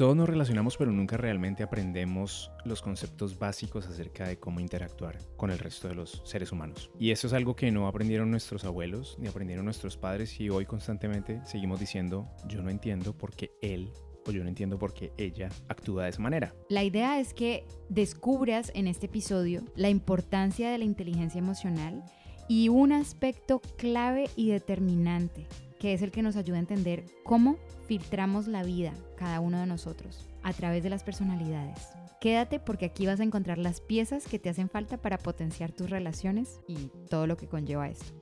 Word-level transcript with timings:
Todos 0.00 0.16
nos 0.16 0.30
relacionamos 0.30 0.78
pero 0.78 0.92
nunca 0.92 1.18
realmente 1.18 1.62
aprendemos 1.62 2.50
los 2.64 2.80
conceptos 2.80 3.38
básicos 3.38 3.86
acerca 3.86 4.26
de 4.26 4.38
cómo 4.38 4.58
interactuar 4.58 5.18
con 5.36 5.50
el 5.50 5.58
resto 5.58 5.88
de 5.88 5.94
los 5.94 6.22
seres 6.24 6.52
humanos. 6.52 6.90
Y 6.98 7.10
eso 7.10 7.26
es 7.26 7.34
algo 7.34 7.54
que 7.54 7.70
no 7.70 7.86
aprendieron 7.86 8.30
nuestros 8.30 8.64
abuelos 8.64 9.18
ni 9.18 9.28
aprendieron 9.28 9.66
nuestros 9.66 9.98
padres 9.98 10.40
y 10.40 10.48
hoy 10.48 10.64
constantemente 10.64 11.42
seguimos 11.44 11.80
diciendo 11.80 12.26
yo 12.48 12.62
no 12.62 12.70
entiendo 12.70 13.12
por 13.12 13.36
qué 13.36 13.52
él 13.60 13.92
o 14.26 14.30
yo 14.30 14.42
no 14.42 14.48
entiendo 14.48 14.78
por 14.78 14.94
qué 14.94 15.12
ella 15.18 15.50
actúa 15.68 16.04
de 16.04 16.08
esa 16.08 16.22
manera. 16.22 16.54
La 16.70 16.82
idea 16.82 17.20
es 17.20 17.34
que 17.34 17.66
descubras 17.90 18.72
en 18.74 18.86
este 18.86 19.04
episodio 19.04 19.64
la 19.76 19.90
importancia 19.90 20.70
de 20.70 20.78
la 20.78 20.84
inteligencia 20.84 21.40
emocional 21.40 22.02
y 22.48 22.70
un 22.70 22.92
aspecto 22.92 23.60
clave 23.76 24.30
y 24.34 24.48
determinante 24.48 25.46
que 25.80 25.94
es 25.94 26.02
el 26.02 26.12
que 26.12 26.22
nos 26.22 26.36
ayuda 26.36 26.58
a 26.58 26.60
entender 26.60 27.06
cómo 27.24 27.56
filtramos 27.86 28.46
la 28.46 28.62
vida, 28.62 28.92
cada 29.16 29.40
uno 29.40 29.58
de 29.58 29.66
nosotros, 29.66 30.28
a 30.42 30.52
través 30.52 30.84
de 30.84 30.90
las 30.90 31.02
personalidades. 31.02 31.88
Quédate 32.20 32.60
porque 32.60 32.84
aquí 32.84 33.06
vas 33.06 33.18
a 33.18 33.24
encontrar 33.24 33.56
las 33.56 33.80
piezas 33.80 34.26
que 34.28 34.38
te 34.38 34.50
hacen 34.50 34.68
falta 34.68 34.98
para 34.98 35.16
potenciar 35.16 35.72
tus 35.72 35.88
relaciones 35.88 36.60
y 36.68 36.90
todo 37.08 37.26
lo 37.26 37.38
que 37.38 37.48
conlleva 37.48 37.88
esto. 37.88 38.12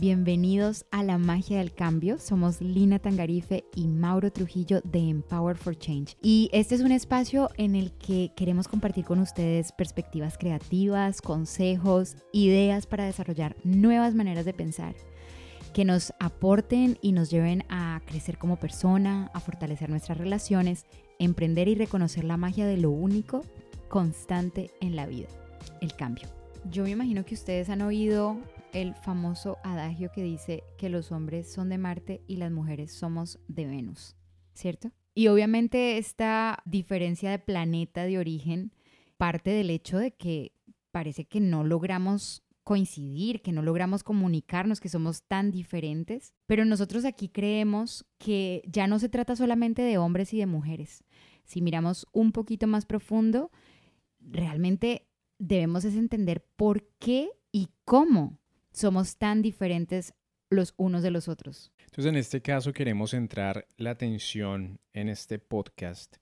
Bienvenidos 0.00 0.86
a 0.90 1.02
la 1.02 1.18
magia 1.18 1.58
del 1.58 1.74
cambio. 1.74 2.18
Somos 2.18 2.62
Lina 2.62 2.98
Tangarife 2.98 3.66
y 3.76 3.86
Mauro 3.86 4.32
Trujillo 4.32 4.80
de 4.82 5.10
Empower 5.10 5.58
for 5.58 5.76
Change. 5.76 6.16
Y 6.22 6.48
este 6.54 6.74
es 6.74 6.80
un 6.80 6.90
espacio 6.90 7.50
en 7.58 7.76
el 7.76 7.92
que 7.92 8.32
queremos 8.34 8.66
compartir 8.66 9.04
con 9.04 9.18
ustedes 9.18 9.72
perspectivas 9.72 10.38
creativas, 10.38 11.20
consejos, 11.20 12.16
ideas 12.32 12.86
para 12.86 13.04
desarrollar 13.04 13.56
nuevas 13.62 14.14
maneras 14.14 14.46
de 14.46 14.54
pensar 14.54 14.94
que 15.74 15.84
nos 15.84 16.14
aporten 16.18 16.96
y 17.02 17.12
nos 17.12 17.30
lleven 17.30 17.64
a 17.68 18.00
crecer 18.06 18.38
como 18.38 18.56
persona, 18.56 19.30
a 19.34 19.40
fortalecer 19.40 19.90
nuestras 19.90 20.16
relaciones, 20.16 20.86
emprender 21.18 21.68
y 21.68 21.74
reconocer 21.74 22.24
la 22.24 22.38
magia 22.38 22.66
de 22.66 22.78
lo 22.78 22.88
único 22.88 23.42
constante 23.90 24.70
en 24.80 24.96
la 24.96 25.04
vida, 25.04 25.28
el 25.82 25.94
cambio. 25.94 26.26
Yo 26.70 26.84
me 26.84 26.90
imagino 26.90 27.26
que 27.26 27.34
ustedes 27.34 27.68
han 27.68 27.82
oído 27.82 28.38
el 28.72 28.94
famoso 28.94 29.58
adagio 29.64 30.10
que 30.12 30.22
dice 30.22 30.64
que 30.78 30.88
los 30.88 31.12
hombres 31.12 31.52
son 31.52 31.68
de 31.68 31.78
Marte 31.78 32.22
y 32.26 32.36
las 32.36 32.50
mujeres 32.50 32.92
somos 32.92 33.38
de 33.48 33.66
Venus, 33.66 34.16
¿cierto? 34.54 34.92
Y 35.14 35.28
obviamente 35.28 35.98
esta 35.98 36.62
diferencia 36.64 37.30
de 37.30 37.38
planeta 37.38 38.04
de 38.04 38.18
origen 38.18 38.72
parte 39.16 39.50
del 39.50 39.70
hecho 39.70 39.98
de 39.98 40.12
que 40.12 40.52
parece 40.90 41.26
que 41.26 41.40
no 41.40 41.64
logramos 41.64 42.42
coincidir, 42.64 43.42
que 43.42 43.52
no 43.52 43.62
logramos 43.62 44.04
comunicarnos, 44.04 44.80
que 44.80 44.88
somos 44.88 45.24
tan 45.24 45.50
diferentes, 45.50 46.34
pero 46.46 46.64
nosotros 46.64 47.04
aquí 47.04 47.28
creemos 47.28 48.06
que 48.18 48.62
ya 48.66 48.86
no 48.86 48.98
se 48.98 49.08
trata 49.08 49.34
solamente 49.36 49.82
de 49.82 49.98
hombres 49.98 50.32
y 50.32 50.38
de 50.38 50.46
mujeres. 50.46 51.04
Si 51.44 51.62
miramos 51.62 52.06
un 52.12 52.32
poquito 52.32 52.66
más 52.66 52.86
profundo, 52.86 53.50
realmente 54.20 55.08
debemos 55.38 55.84
entender 55.84 56.46
por 56.56 56.86
qué 56.98 57.30
y 57.50 57.68
cómo 57.84 58.39
somos 58.72 59.16
tan 59.16 59.42
diferentes 59.42 60.14
los 60.50 60.74
unos 60.76 61.02
de 61.02 61.10
los 61.10 61.28
otros. 61.28 61.72
Entonces, 61.78 62.06
en 62.06 62.16
este 62.16 62.42
caso 62.42 62.72
queremos 62.72 63.10
centrar 63.10 63.66
la 63.76 63.90
atención 63.90 64.80
en 64.92 65.08
este 65.08 65.38
podcast 65.38 66.16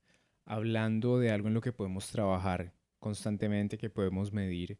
hablando 0.45 1.19
de 1.19 1.31
algo 1.31 1.47
en 1.47 1.53
lo 1.53 1.61
que 1.61 1.73
podemos 1.73 2.09
trabajar 2.09 2.73
constantemente, 2.99 3.77
que 3.77 3.89
podemos 3.89 4.33
medir 4.33 4.79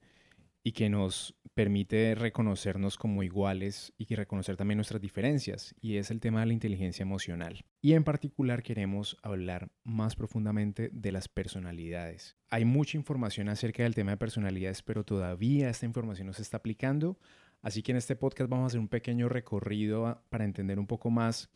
y 0.64 0.72
que 0.74 0.90
nos 0.90 1.36
permite 1.54 2.16
reconocernos 2.16 2.98
como 2.98 3.24
iguales 3.24 3.94
y 3.98 4.14
reconocer 4.14 4.58
también 4.58 4.78
nuestras 4.78 5.02
diferencias, 5.02 5.74
y 5.80 5.98
es 5.98 6.12
el 6.12 6.20
tema 6.20 6.42
de 6.42 6.48
la 6.48 6.54
inteligencia 6.54 7.04
emocional. 7.04 7.64
Y 7.82 7.94
en 7.94 8.04
particular 8.04 8.62
queremos 8.62 9.18
hablar 9.24 9.70
más 9.84 10.16
profundamente 10.16 10.90
de 10.92 11.12
las 11.12 11.28
personalidades. 11.28 12.36
Hay 12.50 12.66
mucha 12.66 12.98
información 12.98 13.48
acerca 13.48 13.84
del 13.84 13.96
tema 13.96 14.12
de 14.12 14.18
personalidades, 14.18 14.82
pero 14.82 15.04
todavía 15.04 15.70
esta 15.70 15.86
información 15.86 16.28
no 16.28 16.34
se 16.34 16.42
está 16.42 16.58
aplicando 16.58 17.18
Así 17.62 17.84
que 17.84 17.92
en 17.92 17.98
este 17.98 18.16
podcast 18.16 18.50
vamos 18.50 18.64
a 18.64 18.68
hacer 18.68 18.80
un 18.80 18.88
pequeño 18.88 19.28
recorrido 19.28 20.22
para 20.30 20.46
entender 20.46 20.80
un 20.80 20.88
poco 20.88 21.10
más 21.10 21.50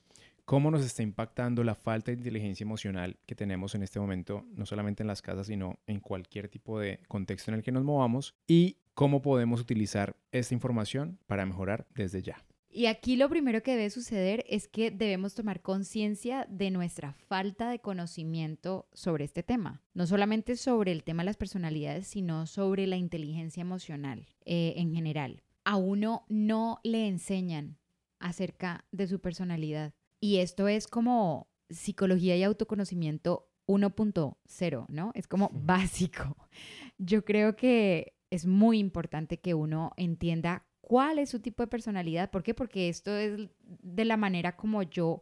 cómo 0.46 0.72
nos 0.72 0.86
está 0.86 1.04
impactando 1.04 1.64
la 1.64 1.76
falta 1.76 2.12
de 2.12 2.18
inteligencia 2.18 2.64
emocional 2.64 3.18
que 3.26 3.36
tenemos 3.36 3.76
en 3.76 3.84
este 3.84 4.00
momento, 4.00 4.46
no 4.56 4.66
solamente 4.66 5.04
en 5.04 5.08
las 5.08 5.22
casas, 5.22 5.48
sino 5.48 5.80
en 5.88 6.00
cualquier 6.00 6.50
tipo 6.50 6.80
de 6.80 7.00
contexto 7.08 7.52
en 7.52 7.56
el 7.56 7.64
que 7.64 7.72
nos 7.72 7.84
movamos 7.84 8.36
y 8.48 8.78
cómo 8.94 9.22
podemos 9.22 9.62
utilizar 9.62 10.16
esta 10.32 10.54
información 10.54 11.20
para 11.26 11.46
mejorar 11.46 11.88
desde 11.96 12.22
ya. 12.22 12.44
Y 12.70 12.88
aquí 12.88 13.18
lo 13.18 13.30
primero 13.30 13.62
que 13.62 13.76
debe 13.76 13.92
suceder 13.92 14.44
es 14.50 14.68
que 14.68 14.90
debemos 14.90 15.36
tomar 15.36 15.62
conciencia 15.62 16.48
de 16.50 16.72
nuestra 16.72 17.14
falta 17.14 17.70
de 17.70 17.78
conocimiento 17.78 18.88
sobre 18.94 19.26
este 19.26 19.44
tema. 19.44 19.84
No 19.94 20.08
solamente 20.08 20.56
sobre 20.56 20.92
el 20.92 21.04
tema 21.04 21.22
de 21.22 21.28
las 21.28 21.38
personalidades, 21.38 22.08
sino 22.08 22.48
sobre 22.48 22.88
la 22.88 22.96
inteligencia 22.96 23.62
emocional 23.62 24.26
eh, 24.46 24.74
en 24.78 24.92
general 24.92 25.44
a 25.66 25.78
uno 25.78 26.26
no 26.30 26.80
le 26.84 27.08
enseñan 27.08 27.78
acerca 28.20 28.86
de 28.92 29.08
su 29.08 29.20
personalidad. 29.20 29.94
Y 30.20 30.38
esto 30.38 30.68
es 30.68 30.88
como 30.88 31.48
psicología 31.70 32.38
y 32.38 32.44
autoconocimiento 32.44 33.50
1.0, 33.68 34.86
¿no? 34.90 35.12
Es 35.16 35.28
como 35.28 35.50
básico. 35.54 36.38
Yo 36.98 37.26
creo 37.26 37.56
que 37.56 38.16
es 38.30 38.46
muy 38.46 38.80
importante 38.80 39.40
que 39.40 39.54
uno 39.54 39.92
entienda 39.98 40.66
cuál 40.82 41.20
es 41.20 41.30
su 41.30 41.40
tipo 41.40 41.64
de 41.64 41.68
personalidad. 41.68 42.32
¿Por 42.32 42.44
qué? 42.44 42.54
Porque 42.54 42.90
esto 42.90 43.16
es 43.16 43.50
de 43.62 44.06
la 44.06 44.18
manera 44.18 44.56
como 44.56 44.84
yo 44.84 45.22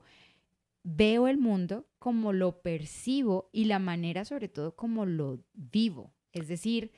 veo 0.83 1.27
el 1.27 1.37
mundo, 1.37 1.87
como 1.99 2.33
lo 2.33 2.61
percibo 2.61 3.49
y 3.51 3.65
la 3.65 3.79
manera 3.79 4.25
sobre 4.25 4.47
todo 4.47 4.75
como 4.75 5.05
lo 5.05 5.43
vivo. 5.53 6.13
Es 6.31 6.47
decir, 6.47 6.91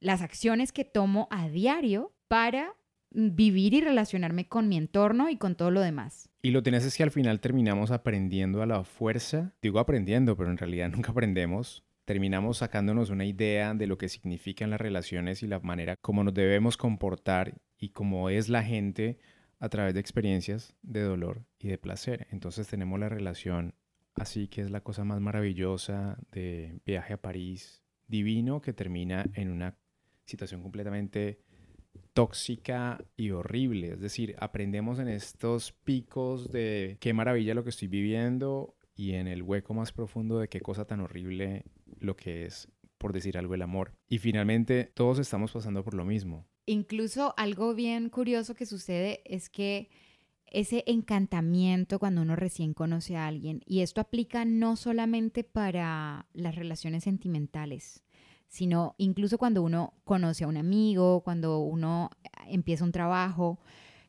las 0.00 0.22
acciones 0.22 0.72
que 0.72 0.84
tomo 0.84 1.28
a 1.30 1.48
diario 1.48 2.12
para 2.28 2.74
vivir 3.10 3.74
y 3.74 3.80
relacionarme 3.80 4.48
con 4.48 4.68
mi 4.68 4.76
entorno 4.76 5.28
y 5.30 5.36
con 5.36 5.54
todo 5.54 5.70
lo 5.70 5.80
demás. 5.80 6.30
Y 6.42 6.50
lo 6.50 6.62
tienes 6.62 6.84
es 6.84 6.96
que 6.96 7.02
al 7.02 7.10
final 7.10 7.40
terminamos 7.40 7.90
aprendiendo 7.90 8.62
a 8.62 8.66
la 8.66 8.84
fuerza. 8.84 9.54
Digo 9.62 9.78
aprendiendo, 9.78 10.36
pero 10.36 10.50
en 10.50 10.58
realidad 10.58 10.90
nunca 10.92 11.12
aprendemos. 11.12 11.84
Terminamos 12.04 12.58
sacándonos 12.58 13.10
una 13.10 13.26
idea 13.26 13.74
de 13.74 13.86
lo 13.86 13.98
que 13.98 14.08
significan 14.08 14.70
las 14.70 14.80
relaciones 14.80 15.42
y 15.42 15.46
la 15.46 15.60
manera 15.60 15.96
como 16.00 16.24
nos 16.24 16.32
debemos 16.32 16.76
comportar 16.76 17.60
y 17.76 17.90
cómo 17.90 18.30
es 18.30 18.48
la 18.48 18.62
gente 18.62 19.18
a 19.60 19.68
través 19.68 19.92
de 19.92 20.00
experiencias 20.00 20.74
de 20.82 21.02
dolor 21.02 21.44
y 21.58 21.68
de 21.68 21.78
placer. 21.78 22.26
Entonces 22.30 22.66
tenemos 22.66 22.98
la 22.98 23.08
relación 23.08 23.74
así 24.14 24.48
que 24.48 24.62
es 24.62 24.70
la 24.70 24.80
cosa 24.80 25.04
más 25.04 25.20
maravillosa 25.20 26.18
de 26.32 26.80
viaje 26.84 27.12
a 27.14 27.20
París, 27.20 27.82
divino, 28.06 28.60
que 28.60 28.72
termina 28.72 29.26
en 29.34 29.50
una 29.50 29.78
situación 30.24 30.62
completamente 30.62 31.40
tóxica 32.12 33.04
y 33.16 33.30
horrible. 33.30 33.92
Es 33.92 34.00
decir, 34.00 34.34
aprendemos 34.38 34.98
en 34.98 35.08
estos 35.08 35.72
picos 35.72 36.50
de 36.50 36.96
qué 37.00 37.12
maravilla 37.14 37.54
lo 37.54 37.62
que 37.62 37.70
estoy 37.70 37.88
viviendo 37.88 38.74
y 38.96 39.12
en 39.12 39.28
el 39.28 39.42
hueco 39.42 39.74
más 39.74 39.92
profundo 39.92 40.40
de 40.40 40.48
qué 40.48 40.60
cosa 40.60 40.84
tan 40.84 41.00
horrible 41.00 41.64
lo 42.00 42.16
que 42.16 42.46
es, 42.46 42.68
por 42.98 43.12
decir 43.12 43.38
algo, 43.38 43.54
el 43.54 43.62
amor. 43.62 43.92
Y 44.08 44.18
finalmente 44.18 44.90
todos 44.94 45.20
estamos 45.20 45.52
pasando 45.52 45.84
por 45.84 45.94
lo 45.94 46.04
mismo. 46.04 46.46
Incluso 46.66 47.34
algo 47.36 47.74
bien 47.74 48.10
curioso 48.10 48.54
que 48.54 48.66
sucede 48.66 49.22
es 49.24 49.48
que 49.48 49.88
ese 50.50 50.82
encantamiento 50.86 51.98
cuando 51.98 52.22
uno 52.22 52.34
recién 52.34 52.74
conoce 52.74 53.16
a 53.16 53.26
alguien, 53.26 53.62
y 53.66 53.80
esto 53.80 54.00
aplica 54.00 54.44
no 54.44 54.76
solamente 54.76 55.44
para 55.44 56.26
las 56.32 56.54
relaciones 56.56 57.04
sentimentales, 57.04 58.02
sino 58.48 58.94
incluso 58.98 59.38
cuando 59.38 59.62
uno 59.62 59.94
conoce 60.04 60.44
a 60.44 60.48
un 60.48 60.56
amigo, 60.56 61.22
cuando 61.22 61.60
uno 61.60 62.10
empieza 62.46 62.84
un 62.84 62.92
trabajo. 62.92 63.60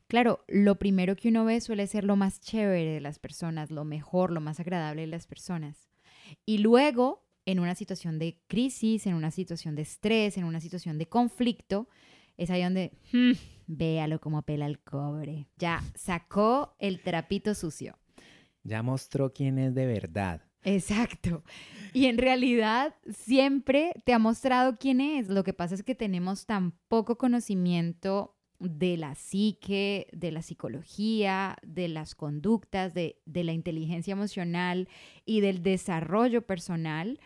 Claro, 0.07 0.43
lo 0.47 0.79
primero 0.79 1.15
que 1.15 1.29
uno 1.29 1.45
ve 1.45 1.61
suele 1.61 1.85
ser 1.85 2.03
lo 2.03 2.15
más 2.15 2.39
chévere 2.39 2.93
de 2.93 3.01
las 3.01 3.19
personas, 3.19 3.69
lo 3.69 3.83
mejor, 3.83 4.31
lo 4.31 4.41
más 4.41 4.59
agradable 4.59 5.01
de 5.01 5.07
las 5.07 5.27
personas. 5.27 5.89
Y 6.45 6.59
luego, 6.59 7.27
en 7.45 7.59
una 7.59 7.75
situación 7.75 8.17
de 8.17 8.41
crisis, 8.47 9.05
en 9.05 9.13
una 9.13 9.29
situación 9.29 9.75
de 9.75 9.83
estrés, 9.83 10.37
en 10.37 10.45
una 10.45 10.61
situación 10.61 10.97
de 10.97 11.07
conflicto, 11.07 11.87
es 12.37 12.49
ahí 12.49 12.63
donde, 12.63 12.93
hmm, 13.11 13.33
véalo 13.67 14.19
como 14.19 14.41
pela 14.43 14.65
el 14.65 14.79
cobre. 14.79 15.47
Ya 15.57 15.83
sacó 15.95 16.75
el 16.79 17.03
trapito 17.03 17.53
sucio. 17.53 17.99
Ya 18.63 18.81
mostró 18.81 19.33
quién 19.33 19.59
es 19.59 19.75
de 19.75 19.85
verdad. 19.85 20.48
Exacto. 20.63 21.43
Y 21.93 22.05
en 22.05 22.17
realidad 22.17 22.95
siempre 23.09 23.93
te 24.05 24.13
ha 24.13 24.19
mostrado 24.19 24.77
quién 24.77 25.01
es. 25.01 25.29
Lo 25.29 25.43
que 25.43 25.53
pasa 25.53 25.75
es 25.75 25.83
que 25.83 25.95
tenemos 25.95 26.45
tan 26.45 26.71
poco 26.87 27.17
conocimiento 27.17 28.35
de 28.59 28.97
la 28.97 29.15
psique, 29.15 30.07
de 30.11 30.31
la 30.31 30.41
psicología, 30.41 31.57
de 31.63 31.87
las 31.87 32.13
conductas, 32.13 32.93
de, 32.93 33.21
de 33.25 33.43
la 33.43 33.53
inteligencia 33.53 34.11
emocional 34.11 34.89
y 35.25 35.39
del 35.39 35.63
desarrollo 35.63 36.45
personal, 36.45 37.19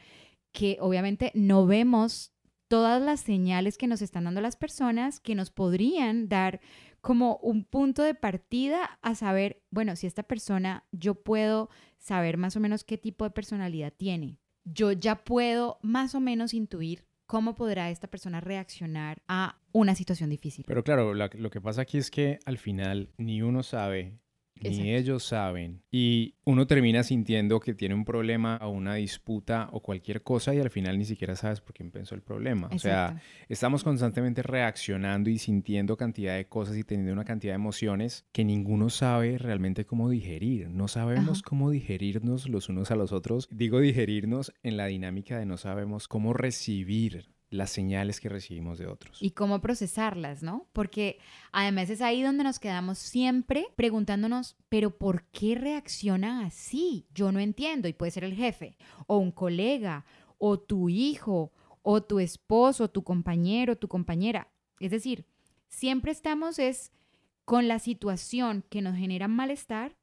que 0.52 0.78
obviamente 0.80 1.32
no 1.34 1.66
vemos 1.66 2.34
todas 2.68 3.02
las 3.02 3.20
señales 3.20 3.78
que 3.78 3.88
nos 3.88 4.02
están 4.02 4.26
dando 4.26 4.42
las 4.42 4.56
personas 4.56 5.20
que 5.20 5.36
nos 5.36 5.50
podrían 5.50 6.30
dar 6.30 6.62
como 7.04 7.36
un 7.44 7.66
punto 7.66 8.02
de 8.02 8.16
partida 8.16 8.98
a 9.02 9.14
saber, 9.14 9.62
bueno, 9.72 9.98
si 9.98 10.08
esta 10.08 10.24
persona, 10.24 10.86
yo 10.94 11.16
puedo 11.16 11.70
saber 11.98 12.38
más 12.38 12.56
o 12.56 12.62
menos 12.62 12.86
qué 12.86 12.98
tipo 12.98 13.26
de 13.26 13.32
personalidad 13.32 13.92
tiene. 13.92 14.40
Yo 14.64 14.94
ya 14.94 15.26
puedo 15.26 15.80
más 15.82 16.16
o 16.16 16.22
menos 16.22 16.54
intuir 16.54 17.06
cómo 17.26 17.56
podrá 17.56 17.90
esta 17.90 18.08
persona 18.08 18.40
reaccionar 18.40 19.22
a 19.28 19.60
una 19.74 19.96
situación 19.96 20.30
difícil. 20.30 20.64
Pero 20.66 20.86
claro, 20.86 21.14
lo 21.14 21.50
que 21.50 21.60
pasa 21.60 21.82
aquí 21.82 21.98
es 21.98 22.10
que 22.10 22.40
al 22.46 22.58
final 22.58 23.10
ni 23.18 23.42
uno 23.42 23.64
sabe 23.64 24.22
ni 24.64 24.94
ellos 24.94 25.24
saben. 25.24 25.82
Y 25.92 26.36
uno 26.46 26.68
termina 26.68 27.04
sintiendo 27.04 27.60
que 27.60 27.74
tiene 27.74 27.96
un 27.96 28.06
problema 28.06 28.60
o 28.62 28.70
una 28.70 28.96
disputa 28.96 29.70
o 29.72 29.82
cualquier 29.82 30.24
cosa 30.24 30.54
y 30.54 30.60
al 30.60 30.70
final 30.70 30.98
ni 30.98 31.06
siquiera 31.06 31.36
sabes 31.36 31.62
por 31.62 31.74
qué 31.74 31.84
empezó 31.84 32.16
el 32.16 32.22
problema. 32.22 32.70
O 32.74 32.80
sea, 32.80 33.22
estamos 33.50 33.84
constantemente 33.84 34.42
reaccionando 34.42 35.30
y 35.30 35.38
sintiendo 35.38 35.98
cantidad 35.98 36.36
de 36.36 36.46
cosas 36.48 36.78
y 36.78 36.84
teniendo 36.84 37.14
una 37.14 37.26
cantidad 37.26 37.54
de 37.54 37.56
emociones 37.56 38.26
que 38.32 38.46
ninguno 38.46 38.90
sabe 38.90 39.38
realmente 39.38 39.86
cómo 39.86 40.10
digerir. 40.10 40.70
No 40.70 40.88
sabemos 40.88 41.42
cómo 41.42 41.70
digerirnos 41.70 42.50
los 42.50 42.70
unos 42.70 42.92
a 42.92 42.96
los 42.96 43.12
otros. 43.12 43.48
Digo 43.52 43.80
digerirnos 43.80 44.54
en 44.64 44.78
la 44.78 44.88
dinámica 44.88 45.38
de 45.38 45.46
no 45.46 45.58
sabemos 45.58 46.08
cómo 46.08 46.34
recibir 46.34 47.33
las 47.54 47.70
señales 47.70 48.20
que 48.20 48.30
recibimos 48.30 48.80
de 48.80 48.88
otros. 48.88 49.22
Y 49.22 49.32
cómo 49.32 49.62
procesarlas, 49.62 50.42
¿no? 50.42 50.68
Porque 50.74 51.20
además 51.52 51.90
es 51.90 52.02
ahí 52.02 52.24
donde 52.24 52.44
nos 52.44 52.60
quedamos 52.60 52.98
siempre 52.98 53.68
preguntándonos, 53.76 54.58
pero 54.70 54.98
¿por 54.98 55.26
qué 55.26 55.56
reacciona 55.56 56.46
así? 56.46 57.06
Yo 57.14 57.32
no 57.32 57.40
entiendo. 57.40 57.88
Y 57.88 57.94
puede 57.94 58.12
ser 58.12 58.24
el 58.24 58.34
jefe, 58.34 58.76
o 59.06 59.18
un 59.18 59.32
colega, 59.32 60.04
o 60.40 60.60
tu 60.60 60.90
hijo, 60.90 61.54
o 61.84 62.02
tu 62.02 62.20
esposo, 62.20 62.90
tu 62.90 63.04
compañero, 63.04 63.78
tu 63.78 63.88
compañera. 63.88 64.48
Es 64.80 64.90
decir, 64.90 65.28
siempre 65.68 66.12
estamos 66.12 66.58
es 66.58 66.92
con 67.46 67.68
la 67.68 67.78
situación 67.78 68.64
que 68.70 68.82
nos 68.82 68.98
genera 68.98 69.28
malestar 69.28 69.96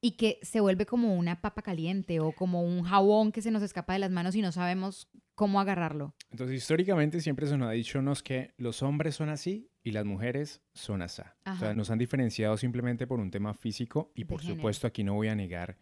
y 0.00 0.12
que 0.12 0.38
se 0.42 0.60
vuelve 0.60 0.86
como 0.86 1.14
una 1.14 1.42
papa 1.42 1.60
caliente 1.60 2.20
o 2.20 2.32
como 2.32 2.62
un 2.62 2.84
jabón 2.84 3.32
que 3.32 3.42
se 3.42 3.50
nos 3.50 3.62
escapa 3.62 3.92
de 3.92 3.98
las 3.98 4.10
manos 4.10 4.34
y 4.34 4.40
no 4.40 4.50
sabemos 4.50 5.08
cómo 5.34 5.60
agarrarlo. 5.60 6.14
Entonces, 6.30 6.56
históricamente 6.56 7.20
siempre 7.20 7.46
se 7.46 7.56
nos 7.56 7.68
ha 7.68 7.72
dicho 7.72 8.00
que 8.22 8.52
los 8.56 8.82
hombres 8.82 9.14
son 9.14 9.28
así 9.28 9.70
y 9.82 9.92
las 9.92 10.04
mujeres 10.04 10.60
son 10.74 11.02
así. 11.02 11.22
O 11.46 11.56
sea, 11.56 11.74
nos 11.74 11.90
han 11.90 11.98
diferenciado 11.98 12.56
simplemente 12.56 13.06
por 13.06 13.20
un 13.20 13.30
tema 13.30 13.54
físico 13.54 14.12
y 14.14 14.24
por 14.24 14.42
supuesto 14.42 14.86
aquí 14.86 15.04
no 15.04 15.14
voy 15.14 15.28
a 15.28 15.34
negar 15.34 15.78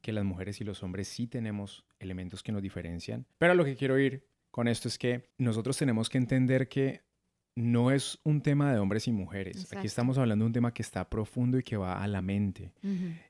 que 0.00 0.12
las 0.12 0.24
mujeres 0.24 0.60
y 0.60 0.64
los 0.64 0.82
hombres 0.82 1.08
sí 1.08 1.26
tenemos 1.26 1.84
elementos 1.98 2.42
que 2.42 2.52
nos 2.52 2.62
diferencian. 2.62 3.26
Pero 3.38 3.54
lo 3.54 3.64
que 3.64 3.76
quiero 3.76 3.98
ir 3.98 4.28
con 4.50 4.68
esto 4.68 4.88
es 4.88 4.98
que 4.98 5.30
nosotros 5.38 5.76
tenemos 5.76 6.08
que 6.08 6.18
entender 6.18 6.68
que 6.68 7.02
no 7.56 7.90
es 7.90 8.20
un 8.22 8.40
tema 8.40 8.72
de 8.72 8.78
hombres 8.78 9.08
y 9.08 9.12
mujeres. 9.12 9.72
Aquí 9.72 9.88
estamos 9.88 10.16
hablando 10.16 10.44
de 10.44 10.46
un 10.46 10.52
tema 10.52 10.72
que 10.72 10.82
está 10.82 11.10
profundo 11.10 11.58
y 11.58 11.64
que 11.64 11.76
va 11.76 12.00
a 12.00 12.06
la 12.06 12.22
mente. 12.22 12.72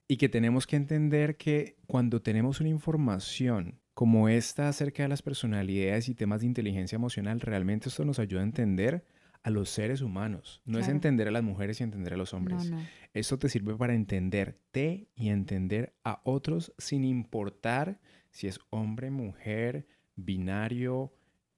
Y 0.06 0.16
que 0.18 0.28
tenemos 0.28 0.66
que 0.66 0.76
entender 0.76 1.36
que 1.36 1.76
cuando 1.86 2.20
tenemos 2.20 2.60
una 2.60 2.68
información 2.68 3.80
como 3.98 4.28
esta 4.28 4.68
acerca 4.68 5.02
de 5.02 5.08
las 5.08 5.22
personalidades 5.22 6.08
y 6.08 6.14
temas 6.14 6.42
de 6.42 6.46
inteligencia 6.46 6.94
emocional, 6.94 7.40
realmente 7.40 7.88
esto 7.88 8.04
nos 8.04 8.20
ayuda 8.20 8.42
a 8.42 8.44
entender 8.44 9.04
a 9.42 9.50
los 9.50 9.70
seres 9.70 10.02
humanos. 10.02 10.62
No 10.64 10.78
es 10.78 10.86
entender 10.86 11.26
a 11.26 11.32
las 11.32 11.42
mujeres 11.42 11.80
y 11.80 11.82
entender 11.82 12.14
a 12.14 12.16
los 12.16 12.32
hombres. 12.32 12.70
Esto 13.12 13.40
te 13.40 13.48
sirve 13.48 13.74
para 13.74 13.96
entenderte 13.96 15.08
y 15.16 15.30
entender 15.30 15.96
a 16.04 16.20
otros 16.22 16.72
sin 16.78 17.02
importar 17.02 17.98
si 18.30 18.46
es 18.46 18.60
hombre, 18.70 19.10
mujer, 19.10 19.88
binario, 20.14 21.12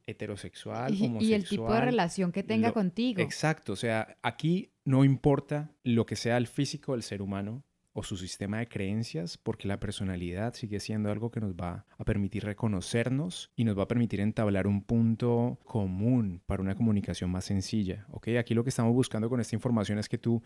heterosexual, 0.06 0.94
y, 0.94 1.04
homosexual. 1.04 1.30
Y 1.30 1.34
el 1.34 1.44
tipo 1.46 1.70
de 1.70 1.80
relación 1.82 2.32
que 2.32 2.42
tenga 2.42 2.72
contigo. 2.72 3.20
Exacto. 3.20 3.74
O 3.74 3.76
sea, 3.76 4.16
aquí 4.22 4.72
no 4.86 5.04
importa 5.04 5.72
lo 5.84 6.06
que 6.06 6.16
sea 6.16 6.38
el 6.38 6.46
físico 6.46 6.92
del 6.92 7.02
ser 7.02 7.20
humano, 7.20 7.64
o 7.92 8.02
su 8.02 8.16
sistema 8.16 8.58
de 8.58 8.68
creencias, 8.68 9.36
porque 9.36 9.66
la 9.66 9.80
personalidad 9.80 10.54
sigue 10.54 10.80
siendo 10.80 11.10
algo 11.10 11.30
que 11.30 11.40
nos 11.40 11.54
va 11.54 11.86
a 11.98 12.04
permitir 12.04 12.44
reconocernos 12.44 13.50
y 13.56 13.64
nos 13.64 13.76
va 13.78 13.84
a 13.84 13.88
permitir 13.88 14.20
entablar 14.20 14.66
un 14.66 14.82
punto 14.82 15.58
común 15.64 16.42
para 16.46 16.62
una 16.62 16.74
comunicación 16.74 17.30
más 17.30 17.44
sencilla. 17.44 18.06
¿ok? 18.10 18.28
Aquí 18.38 18.54
lo 18.54 18.62
que 18.62 18.70
estamos 18.70 18.94
buscando 18.94 19.28
con 19.28 19.40
esta 19.40 19.56
información 19.56 19.98
es 19.98 20.08
que 20.08 20.18
tú 20.18 20.42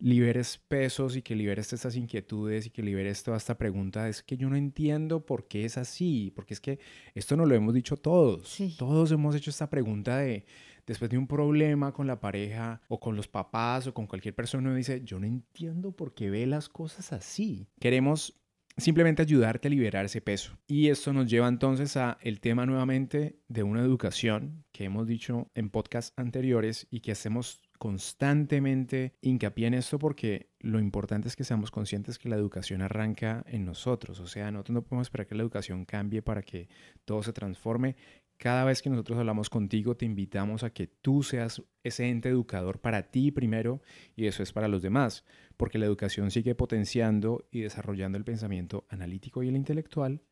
liberes 0.00 0.58
pesos 0.58 1.16
y 1.16 1.22
que 1.22 1.34
liberes 1.34 1.72
estas 1.72 1.96
inquietudes 1.96 2.66
y 2.66 2.70
que 2.70 2.82
liberes 2.82 3.22
toda 3.22 3.36
esta 3.36 3.58
pregunta. 3.58 4.08
Es 4.08 4.22
que 4.22 4.36
yo 4.36 4.48
no 4.48 4.56
entiendo 4.56 5.24
por 5.24 5.48
qué 5.48 5.64
es 5.64 5.76
así, 5.76 6.32
porque 6.34 6.54
es 6.54 6.60
que 6.60 6.78
esto 7.14 7.36
no 7.36 7.46
lo 7.46 7.54
hemos 7.54 7.74
dicho 7.74 7.96
todos. 7.96 8.58
Todos 8.78 9.10
hemos 9.12 9.34
hecho 9.34 9.50
esta 9.50 9.70
pregunta 9.70 10.18
de 10.18 10.44
después 10.88 11.10
de 11.10 11.18
un 11.18 11.28
problema 11.28 11.92
con 11.92 12.06
la 12.06 12.18
pareja 12.18 12.80
o 12.88 12.98
con 12.98 13.14
los 13.14 13.28
papás 13.28 13.86
o 13.86 13.94
con 13.94 14.06
cualquier 14.06 14.34
persona, 14.34 14.68
uno 14.68 14.74
dice, 14.74 15.02
yo 15.04 15.20
no 15.20 15.26
entiendo 15.26 15.92
por 15.92 16.14
qué 16.14 16.30
ve 16.30 16.46
las 16.46 16.68
cosas 16.68 17.12
así. 17.12 17.68
Queremos 17.78 18.40
simplemente 18.78 19.22
ayudarte 19.22 19.68
a 19.68 19.70
liberar 19.70 20.04
ese 20.04 20.20
peso. 20.20 20.56
Y 20.66 20.88
esto 20.88 21.12
nos 21.12 21.28
lleva 21.28 21.48
entonces 21.48 21.96
a 21.96 22.16
el 22.22 22.40
tema 22.40 22.64
nuevamente 22.64 23.40
de 23.48 23.62
una 23.62 23.80
educación 23.80 24.64
que 24.72 24.84
hemos 24.84 25.06
dicho 25.06 25.50
en 25.54 25.68
podcasts 25.68 26.12
anteriores 26.16 26.86
y 26.90 27.00
que 27.00 27.12
hacemos 27.12 27.60
constantemente 27.78 29.14
hincapié 29.20 29.66
en 29.66 29.74
esto 29.74 29.98
porque 29.98 30.50
lo 30.60 30.80
importante 30.80 31.28
es 31.28 31.36
que 31.36 31.44
seamos 31.44 31.70
conscientes 31.70 32.18
que 32.18 32.28
la 32.28 32.36
educación 32.36 32.82
arranca 32.82 33.44
en 33.46 33.64
nosotros. 33.64 34.20
O 34.20 34.26
sea, 34.26 34.50
nosotros 34.50 34.74
no 34.74 34.82
podemos 34.82 35.06
esperar 35.06 35.26
que 35.26 35.34
la 35.34 35.42
educación 35.42 35.84
cambie 35.84 36.22
para 36.22 36.42
que 36.42 36.68
todo 37.04 37.22
se 37.22 37.32
transforme. 37.32 37.96
Cada 38.38 38.64
vez 38.64 38.82
que 38.82 38.88
nosotros 38.88 39.18
hablamos 39.18 39.50
contigo, 39.50 39.96
te 39.96 40.04
invitamos 40.06 40.62
a 40.62 40.70
que 40.70 40.86
tú 40.86 41.24
seas 41.24 41.60
ese 41.82 42.08
ente 42.08 42.28
educador 42.28 42.80
para 42.80 43.10
ti 43.10 43.32
primero 43.32 43.82
y 44.14 44.26
eso 44.26 44.44
es 44.44 44.52
para 44.52 44.68
los 44.68 44.80
demás, 44.80 45.24
porque 45.56 45.78
la 45.78 45.86
educación 45.86 46.30
sigue 46.30 46.54
potenciando 46.54 47.48
y 47.50 47.62
desarrollando 47.62 48.16
el 48.16 48.24
pensamiento 48.24 48.86
analítico 48.90 49.42
y 49.42 49.48
el 49.48 49.56
intelectual, 49.56 50.22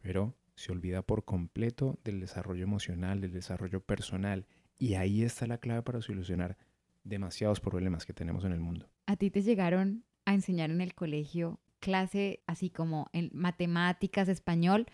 pero 0.00 0.34
se 0.54 0.72
olvida 0.72 1.02
por 1.02 1.26
completo 1.26 1.98
del 2.02 2.20
desarrollo 2.20 2.64
emocional, 2.64 3.20
del 3.20 3.32
desarrollo 3.32 3.80
personal. 3.80 4.46
Y 4.78 4.94
ahí 4.94 5.22
está 5.22 5.46
la 5.46 5.58
clave 5.58 5.82
para 5.82 6.00
solucionar 6.00 6.56
demasiados 7.04 7.60
problemas 7.60 8.06
que 8.06 8.14
tenemos 8.14 8.46
en 8.46 8.52
el 8.52 8.60
mundo. 8.60 8.88
¿A 9.04 9.16
ti 9.16 9.30
te 9.30 9.42
llegaron 9.42 10.04
a 10.24 10.32
enseñar 10.32 10.70
en 10.70 10.80
el 10.80 10.94
colegio 10.94 11.60
clase 11.80 12.42
así 12.46 12.70
como 12.70 13.08
en 13.12 13.30
matemáticas, 13.32 14.28
español, 14.28 14.86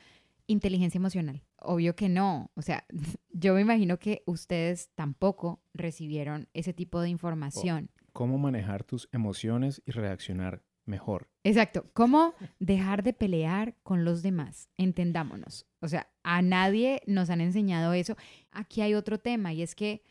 inteligencia 0.46 0.98
emocional? 0.98 1.42
Obvio 1.58 1.96
que 1.96 2.08
no. 2.08 2.50
O 2.54 2.62
sea, 2.62 2.84
yo 3.30 3.54
me 3.54 3.60
imagino 3.60 3.98
que 3.98 4.22
ustedes 4.26 4.90
tampoco 4.94 5.60
recibieron 5.74 6.48
ese 6.54 6.72
tipo 6.72 7.00
de 7.00 7.08
información. 7.08 7.90
¿Cómo 8.12 8.38
manejar 8.38 8.84
tus 8.84 9.08
emociones 9.12 9.82
y 9.84 9.90
reaccionar 9.90 10.62
mejor? 10.86 11.28
Exacto. 11.44 11.84
¿Cómo 11.92 12.34
dejar 12.58 13.02
de 13.02 13.12
pelear 13.12 13.76
con 13.82 14.04
los 14.04 14.22
demás? 14.22 14.70
Entendámonos. 14.78 15.66
O 15.80 15.88
sea, 15.88 16.08
a 16.22 16.40
nadie 16.42 17.02
nos 17.06 17.30
han 17.30 17.40
enseñado 17.40 17.92
eso. 17.92 18.16
Aquí 18.50 18.80
hay 18.80 18.94
otro 18.94 19.18
tema 19.18 19.52
y 19.52 19.62
es 19.62 19.74
que 19.74 20.02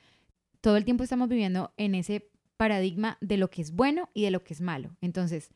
todo 0.62 0.78
el 0.78 0.86
tiempo 0.86 1.04
estamos 1.04 1.30
viviendo 1.30 1.74
en 1.78 1.96
ese 1.96 2.30
paradigma 2.58 3.18
de 3.22 3.38
lo 3.38 3.50
que 3.50 3.62
es 3.62 3.72
bueno 3.72 4.10
y 4.14 4.24
de 4.24 4.32
lo 4.32 4.44
que 4.44 4.54
es 4.54 4.62
malo. 4.62 4.96
Entonces, 5.02 5.50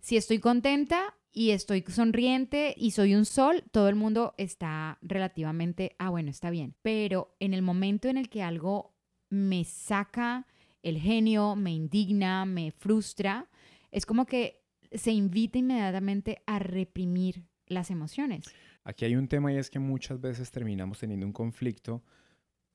si 0.00 0.16
estoy 0.16 0.38
contenta, 0.38 1.14
y 1.32 1.50
estoy 1.50 1.82
sonriente 1.88 2.74
y 2.76 2.90
soy 2.90 3.14
un 3.14 3.24
sol, 3.24 3.64
todo 3.72 3.88
el 3.88 3.94
mundo 3.94 4.34
está 4.36 4.98
relativamente, 5.00 5.96
ah, 5.98 6.10
bueno, 6.10 6.30
está 6.30 6.50
bien. 6.50 6.74
Pero 6.82 7.34
en 7.40 7.54
el 7.54 7.62
momento 7.62 8.08
en 8.08 8.18
el 8.18 8.28
que 8.28 8.42
algo 8.42 8.94
me 9.30 9.64
saca 9.64 10.46
el 10.82 10.98
genio, 10.98 11.56
me 11.56 11.72
indigna, 11.72 12.44
me 12.44 12.70
frustra, 12.70 13.48
es 13.90 14.04
como 14.04 14.26
que 14.26 14.62
se 14.92 15.12
invita 15.12 15.58
inmediatamente 15.58 16.42
a 16.46 16.58
reprimir 16.58 17.46
las 17.66 17.90
emociones. 17.90 18.44
Aquí 18.84 19.06
hay 19.06 19.16
un 19.16 19.28
tema 19.28 19.52
y 19.52 19.56
es 19.56 19.70
que 19.70 19.78
muchas 19.78 20.20
veces 20.20 20.50
terminamos 20.50 20.98
teniendo 20.98 21.24
un 21.24 21.32
conflicto 21.32 22.02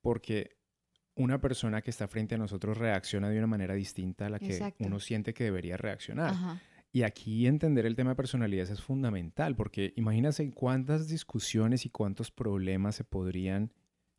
porque 0.02 0.57
una 1.18 1.40
persona 1.42 1.82
que 1.82 1.90
está 1.90 2.08
frente 2.08 2.36
a 2.36 2.38
nosotros 2.38 2.78
reacciona 2.78 3.30
de 3.30 3.38
una 3.38 3.48
manera 3.48 3.74
distinta 3.74 4.28
a 4.28 4.30
la 4.30 4.40
que 4.40 4.74
uno 4.80 5.00
siente 5.00 5.34
que 5.34 5.44
debería 5.44 5.78
reaccionar. 5.78 6.30
Ajá. 6.30 6.62
Y 6.92 7.04
aquí 7.04 7.46
entender 7.46 7.86
el 7.86 7.96
tema 7.96 8.12
de 8.12 8.16
personalidades 8.16 8.72
es 8.72 8.82
fundamental, 8.82 9.56
porque 9.56 9.94
imagínense 9.98 10.50
cuántas 10.52 11.08
discusiones 11.08 11.86
y 11.86 11.90
cuántos 11.90 12.32
problemas 12.32 12.96
se 12.96 13.04
podrían 13.04 13.72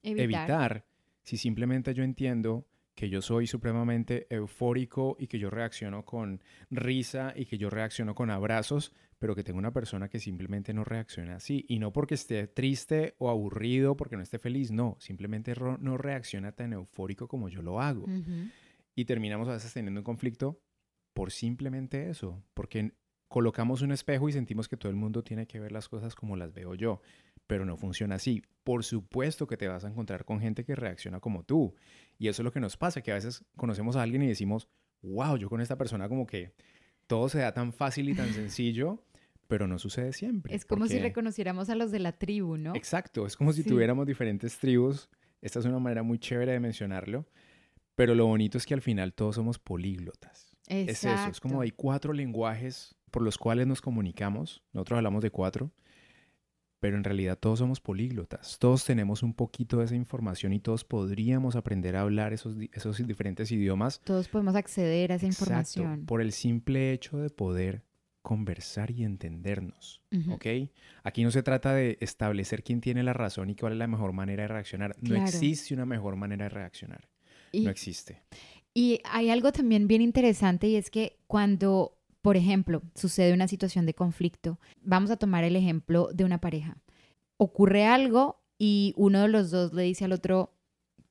evitar. 0.03 0.85
si 1.23 1.37
simplemente 1.37 1.93
yo 1.93 2.05
entiendo 2.05 2.68
que 2.99 3.09
yo 3.09 3.23
soy 3.23 3.47
supremamente 3.47 4.27
eufórico 4.29 5.17
y 5.21 5.29
que 5.29 5.39
yo 5.39 5.51
reacciono 5.51 6.05
con 6.05 6.43
risa 6.69 7.33
y 7.37 7.47
que 7.47 7.57
yo 7.57 7.71
reacciono 7.71 8.13
con 8.17 8.29
abrazos, 8.29 8.93
pero 9.21 9.37
que 9.37 9.45
tengo 9.45 9.61
una 9.61 9.73
persona 9.73 10.09
que 10.09 10.19
simplemente 10.19 10.75
no 10.75 10.83
reacciona 10.83 11.37
así. 11.37 11.65
Y 11.69 11.79
no 11.79 11.93
porque 11.93 12.15
esté 12.15 12.49
triste 12.49 13.15
o 13.19 13.31
aburrido, 13.31 13.97
porque 13.97 14.17
no 14.17 14.23
esté 14.25 14.41
feliz, 14.41 14.73
no, 14.73 14.97
simplemente 14.99 15.55
no 15.79 15.97
reacciona 15.97 16.51
tan 16.51 16.73
eufórico 16.73 17.29
como 17.29 17.49
yo 17.49 17.63
lo 17.63 17.81
hago. 17.81 18.05
Y 18.97 19.05
terminamos 19.05 19.47
a 19.47 19.53
veces 19.53 19.73
teniendo 19.73 20.01
un 20.01 20.05
conflicto 20.05 20.61
por 21.15 21.31
simplemente 21.31 22.11
eso, 22.11 22.43
porque 22.53 22.95
colocamos 23.29 23.83
un 23.83 23.93
espejo 23.93 24.29
y 24.29 24.33
sentimos 24.33 24.67
que 24.67 24.77
todo 24.77 24.91
el 24.91 24.97
mundo 24.97 25.23
tiene 25.23 25.47
que 25.47 25.61
ver 25.61 25.71
las 25.71 25.89
cosas 25.89 26.17
como 26.17 26.35
las 26.35 26.53
veo 26.53 26.75
yo, 26.75 27.01
pero 27.49 27.65
no 27.65 27.77
funciona 27.77 28.15
así. 28.15 28.43
Por 28.63 28.85
supuesto 28.85 29.49
que 29.49 29.57
te 29.57 29.67
vas 29.67 29.85
a 29.85 29.89
encontrar 29.89 30.25
con 30.25 30.39
gente 30.39 30.65
que 30.65 30.77
reacciona 30.77 31.19
como 31.19 31.43
tú, 31.43 31.75
y 32.19 32.29
eso 32.29 32.43
es 32.43 32.45
lo 32.45 32.53
que 32.53 32.61
nos 32.61 32.77
pasa, 32.77 33.03
que 33.03 33.11
a 33.11 33.15
veces 33.15 33.45
conocemos 33.57 33.97
a 33.97 34.03
alguien 34.03 34.23
y 34.23 34.29
decimos, 34.29 34.69
wow, 35.03 35.37
yo 35.37 35.49
con 35.49 35.61
esta 35.61 35.77
persona 35.77 36.09
como 36.09 36.27
que 36.27 36.53
todo 37.09 37.29
se 37.29 37.39
da 37.41 37.53
tan 37.53 37.73
fácil 37.73 38.09
y 38.09 38.15
tan 38.15 38.33
sencillo, 38.33 39.03
pero 39.49 39.67
no 39.67 39.79
sucede 39.79 40.13
siempre. 40.13 40.55
Es 40.55 40.65
como 40.67 40.87
si 40.87 40.99
reconociéramos 40.99 41.71
a 41.71 41.75
los 41.75 41.91
de 41.91 41.99
la 42.01 42.13
tribu, 42.13 42.59
¿no? 42.59 42.75
Exacto, 42.77 43.27
es 43.27 43.35
como 43.35 43.53
si 43.53 43.63
Sí. 43.63 43.69
tuviéramos 43.71 44.07
diferentes 44.07 44.59
tribus. 44.59 45.09
Esta 45.41 45.59
es 45.61 45.65
una 45.65 45.79
manera 45.79 46.03
muy 46.03 46.19
chévere 46.19 46.53
de 46.53 46.61
mencionarlo, 46.61 47.25
pero 47.95 48.15
lo 48.15 48.27
bonito 48.27 48.59
es 48.59 48.67
que 48.67 48.75
al 48.75 48.83
final 48.83 49.15
todos 49.15 49.37
somos 49.37 49.59
políglotas. 49.59 50.53
Es 50.67 51.03
eso, 51.03 51.31
es 51.31 51.41
como 51.41 51.63
hay 51.63 51.71
cuatro 51.71 52.13
lenguajes 52.13 52.95
por 53.11 53.23
los 53.23 53.39
cuales 53.39 53.67
nos 53.67 53.81
comunicamos. 53.81 54.63
Nosotros 54.75 54.99
hablamos 54.99 55.23
de 55.23 55.31
cuatro, 55.31 55.71
pero 56.81 56.97
en 56.97 57.05
realidad 57.05 57.39
todos 57.39 57.59
somos 57.59 57.81
políglotas. 57.81 58.59
Todos 58.59 58.85
tenemos 58.85 59.23
un 59.23 59.35
poquito 59.35 59.79
de 59.79 59.85
esa 59.87 59.95
información 59.97 60.53
y 60.53 60.61
todos 60.61 60.85
podríamos 60.85 61.57
aprender 61.57 61.97
a 61.97 62.03
hablar 62.03 62.33
esos, 62.33 62.57
esos 62.73 63.05
diferentes 63.07 63.51
idiomas. 63.51 64.01
Todos 64.05 64.29
podemos 64.29 64.55
acceder 64.55 65.13
a 65.13 65.17
esa 65.17 65.27
Exacto, 65.27 65.43
información. 65.45 66.07
por 66.07 66.21
el 66.21 66.33
simple 66.33 66.93
hecho 66.93 67.19
de 67.19 67.31
poder 67.31 67.83
conversar 68.23 68.91
y 68.91 69.05
entendernos. 69.05 70.03
¿Ok? 70.31 70.47
Aquí 71.03 71.25
no 71.25 71.31
se 71.31 71.43
trata 71.43 71.73
de 71.75 71.97
establecer 72.01 72.63
quién 72.63 72.81
tiene 72.81 73.03
la 73.03 73.13
razón 73.15 73.49
y 73.51 73.57
cuál 73.57 73.73
es 73.73 73.79
la 73.79 73.87
mejor 73.87 74.13
manera 74.13 74.43
de 74.43 74.49
reaccionar. 74.49 74.95
No 75.01 75.09
Claro. 75.11 75.25
existe 75.25 75.73
una 75.75 75.87
mejor 75.87 76.17
manera 76.17 76.45
de 76.45 76.51
reaccionar. 76.51 77.09
Y, 77.53 77.63
No 77.63 77.71
existe. 77.71 78.23
y 78.75 79.01
hay 79.05 79.31
algo 79.31 79.51
también 79.53 79.89
bien 79.89 80.03
interesante 80.03 80.69
y 80.69 80.77
es 80.77 80.91
que 80.91 81.17
cuando, 81.27 81.98
por 82.23 82.37
ejemplo, 82.37 82.83
sucede 82.95 83.33
una 83.33 83.49
situación 83.49 83.87
de 83.87 83.95
conflicto, 83.95 84.59
vamos 84.83 85.11
a 85.11 85.17
tomar 85.17 85.45
el 85.45 85.57
ejemplo 85.57 86.09
de 86.13 86.25
una 86.25 86.41
pareja. 86.41 86.77
Ocurre 87.37 87.87
algo 87.87 88.43
y 88.59 88.93
uno 88.97 89.23
de 89.23 89.29
los 89.29 89.51
dos 89.51 89.73
le 89.73 89.83
dice 89.85 90.05
al 90.05 90.13
otro, 90.13 90.53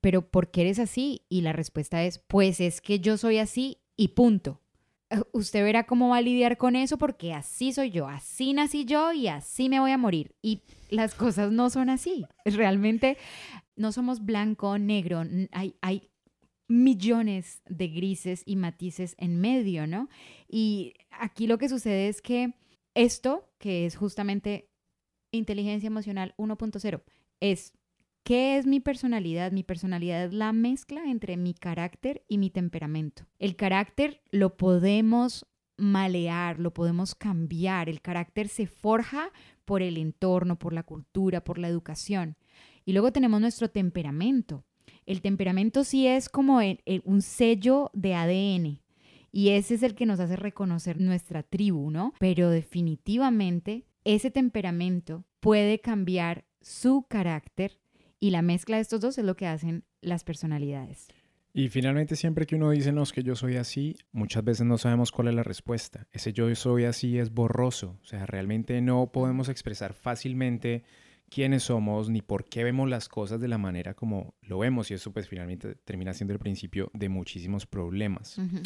pero 0.01 0.29
¿por 0.29 0.51
qué 0.51 0.61
eres 0.61 0.79
así? 0.79 1.21
Y 1.29 1.41
la 1.41 1.53
respuesta 1.53 2.03
es, 2.03 2.19
pues 2.19 2.59
es 2.59 2.81
que 2.81 2.99
yo 2.99 3.17
soy 3.17 3.37
así 3.37 3.77
y 3.95 4.09
punto. 4.09 4.61
Eh, 5.09 5.21
Usted 5.31 5.63
verá 5.63 5.85
cómo 5.85 6.09
va 6.09 6.17
a 6.17 6.21
lidiar 6.21 6.57
con 6.57 6.75
eso 6.75 6.97
porque 6.97 7.33
así 7.33 7.71
soy 7.71 7.91
yo, 7.91 8.07
así 8.07 8.53
nací 8.53 8.85
yo 8.85 9.13
y 9.13 9.27
así 9.27 9.69
me 9.69 9.79
voy 9.79 9.91
a 9.91 9.97
morir. 9.97 10.35
Y 10.41 10.61
las 10.89 11.15
cosas 11.15 11.51
no 11.51 11.69
son 11.69 11.89
así. 11.89 12.25
Realmente 12.45 13.17
no 13.75 13.91
somos 13.91 14.25
blanco, 14.25 14.77
negro, 14.77 15.23
hay, 15.51 15.75
hay 15.81 16.09
millones 16.67 17.61
de 17.65 17.87
grises 17.87 18.43
y 18.45 18.55
matices 18.55 19.15
en 19.17 19.39
medio, 19.39 19.87
¿no? 19.87 20.09
Y 20.47 20.93
aquí 21.11 21.47
lo 21.47 21.57
que 21.57 21.69
sucede 21.69 22.07
es 22.09 22.21
que 22.21 22.53
esto, 22.93 23.49
que 23.57 23.85
es 23.85 23.95
justamente 23.95 24.69
inteligencia 25.31 25.87
emocional 25.87 26.33
1.0, 26.37 27.01
es 27.39 27.73
¿qué 28.23 28.57
es 28.57 28.65
mi 28.65 28.79
personalidad? 28.79 29.51
Mi 29.51 29.63
personalidad 29.63 30.25
es 30.25 30.33
la 30.33 30.51
mezcla 30.51 31.03
entre 31.05 31.37
mi 31.37 31.53
carácter 31.53 32.25
y 32.27 32.37
mi 32.37 32.49
temperamento. 32.49 33.25
El 33.39 33.55
carácter 33.55 34.21
lo 34.31 34.57
podemos 34.57 35.45
malear, 35.77 36.59
lo 36.59 36.73
podemos 36.73 37.15
cambiar. 37.15 37.87
El 37.87 38.01
carácter 38.01 38.49
se 38.49 38.67
forja 38.67 39.31
por 39.63 39.81
el 39.81 39.97
entorno, 39.97 40.59
por 40.59 40.73
la 40.73 40.83
cultura, 40.83 41.43
por 41.43 41.57
la 41.57 41.69
educación. 41.69 42.35
Y 42.83 42.93
luego 42.93 43.11
tenemos 43.11 43.39
nuestro 43.39 43.69
temperamento. 43.69 44.65
El 45.07 45.21
temperamento 45.21 45.83
sí 45.83 46.05
es 46.05 46.29
como 46.29 46.61
el- 46.61 46.81
un 47.05 47.23
sello 47.23 47.89
de 47.93 48.13
ADN 48.13 48.81
y 49.31 49.49
ese 49.49 49.73
es 49.75 49.81
el 49.83 49.95
que 49.95 50.05
nos 50.05 50.19
hace 50.19 50.35
reconocer 50.35 50.99
nuestra 51.01 51.41
tribu, 51.41 51.89
¿no? 51.89 52.13
Pero 52.19 52.49
definitivamente 52.51 53.85
ese 54.03 54.31
temperamento 54.31 55.23
puede 55.39 55.79
cambiar 55.79 56.45
su 56.61 57.05
carácter 57.07 57.79
y 58.19 58.31
la 58.31 58.41
mezcla 58.41 58.75
de 58.75 58.81
estos 58.81 58.99
dos 59.01 59.17
es 59.17 59.23
lo 59.25 59.35
que 59.35 59.47
hacen 59.47 59.83
las 60.01 60.23
personalidades. 60.23 61.07
Y 61.53 61.69
finalmente, 61.69 62.15
siempre 62.15 62.45
que 62.45 62.55
uno 62.55 62.69
dice, 62.69 62.91
no, 62.91 63.03
que 63.05 63.23
yo 63.23 63.35
soy 63.35 63.55
así, 63.55 63.95
muchas 64.11 64.43
veces 64.43 64.65
no 64.65 64.77
sabemos 64.77 65.11
cuál 65.11 65.29
es 65.29 65.33
la 65.33 65.43
respuesta. 65.43 66.07
Ese 66.11 66.31
yo 66.33 66.53
soy 66.53 66.83
así 66.83 67.17
es 67.17 67.33
borroso. 67.33 67.97
O 68.03 68.05
sea, 68.05 68.25
realmente 68.27 68.79
no 68.81 69.11
podemos 69.11 69.49
expresar 69.49 69.93
fácilmente 69.93 70.83
quiénes 71.29 71.63
somos 71.63 72.09
ni 72.09 72.21
por 72.21 72.45
qué 72.45 72.63
vemos 72.63 72.89
las 72.89 73.09
cosas 73.09 73.39
de 73.39 73.47
la 73.47 73.57
manera 73.57 73.93
como 73.93 74.35
lo 74.41 74.59
vemos. 74.59 74.91
Y 74.91 74.93
eso 74.93 75.11
pues 75.11 75.27
finalmente 75.27 75.75
termina 75.75 76.13
siendo 76.13 76.33
el 76.33 76.39
principio 76.39 76.89
de 76.93 77.09
muchísimos 77.09 77.65
problemas. 77.65 78.37
Ujú. 78.37 78.61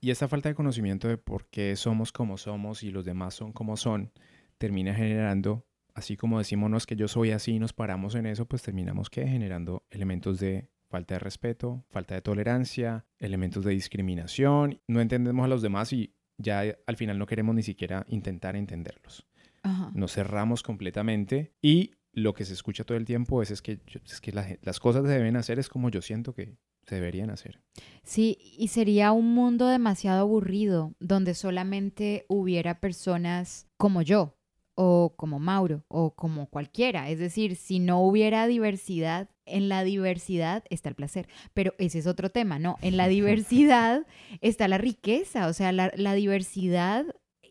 Y 0.00 0.10
esta 0.10 0.28
falta 0.28 0.50
de 0.50 0.54
conocimiento 0.54 1.08
de 1.08 1.16
por 1.16 1.46
qué 1.46 1.74
somos 1.76 2.12
como 2.12 2.36
somos 2.36 2.82
y 2.82 2.90
los 2.90 3.06
demás 3.06 3.32
son 3.34 3.52
como 3.52 3.78
son, 3.78 4.12
termina 4.58 4.94
generando, 4.94 5.64
así 5.94 6.16
como 6.16 6.38
decimos 6.38 6.70
no 6.70 6.76
es 6.76 6.84
que 6.84 6.94
yo 6.94 7.08
soy 7.08 7.30
así 7.30 7.52
y 7.52 7.58
nos 7.58 7.72
paramos 7.72 8.14
en 8.14 8.26
eso, 8.26 8.46
pues 8.46 8.60
terminamos 8.60 9.08
que 9.08 9.26
generando 9.26 9.82
elementos 9.90 10.38
de 10.40 10.68
falta 10.90 11.14
de 11.14 11.20
respeto, 11.20 11.86
falta 11.88 12.14
de 12.14 12.20
tolerancia, 12.20 13.06
elementos 13.18 13.64
de 13.64 13.72
discriminación, 13.72 14.78
no 14.86 15.00
entendemos 15.00 15.42
a 15.42 15.48
los 15.48 15.62
demás 15.62 15.92
y 15.94 16.12
ya 16.36 16.62
al 16.86 16.96
final 16.96 17.18
no 17.18 17.24
queremos 17.24 17.54
ni 17.54 17.62
siquiera 17.62 18.04
intentar 18.08 18.56
entenderlos. 18.56 19.26
Ajá. 19.64 19.90
Nos 19.94 20.12
cerramos 20.12 20.62
completamente 20.62 21.52
y 21.60 21.90
lo 22.12 22.32
que 22.32 22.44
se 22.44 22.52
escucha 22.52 22.84
todo 22.84 22.96
el 22.96 23.04
tiempo 23.04 23.42
es, 23.42 23.50
es 23.50 23.60
que, 23.60 23.80
es 24.04 24.20
que 24.20 24.30
la 24.30 24.46
las 24.62 24.78
cosas 24.78 25.02
se 25.02 25.12
deben 25.12 25.36
hacer 25.36 25.58
es 25.58 25.68
como 25.68 25.90
yo 25.90 26.00
siento 26.00 26.32
que 26.32 26.56
se 26.86 26.96
deberían 26.96 27.30
hacer. 27.30 27.60
Sí, 28.02 28.38
y 28.40 28.68
sería 28.68 29.12
un 29.12 29.34
mundo 29.34 29.66
demasiado 29.66 30.20
aburrido 30.20 30.94
donde 31.00 31.34
solamente 31.34 32.26
hubiera 32.28 32.78
personas 32.78 33.66
como 33.76 34.02
yo 34.02 34.36
o 34.74 35.14
como 35.16 35.38
Mauro 35.38 35.84
o 35.88 36.14
como 36.14 36.48
cualquiera. 36.48 37.08
Es 37.08 37.18
decir, 37.18 37.56
si 37.56 37.78
no 37.78 38.02
hubiera 38.02 38.46
diversidad, 38.46 39.30
en 39.46 39.68
la 39.68 39.84
diversidad 39.84 40.64
está 40.70 40.88
el 40.88 40.94
placer. 40.94 41.28
Pero 41.52 41.74
ese 41.78 41.98
es 41.98 42.06
otro 42.06 42.30
tema, 42.30 42.58
¿no? 42.58 42.76
En 42.82 42.96
la 42.96 43.08
diversidad 43.08 44.06
está 44.40 44.68
la 44.68 44.78
riqueza, 44.78 45.46
o 45.46 45.52
sea, 45.52 45.72
la, 45.72 45.92
la 45.96 46.14
diversidad 46.14 47.06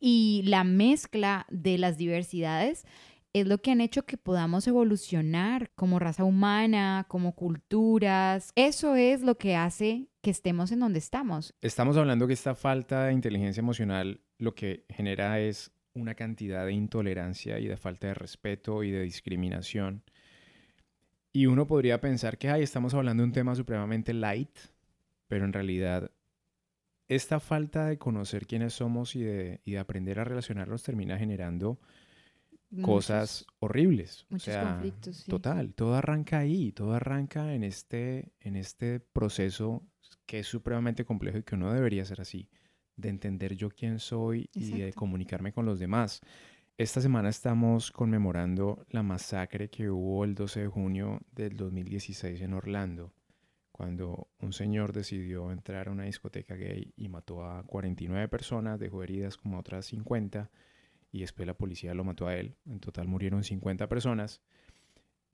y 0.06 0.42
la 0.44 0.66
mezcla 0.66 1.46
de 1.50 1.78
las 1.78 1.98
diversidades 1.98 2.84
es 3.32 3.48
lo 3.48 3.60
que 3.60 3.72
han 3.72 3.80
hecho 3.80 4.06
que 4.06 4.18
podamos 4.18 4.68
evolucionar 4.68 5.72
como 5.76 5.98
raza 5.98 6.26
humana, 6.26 7.06
como 7.08 7.36
culturas. 7.36 8.52
Eso 8.58 8.98
es 8.98 9.22
lo 9.22 9.38
que 9.38 9.56
hace 9.56 10.10
que 10.22 10.30
estemos 10.30 10.74
en 10.74 10.82
donde 10.82 11.00
estamos. 11.00 11.56
Estamos 11.62 11.96
hablando 11.96 12.28
que 12.28 12.34
esta 12.34 12.54
falta 12.54 13.06
de 13.06 13.14
inteligencia 13.14 13.62
emocional 13.62 14.20
lo 14.40 14.54
que 14.54 14.84
genera 14.90 15.40
es 15.40 15.72
una 15.94 16.16
cantidad 16.16 16.66
de 16.66 16.74
intolerancia 16.74 17.58
y 17.60 17.68
de 17.68 17.78
falta 17.78 18.08
de 18.08 18.16
respeto 18.16 18.84
y 18.84 18.92
de 18.92 19.04
discriminación. 19.04 20.04
Y 21.32 21.46
uno 21.46 21.66
podría 21.66 22.02
pensar 22.02 22.38
que, 22.38 22.50
ay, 22.50 22.64
estamos 22.64 22.94
hablando 22.94 23.24
de 23.24 23.28
un 23.28 23.34
tema 23.34 23.56
supremamente 23.56 24.14
light, 24.14 24.52
pero 25.30 25.46
en 25.46 25.54
realidad 25.54 26.12
esta 27.08 27.40
falta 27.40 27.88
de 27.88 27.98
conocer 27.98 28.48
quiénes 28.48 28.74
somos 28.74 29.16
y 29.16 29.24
de, 29.24 29.62
y 29.66 29.74
de 29.74 29.80
aprender 29.80 30.20
a 30.20 30.24
relacionarnos 30.24 30.84
termina 30.84 31.18
generando 31.18 31.80
cosas 32.82 33.46
horribles. 33.60 34.26
muchos 34.30 34.48
o 34.48 34.52
sea, 34.52 34.64
conflictos, 34.64 35.18
sí. 35.18 35.30
Total, 35.30 35.74
todo 35.74 35.94
arranca 35.96 36.40
ahí, 36.40 36.72
todo 36.72 36.94
arranca 36.94 37.54
en 37.54 37.64
este, 37.64 38.34
en 38.40 38.56
este 38.56 39.00
proceso 39.00 39.84
que 40.26 40.40
es 40.40 40.48
supremamente 40.48 41.06
complejo 41.06 41.38
y 41.38 41.44
que 41.44 41.58
no 41.58 41.72
debería 41.72 42.06
ser 42.06 42.22
así, 42.22 42.50
de 42.96 43.10
entender 43.10 43.56
yo 43.56 43.70
quién 43.70 44.00
soy 44.00 44.50
y 44.54 44.72
de 44.72 44.78
Exacto. 44.78 45.00
comunicarme 45.00 45.54
con 45.54 45.66
los 45.66 45.80
demás. 45.80 46.22
Esta 46.78 47.02
semana 47.02 47.30
estamos 47.30 47.92
conmemorando 47.92 48.86
la 48.90 49.04
masacre 49.04 49.70
que 49.70 49.90
hubo 49.90 50.24
el 50.24 50.34
12 50.34 50.62
de 50.62 50.68
junio 50.68 51.22
del 51.32 51.56
2016 51.56 52.42
en 52.42 52.54
Orlando, 52.54 53.14
cuando 53.74 54.28
un 54.40 54.54
señor 54.54 54.94
decidió 54.94 55.52
entrar 55.52 55.88
a 55.88 55.92
una 55.92 56.04
discoteca 56.04 56.56
gay 56.56 56.94
y 56.96 57.10
mató 57.10 57.44
a 57.44 57.64
49 57.64 58.28
personas, 58.30 58.80
dejó 58.80 59.02
heridas 59.04 59.36
como 59.36 59.58
a 59.58 59.62
otras 59.62 59.88
50 59.88 60.50
y 61.12 61.22
después 61.22 61.48
la 61.48 61.56
policía 61.56 61.94
lo 61.96 62.04
mató 62.04 62.28
a 62.28 62.36
él. 62.36 62.56
En 62.68 62.80
total 62.80 63.08
murieron 63.08 63.44
50 63.44 63.90
personas. 63.90 64.42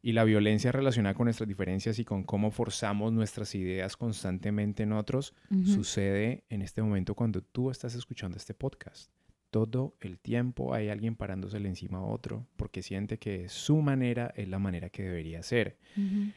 Y 0.02 0.14
la 0.14 0.24
violencia 0.24 0.72
relacionada 0.72 1.14
con 1.16 1.26
nuestras 1.26 1.50
diferencias 1.50 2.00
y 2.00 2.06
con 2.06 2.24
cómo 2.24 2.52
forzamos 2.52 3.12
nuestras 3.12 3.54
ideas 3.56 3.98
constantemente 3.98 4.84
en 4.84 4.94
otros 4.94 5.34
Ujú. 5.52 5.66
sucede 5.66 6.46
en 6.48 6.62
este 6.62 6.82
momento 6.82 7.16
cuando 7.16 7.42
tú 7.42 7.70
estás 7.70 7.94
escuchando 7.96 8.38
este 8.38 8.54
podcast. 8.54 9.12
Todo 9.52 9.98
el 10.00 10.18
tiempo 10.18 10.74
hay 10.74 10.88
alguien 10.88 11.18
parándosele 11.18 11.68
encima 11.68 11.98
a 11.98 12.04
otro 12.04 12.48
porque 12.56 12.82
siente 12.84 13.20
que 13.20 13.50
su 13.50 13.82
manera 13.82 14.32
es 14.38 14.48
la 14.48 14.60
manera 14.60 14.90
que 14.90 15.04
debería 15.04 15.44
ser. 15.44 15.78
Ujú. 15.98 16.32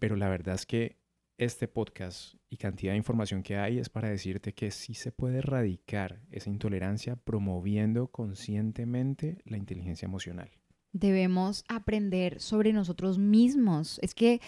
Pero 0.00 0.16
la 0.16 0.28
verdad 0.28 0.56
es 0.56 0.66
que 0.66 0.96
este 1.38 1.68
podcast 1.68 2.34
y 2.48 2.56
cantidad 2.56 2.92
de 2.92 2.98
información 2.98 3.42
que 3.42 3.56
hay 3.56 3.78
es 3.78 3.88
para 3.88 4.08
decirte 4.08 4.54
que 4.54 4.70
sí 4.70 4.94
se 4.94 5.12
puede 5.12 5.38
erradicar 5.38 6.20
esa 6.30 6.50
intolerancia 6.50 7.16
promoviendo 7.16 8.08
conscientemente 8.08 9.38
la 9.44 9.56
inteligencia 9.56 10.06
emocional. 10.06 10.50
Debemos 10.92 11.64
aprender 11.68 12.40
sobre 12.40 12.72
nosotros 12.72 13.18
mismos. 13.18 13.98
Es 14.02 14.14
que 14.14 14.40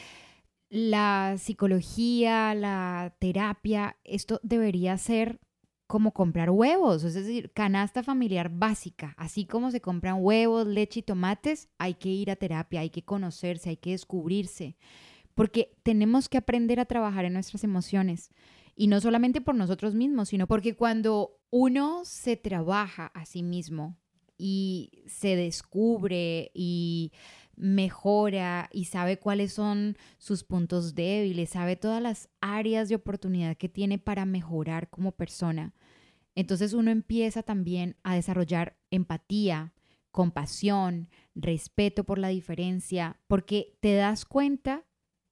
la 0.70 1.36
psicología, 1.38 2.54
la 2.54 3.14
terapia, 3.18 3.96
esto 4.04 4.40
debería 4.42 4.96
ser 4.96 5.40
como 5.86 6.12
comprar 6.12 6.50
huevos, 6.50 7.02
es 7.02 7.14
decir, 7.14 7.50
canasta 7.52 8.02
familiar 8.02 8.50
básica. 8.50 9.14
Así 9.16 9.46
como 9.46 9.70
se 9.70 9.80
compran 9.80 10.18
huevos, 10.20 10.66
leche 10.66 11.00
y 11.00 11.02
tomates, 11.02 11.70
hay 11.78 11.94
que 11.94 12.10
ir 12.10 12.30
a 12.30 12.36
terapia, 12.36 12.80
hay 12.80 12.90
que 12.90 13.04
conocerse, 13.04 13.70
hay 13.70 13.78
que 13.78 13.92
descubrirse, 13.92 14.76
porque 15.38 15.76
tenemos 15.84 16.28
que 16.28 16.36
aprender 16.36 16.80
a 16.80 16.86
trabajar 16.86 17.24
en 17.24 17.32
nuestras 17.32 17.62
emociones. 17.62 18.32
Y 18.74 18.88
no 18.88 19.00
solamente 19.00 19.40
por 19.40 19.54
nosotros 19.54 19.94
mismos, 19.94 20.30
sino 20.30 20.48
porque 20.48 20.74
cuando 20.74 21.38
uno 21.50 22.00
se 22.04 22.36
trabaja 22.36 23.06
a 23.14 23.24
sí 23.24 23.44
mismo 23.44 23.96
y 24.36 25.04
se 25.06 25.36
descubre 25.36 26.50
y 26.54 27.12
mejora 27.54 28.68
y 28.72 28.86
sabe 28.86 29.20
cuáles 29.20 29.52
son 29.52 29.96
sus 30.18 30.42
puntos 30.42 30.96
débiles, 30.96 31.50
sabe 31.50 31.76
todas 31.76 32.02
las 32.02 32.28
áreas 32.40 32.88
de 32.88 32.96
oportunidad 32.96 33.56
que 33.56 33.68
tiene 33.68 33.96
para 33.96 34.24
mejorar 34.24 34.90
como 34.90 35.12
persona. 35.12 35.72
Entonces 36.34 36.72
uno 36.72 36.90
empieza 36.90 37.44
también 37.44 37.94
a 38.02 38.16
desarrollar 38.16 38.76
empatía, 38.90 39.72
compasión, 40.10 41.08
respeto 41.36 42.02
por 42.02 42.18
la 42.18 42.26
diferencia, 42.26 43.20
porque 43.28 43.78
te 43.78 43.94
das 43.94 44.24
cuenta, 44.24 44.87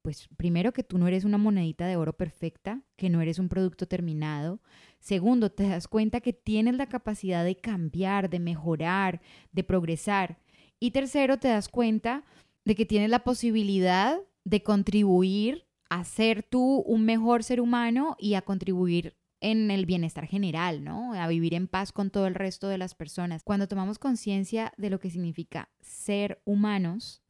pues 0.06 0.28
primero 0.36 0.72
que 0.72 0.84
tú 0.84 0.98
no 0.98 1.08
eres 1.08 1.24
una 1.24 1.36
monedita 1.36 1.88
de 1.88 1.96
oro 1.96 2.16
perfecta, 2.16 2.80
que 2.94 3.10
no 3.10 3.20
eres 3.20 3.40
un 3.40 3.48
producto 3.48 3.88
terminado. 3.88 4.60
Segundo, 5.00 5.50
te 5.50 5.68
das 5.68 5.88
cuenta 5.88 6.20
que 6.20 6.32
tienes 6.32 6.76
la 6.76 6.88
capacidad 6.88 7.44
de 7.44 7.56
cambiar, 7.56 8.30
de 8.30 8.38
mejorar, 8.38 9.20
de 9.50 9.64
progresar. 9.64 10.38
Y 10.78 10.92
tercero, 10.92 11.38
te 11.38 11.48
das 11.48 11.68
cuenta 11.68 12.22
de 12.64 12.76
que 12.76 12.86
tienes 12.86 13.10
la 13.10 13.24
posibilidad 13.24 14.20
de 14.44 14.62
contribuir 14.62 15.66
a 15.90 16.04
ser 16.04 16.44
tú 16.44 16.84
un 16.86 17.04
mejor 17.04 17.42
ser 17.42 17.60
humano 17.60 18.14
y 18.20 18.34
a 18.34 18.42
contribuir 18.42 19.16
en 19.40 19.72
el 19.72 19.86
bienestar 19.86 20.28
general, 20.28 20.84
¿no? 20.84 21.14
A 21.14 21.26
vivir 21.26 21.52
en 21.52 21.66
paz 21.66 21.90
con 21.90 22.10
todo 22.10 22.28
el 22.28 22.36
resto 22.36 22.68
de 22.68 22.78
las 22.78 22.94
personas. 22.94 23.42
Cuando 23.42 23.66
tomamos 23.66 23.98
conciencia 23.98 24.72
de 24.76 24.88
lo 24.88 25.00
que 25.00 25.10
significa 25.10 25.68
ser 25.80 26.40
humanos, 26.44 27.22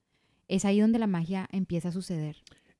es 0.48 0.66
ahí 0.66 0.80
donde 0.80 0.98
la 0.98 1.06
magia 1.06 1.48
empieza 1.52 1.88
a 1.88 1.92
suceder. 1.92 2.36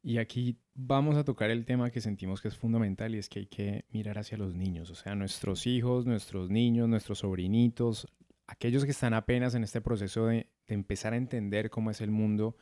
Y 0.07 0.19
aquí 0.19 0.57
vamos 0.73 1.17
a 1.17 1.25
tocar 1.25 1.51
el 1.51 1.65
tema 1.65 1.91
que 1.91 2.01
sentimos 2.01 2.41
que 2.41 2.47
es 2.47 2.57
fundamental 2.57 3.13
y 3.13 3.19
es 3.19 3.29
que 3.29 3.41
hay 3.41 3.47
que 3.47 3.87
mirar 3.91 4.21
hacia 4.21 4.39
los 4.39 4.55
niños, 4.55 4.89
o 4.89 4.95
sea, 4.95 5.17
nuestros 5.17 5.67
hijos, 5.67 6.07
nuestros 6.07 6.49
niños, 6.49 6.89
nuestros 6.89 7.19
sobrinitos, 7.19 8.07
aquellos 8.47 8.85
que 8.85 8.93
están 8.93 9.15
apenas 9.15 9.57
en 9.57 9.65
este 9.65 9.81
proceso 9.81 10.27
de, 10.27 10.49
empezar 10.69 11.13
a 11.13 11.17
entender 11.17 11.71
cómo 11.71 11.91
es 11.91 12.01
el 12.01 12.13
mundo, 12.13 12.57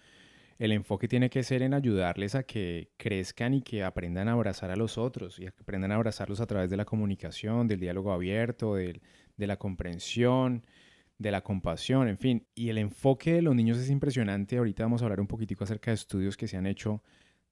el 0.59 0.73
enfoque 0.73 1.07
tiene 1.07 1.29
que 1.29 1.43
ser 1.43 1.61
en 1.61 1.75
ayudarles 1.75 2.35
a 2.35 2.45
que 2.45 2.93
crezcan 2.97 3.53
y 3.53 3.61
que 3.61 3.85
aprendan 3.85 4.29
a 4.29 4.33
abrazar 4.33 4.71
a 4.71 4.77
los 4.77 4.97
otros 4.97 5.39
y 5.39 5.45
a 5.45 5.51
aprendan 5.51 5.93
a 5.93 5.97
abrazarlos 5.97 6.41
a 6.41 6.47
través 6.47 6.71
de 6.71 6.79
la 6.79 6.87
comunicación, 6.87 7.69
del 7.69 7.79
diálogo 7.79 8.15
abierto, 8.15 8.77
de, 8.77 9.03
de 9.37 9.47
la 9.47 9.59
comprensión, 9.59 10.65
de 11.19 11.31
la 11.31 11.43
compasión, 11.43 12.09
en 12.09 12.17
fin. 12.17 12.47
Y 12.55 12.71
el 12.71 12.79
enfoque 12.79 13.35
de 13.35 13.43
los 13.43 13.55
niños 13.55 13.77
es 13.77 13.91
impresionante. 13.91 14.57
Ahorita 14.57 14.85
vamos 14.85 15.03
a 15.03 15.05
hablar 15.05 15.21
un 15.21 15.27
poquitico 15.27 15.65
acerca 15.65 15.91
de 15.91 15.97
estudios 15.97 16.39
que 16.39 16.49
se 16.49 16.57
han 16.57 16.67
hecho 16.67 17.03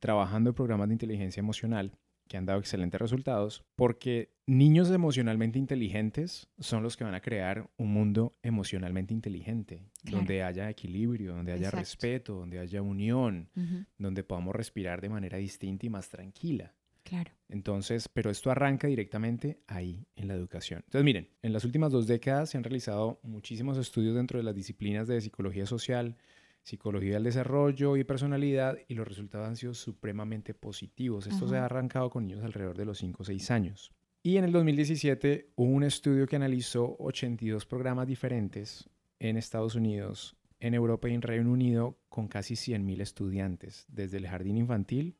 trabajando 0.02 0.50
en 0.50 0.54
programas 0.54 0.88
de 0.88 0.94
inteligencia 0.94 1.40
emocional 1.40 1.92
que 2.26 2.36
han 2.36 2.44
dado 2.44 2.58
excelentes 2.58 3.00
resultados, 3.00 3.62
porque 3.76 4.34
niños 4.46 4.90
emocionalmente 4.90 5.60
inteligentes 5.60 6.48
son 6.58 6.82
los 6.82 6.96
que 6.96 7.04
van 7.04 7.14
a 7.14 7.20
crear 7.20 7.70
un 7.76 7.92
mundo 7.92 8.32
emocionalmente 8.42 9.14
inteligente, 9.14 9.84
donde 10.02 10.42
haya 10.42 10.68
equilibrio, 10.68 11.36
donde 11.36 11.52
haya 11.52 11.70
respeto, 11.70 12.34
donde 12.34 12.58
haya 12.58 12.82
unión, 12.82 13.48
donde 13.96 14.24
podamos 14.24 14.56
respirar 14.56 15.00
de 15.00 15.08
manera 15.08 15.38
distinta 15.38 15.86
y 15.86 15.90
más 15.90 16.08
tranquila. 16.08 16.74
Claro. 17.04 17.30
Entonces, 17.48 18.08
pero 18.08 18.30
esto 18.30 18.50
arranca 18.50 18.88
directamente 18.88 19.60
ahí, 19.68 20.06
en 20.16 20.26
la 20.26 20.34
educación. 20.34 20.82
Entonces, 20.86 21.04
miren, 21.04 21.28
en 21.42 21.52
las 21.52 21.64
últimas 21.64 21.92
dos 21.92 22.08
décadas 22.08 22.50
se 22.50 22.56
han 22.56 22.64
realizado 22.64 23.20
muchísimos 23.22 23.78
estudios 23.78 24.16
dentro 24.16 24.38
de 24.38 24.44
las 24.44 24.54
disciplinas 24.54 25.06
de 25.06 25.20
psicología 25.20 25.66
social, 25.66 26.16
psicología 26.62 27.14
del 27.14 27.24
desarrollo 27.24 27.96
y 27.96 28.04
personalidad 28.04 28.78
y 28.88 28.94
los 28.94 29.06
resultados 29.06 29.48
han 29.48 29.56
sido 29.56 29.74
supremamente 29.74 30.54
positivos. 30.54 31.26
Esto 31.26 31.48
se 31.48 31.56
ha 31.56 31.64
arrancado 31.64 32.10
con 32.10 32.26
niños 32.26 32.44
alrededor 32.44 32.76
de 32.76 32.84
los 32.84 32.98
5 32.98 33.22
o 33.22 33.24
6 33.24 33.50
años. 33.50 33.92
Y 34.22 34.36
en 34.36 34.44
el 34.44 34.52
2017 34.52 35.52
hubo 35.56 35.70
un 35.70 35.82
estudio 35.82 36.26
que 36.26 36.36
analizó 36.36 36.96
82 37.00 37.66
programas 37.66 38.06
diferentes 38.06 38.88
en 39.18 39.36
Estados 39.36 39.74
Unidos, 39.74 40.36
en 40.60 40.74
Europa 40.74 41.08
y 41.08 41.14
en 41.14 41.22
Reino 41.22 41.50
Unido 41.50 41.98
con 42.08 42.28
casi 42.28 42.54
100.000 42.54 43.00
estudiantes, 43.00 43.84
desde 43.88 44.18
el 44.18 44.28
jardín 44.28 44.56
infantil 44.56 45.16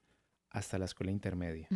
hasta 0.50 0.78
la 0.78 0.84
escuela 0.84 1.10
intermedia. 1.10 1.66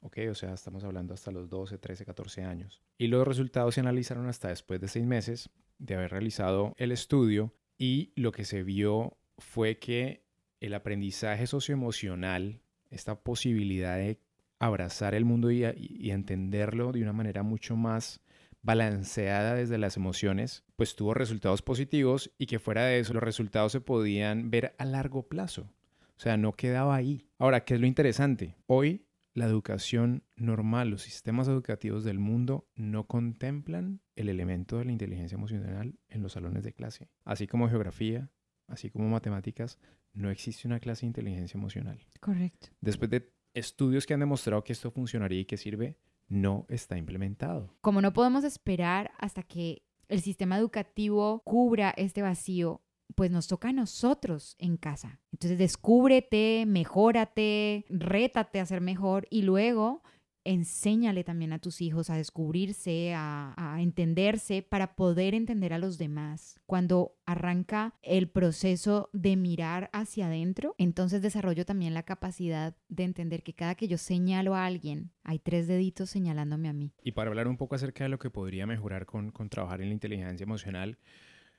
¿Ok? 0.00 0.18
O 0.30 0.34
sea, 0.34 0.52
estamos 0.52 0.84
hablando 0.84 1.14
hasta 1.14 1.30
los 1.30 1.48
12, 1.48 1.78
13, 1.78 2.04
14 2.04 2.44
años. 2.44 2.82
Y 2.98 3.08
los 3.08 3.26
resultados 3.26 3.74
se 3.74 3.80
analizaron 3.80 4.28
hasta 4.28 4.48
después 4.48 4.80
de 4.80 4.88
seis 4.88 5.06
meses 5.06 5.50
de 5.78 5.94
haber 5.94 6.10
realizado 6.10 6.74
el 6.76 6.92
estudio 6.92 7.54
y 7.78 8.12
lo 8.14 8.32
que 8.32 8.44
se 8.44 8.62
vio 8.62 9.16
fue 9.38 9.78
que 9.78 10.24
el 10.60 10.74
aprendizaje 10.74 11.46
socioemocional, 11.46 12.60
esta 12.90 13.20
posibilidad 13.20 13.96
de 13.96 14.18
abrazar 14.58 15.14
el 15.14 15.24
mundo 15.24 15.50
y, 15.50 15.64
entenderlo 16.10 16.92
de 16.92 17.02
una 17.02 17.12
manera 17.12 17.42
mucho 17.42 17.76
más 17.76 18.20
balanceada 18.62 19.54
desde 19.54 19.78
las 19.78 19.96
emociones, 19.96 20.64
pues 20.76 20.96
tuvo 20.96 21.14
resultados 21.14 21.62
positivos 21.62 22.32
y 22.38 22.46
que 22.46 22.58
fuera 22.58 22.84
de 22.84 22.98
eso 22.98 23.12
los 23.14 23.22
resultados 23.22 23.72
se 23.72 23.80
podían 23.80 24.50
ver 24.50 24.74
a 24.78 24.84
largo 24.84 25.28
plazo. 25.28 25.70
O 26.16 26.20
sea, 26.20 26.36
no 26.36 26.52
quedaba 26.52 26.96
ahí. 26.96 27.28
Ahora, 27.38 27.64
¿qué 27.64 27.74
es 27.74 27.80
lo 27.80 27.86
interesante? 27.86 28.56
Hoy 28.66 29.06
la 29.34 29.44
educación 29.44 30.24
normal, 30.34 30.88
los 30.88 31.02
sistemas 31.02 31.46
educativos 31.46 32.04
del 32.04 32.18
mundo 32.18 32.66
no 32.74 33.06
contemplan 33.06 34.00
el 34.16 34.30
elemento 34.30 34.78
de 34.78 34.86
la 34.86 34.92
inteligencia 34.92 35.36
emocional 35.36 35.98
en 36.08 36.22
los 36.22 36.32
salones 36.32 36.64
de 36.64 36.72
clase. 36.72 37.10
Así 37.22 37.46
como 37.46 37.68
geografía, 37.68 38.30
así 38.68 38.90
como 38.90 39.08
matemáticas, 39.08 39.78
no 40.12 40.30
existe 40.30 40.66
una 40.66 40.80
clase 40.80 41.02
de 41.02 41.08
inteligencia 41.08 41.58
emocional. 41.58 42.04
Correcto. 42.20 42.68
Después 42.80 43.10
de 43.10 43.32
estudios 43.54 44.06
que 44.06 44.14
han 44.14 44.20
demostrado 44.20 44.64
que 44.64 44.72
esto 44.72 44.90
funcionaría 44.90 45.40
y 45.40 45.44
que 45.44 45.56
sirve, 45.56 45.98
no 46.28 46.66
está 46.68 46.96
implementado. 46.98 47.74
Como 47.80 48.00
no 48.00 48.12
podemos 48.12 48.44
esperar 48.44 49.12
hasta 49.18 49.42
que 49.42 49.82
el 50.08 50.20
sistema 50.20 50.56
educativo 50.56 51.42
cubra 51.44 51.94
este 51.96 52.22
vacío 52.22 52.82
pues 53.14 53.30
nos 53.30 53.46
toca 53.46 53.68
a 53.68 53.72
nosotros 53.72 54.56
en 54.58 54.76
casa. 54.76 55.20
Entonces 55.32 55.58
descúbrete, 55.58 56.64
mejórate, 56.66 57.86
rétate 57.88 58.60
a 58.60 58.66
ser 58.66 58.80
mejor 58.80 59.26
y 59.30 59.42
luego 59.42 60.02
enséñale 60.46 61.24
también 61.24 61.52
a 61.52 61.58
tus 61.58 61.80
hijos 61.80 62.10
a 62.10 62.16
descubrirse, 62.16 63.14
a, 63.14 63.54
a, 63.56 63.82
entenderse 63.82 64.62
para 64.62 64.94
poder 64.94 65.34
entender 65.34 65.72
a 65.72 65.78
los 65.78 65.98
demás. 65.98 66.60
Cuando 66.66 67.16
arranca 67.26 67.94
el 68.02 68.28
proceso 68.28 69.10
de 69.12 69.36
mirar 69.36 69.90
hacia 69.92 70.26
adentro, 70.26 70.74
entonces 70.78 71.22
desarrollo 71.22 71.66
también 71.66 71.94
la 71.94 72.04
capacidad 72.04 72.76
de 72.88 73.04
entender 73.04 73.42
que 73.42 73.54
cada 73.54 73.74
que 73.74 73.88
yo 73.88 73.98
señalo 73.98 74.54
a 74.54 74.66
alguien, 74.66 75.10
hay 75.24 75.38
tres 75.38 75.66
deditos 75.66 76.10
señalándome 76.10 76.68
a 76.68 76.72
mí. 76.72 76.92
Y 77.02 77.12
para 77.12 77.28
hablar 77.30 77.48
un 77.48 77.56
poco 77.56 77.74
acerca 77.74 78.04
de 78.04 78.10
lo 78.10 78.18
que 78.18 78.30
podría 78.30 78.66
mejorar 78.66 79.06
con, 79.06 79.30
con 79.30 79.48
trabajar 79.48 79.80
en 79.82 79.88
la 79.88 79.94
inteligencia 79.94 80.44
emocional, 80.44 80.98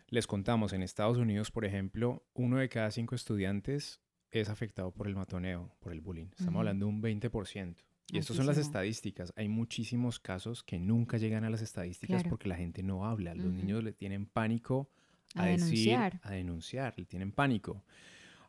les 0.09 0.25
contamos, 0.25 0.71
en 0.71 0.83
Estados 0.83 1.17
Unidos, 1.17 1.51
por 1.51 1.65
ejemplo, 1.65 2.25
uno 2.33 2.57
de 2.57 2.69
cada 2.69 2.91
cinco 2.91 3.13
estudiantes 3.13 3.99
es 4.31 4.49
afectado 4.49 4.91
por 4.91 5.07
el 5.07 5.15
matoneo, 5.15 5.75
por 5.79 5.91
el 5.91 5.99
bullying. 5.99 6.27
Estamos 6.37 6.59
hablando 6.59 6.85
de 6.85 6.91
un 6.91 7.01
20%. 7.01 7.75
Y 8.11 8.19
estas 8.19 8.37
son 8.37 8.45
las 8.45 8.57
estadísticas. 8.57 9.33
Hay 9.35 9.49
muchísimos 9.49 10.19
casos 10.19 10.63
que 10.63 10.79
nunca 10.79 11.17
llegan 11.17 11.43
a 11.43 11.49
las 11.49 11.61
estadísticas 11.61 12.23
porque 12.23 12.47
la 12.47 12.55
gente 12.55 12.81
no 12.83 13.05
habla. 13.05 13.35
Los 13.35 13.51
niños 13.51 13.83
le 13.83 13.91
tienen 13.91 14.25
pánico 14.25 14.89
a, 15.35 15.45
decir, 15.45 15.95
a 15.95 16.31
denunciar, 16.31 16.93
le 16.97 17.05
tienen 17.05 17.31
pánico. 17.31 17.83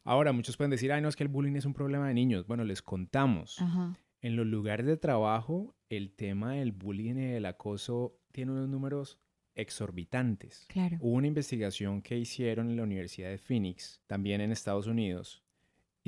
Ahora, 0.05 0.33
muchos 0.33 0.57
pueden 0.57 0.71
decir, 0.71 0.93
ay, 0.93 1.03
no, 1.03 1.09
es 1.09 1.17
que 1.17 1.25
el 1.25 1.29
bullying 1.29 1.57
es 1.57 1.65
un 1.65 1.75
problema 1.75 2.09
de 2.09 2.15
niños. 2.15 2.47
Bueno, 2.47 2.65
les 2.65 2.83
contamos. 2.83 3.59
En 4.21 4.37
los 4.37 4.47
lugares 4.47 4.87
de 4.87 4.97
trabajo, 4.97 5.75
el 5.91 6.13
tema 6.13 6.55
del 6.55 6.73
bullying 6.73 7.17
y 7.17 7.33
el 7.35 7.47
acoso 7.47 8.17
tiene 8.33 8.53
unos 8.53 8.69
números 8.69 9.19
exorbitantes. 9.55 10.67
Claro. 10.69 10.97
Hubo 11.01 11.17
una 11.17 11.27
investigación 11.27 12.01
que 12.01 12.17
hicieron 12.17 12.71
en 12.71 12.77
la 12.77 12.85
Universidad 12.85 13.29
de 13.29 13.39
Phoenix, 13.39 14.01
también 14.07 14.41
en 14.41 14.53
Estados 14.53 14.87
Unidos, 14.87 15.43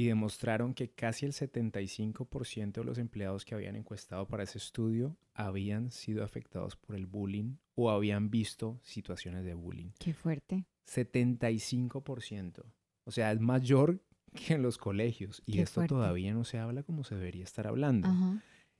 y 0.00 0.06
demostraron 0.06 0.72
que 0.72 0.88
casi 0.88 1.26
el 1.26 1.32
75% 1.32 2.72
de 2.72 2.84
los 2.84 2.96
empleados 2.96 3.44
que 3.44 3.54
habían 3.54 3.76
encuestado 3.76 4.26
para 4.26 4.44
ese 4.44 4.56
estudio 4.56 5.18
habían 5.34 5.90
sido 5.90 6.24
afectados 6.24 6.74
por 6.74 6.96
el 6.96 7.04
bullying 7.04 7.56
o 7.74 7.90
habían 7.90 8.30
visto 8.30 8.80
situaciones 8.82 9.44
de 9.44 9.52
bullying. 9.52 9.90
Qué 9.98 10.14
fuerte. 10.14 10.64
75%. 10.86 12.62
O 13.04 13.10
sea, 13.10 13.30
es 13.30 13.40
mayor 13.40 14.02
que 14.34 14.54
en 14.54 14.62
los 14.62 14.78
colegios. 14.78 15.42
Y 15.44 15.58
esto 15.58 15.84
todavía 15.84 16.32
no 16.32 16.44
se 16.44 16.58
habla 16.58 16.82
como 16.82 17.04
se 17.04 17.16
debería 17.16 17.44
estar 17.44 17.66
hablando. 17.66 18.08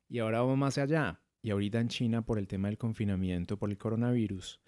Y 0.09 0.21
ahora 0.21 0.41
vamos 0.41 0.57
más 0.57 0.79
allá. 0.79 1.21
Y 1.43 1.51
ahorita 1.51 1.81
en 1.81 1.89
China, 1.89 2.23
por 2.25 2.39
el 2.39 2.49
tema 2.49 2.69
del 2.69 2.79
confinamiento, 2.79 3.59
por 3.59 3.69
el 3.69 3.77
coronavirus, 3.77 4.59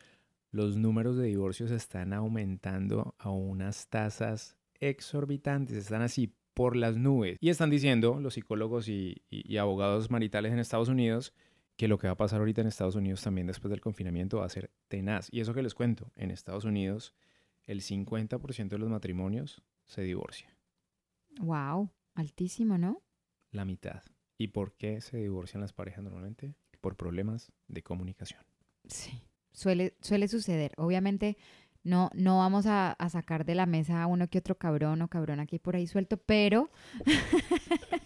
los 0.51 0.77
números 0.77 1.17
de 1.17 1.29
divorcios 1.29 1.71
están 1.71 2.13
aumentando 2.13 3.15
a 3.17 3.31
unas 3.31 3.89
tasas 3.89 4.59
exorbitantes, 4.81 5.79
están 5.79 6.03
así 6.03 6.35
por 6.55 6.77
las 6.77 6.97
nubes. 6.97 7.39
Y 7.41 7.51
están 7.51 7.71
diciendo 7.71 8.21
los 8.21 8.35
psicólogos 8.35 8.89
y, 8.89 9.23
abogados 9.59 10.11
maritales 10.11 10.53
en 10.53 10.59
Estados 10.59 10.89
Unidos 10.89 11.33
que 11.77 11.89
lo 11.89 11.99
que 11.99 12.07
va 12.07 12.13
a 12.13 12.17
pasar 12.17 12.41
ahorita 12.41 12.61
en 12.61 12.67
Estados 12.67 12.97
Unidos 12.97 13.23
también 13.23 13.47
después 13.47 13.71
del 13.71 13.81
confinamiento 13.81 14.39
va 14.39 14.47
a 14.47 14.51
ser 14.51 14.71
tenaz. 14.89 15.29
Y 15.33 15.41
eso 15.41 15.55
que 15.55 15.63
les 15.63 15.75
cuento, 15.75 16.13
en 16.17 16.31
Estados 16.31 16.65
Unidos 16.65 17.15
el 17.65 17.81
50% 17.81 18.69
de 18.69 18.79
los 18.79 18.91
matrimonios 18.91 19.63
se 19.85 20.03
divorcia. 20.03 20.57
Wow, 21.41 21.91
altísimo, 22.15 22.77
¿no? 22.77 23.03
La 23.51 23.65
mitad. 23.65 24.03
¿Y 24.37 24.49
por 24.49 24.73
qué 24.77 25.01
se 25.01 25.19
divorcian 25.19 25.61
las 25.61 25.73
parejas 25.73 26.03
normalmente? 26.03 26.55
Por 26.81 26.97
problemas 26.97 27.53
de 27.69 27.83
comunicación. 27.83 28.43
Sí, 28.87 29.23
suele, 29.53 29.95
suele 30.01 30.29
suceder. 30.29 30.73
Obviamente 30.77 31.37
no, 31.85 32.11
no 32.15 32.39
vamos 32.39 32.67
a, 32.67 32.97
sacar 33.11 33.45
de 33.45 33.55
la 33.55 33.67
mesa 33.67 34.03
a 34.03 34.07
uno 34.07 34.29
que 34.29 34.39
otro 34.39 34.57
cabrón 34.57 35.03
o 35.03 35.09
cabrón 35.09 35.41
aquí 35.41 35.59
por 35.59 35.77
ahí 35.77 35.87
suelto, 35.87 36.17
pero... 36.17 36.71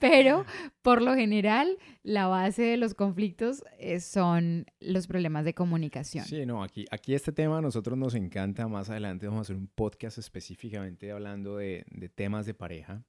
Pero 0.00 0.46
por 0.80 1.02
lo 1.02 1.14
general, 1.14 1.76
la 2.02 2.26
base 2.26 2.62
de 2.62 2.76
los 2.78 2.94
conflictos 2.94 3.62
eh, 3.78 4.00
son 4.00 4.64
los 4.80 5.06
problemas 5.06 5.44
de 5.44 5.52
comunicación. 5.52 6.24
Sí, 6.24 6.46
no, 6.46 6.62
aquí, 6.62 6.86
aquí 6.90 7.14
este 7.14 7.32
tema 7.32 7.58
a 7.58 7.60
nosotros 7.60 7.98
nos 7.98 8.14
encanta. 8.14 8.66
Más 8.68 8.88
adelante 8.88 9.26
vamos 9.26 9.40
a 9.40 9.42
hacer 9.42 9.56
un 9.56 9.66
podcast 9.66 10.16
específicamente 10.16 11.10
hablando 11.12 11.56
de, 11.56 11.84
de 11.90 12.08
temas 12.08 12.46
de 12.46 12.54
pareja, 12.54 13.04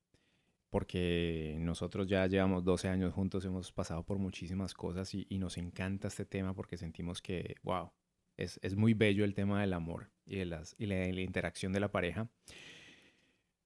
porque 0.69 1.57
nosotros 1.61 2.07
ya 2.07 2.27
llevamos 2.27 2.65
12 2.65 2.89
años 2.89 3.13
juntos, 3.13 3.45
hemos 3.45 3.71
pasado 3.71 4.03
por 4.03 4.17
muchísimas 4.17 4.73
cosas 4.73 5.13
y 5.13 5.37
nos 5.37 5.57
encanta 5.57 6.09
este 6.09 6.25
tema 6.25 6.53
porque 6.53 6.77
sentimos 6.77 7.21
que, 7.21 7.55
wow, 7.63 7.91
es, 8.43 8.59
es, 8.61 8.75
muy 8.75 8.93
bello 8.93 9.23
el 9.23 9.33
tema 9.33 9.61
del 9.61 9.73
amor 9.73 10.09
y, 10.25 10.37
de 10.37 10.45
las, 10.45 10.75
y 10.77 10.85
la, 10.85 10.95
la 10.95 11.21
interacción 11.21 11.73
de 11.73 11.79
la 11.79 11.91
pareja. 11.91 12.29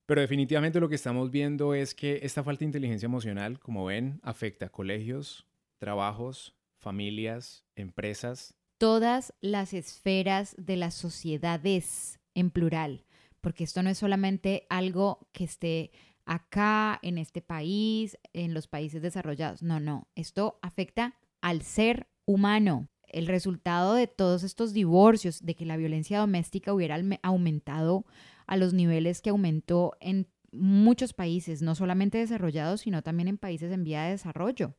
Pero 0.05 0.21
definitivamente 0.21 0.79
lo 0.79 0.89
que 0.89 0.95
estamos 0.95 1.31
viendo 1.31 1.73
es 1.73 1.95
que 1.95 2.19
esta 2.21 2.43
falta 2.43 2.59
de 2.59 2.65
inteligencia 2.65 3.07
emocional, 3.07 3.59
como 3.59 3.85
ven, 3.85 4.19
afecta 4.21 4.67
a 4.67 4.69
colegios, 4.69 5.47
trabajos, 5.79 6.55
familias, 6.77 7.65
empresas. 7.75 8.53
Todas 8.77 9.33
las 9.41 9.73
esferas 9.73 10.55
de 10.59 10.77
las 10.77 10.93
sociedades 10.93 12.19
en 12.35 12.51
plural, 12.51 13.05
porque 13.41 13.63
esto 13.63 13.81
no 13.81 13.89
es 13.89 13.97
solamente 13.97 14.67
algo 14.69 15.27
que 15.31 15.45
esté 15.45 15.91
acá, 16.25 16.99
en 17.01 17.17
este 17.17 17.41
país, 17.41 18.17
en 18.33 18.53
los 18.53 18.67
países 18.67 19.01
desarrollados. 19.01 19.63
No, 19.63 19.79
no, 19.79 20.07
esto 20.15 20.59
afecta 20.61 21.15
al 21.41 21.61
ser 21.61 22.07
humano. 22.25 22.89
El 23.15 23.27
resultado 23.27 23.93
de 23.93 24.07
todos 24.07 24.43
estos 24.43 24.73
divorcios, 24.73 25.45
de 25.45 25.55
que 25.55 25.65
la 25.65 25.77
violencia 25.77 26.19
doméstica 26.19 26.73
hubiera 26.73 26.99
aumentado 27.21 28.05
a 28.45 28.57
los 28.57 28.73
niveles 28.73 29.21
que 29.21 29.29
aumentó 29.29 29.93
en 30.01 30.27
muchos 30.51 31.13
países, 31.13 31.61
no 31.61 31.75
solamente 31.75 32.17
desarrollados, 32.17 32.81
sino 32.81 33.03
también 33.03 33.29
en 33.29 33.37
países 33.37 33.71
en 33.71 33.85
vía 33.85 34.03
de 34.03 34.11
desarrollo. 34.11 34.75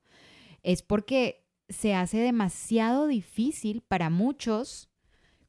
Es 0.62 0.83
porque 0.83 1.46
se 1.70 1.94
hace 1.94 2.18
demasiado 2.18 3.07
difícil 3.07 3.81
para 3.81 4.11
muchos 4.11 4.90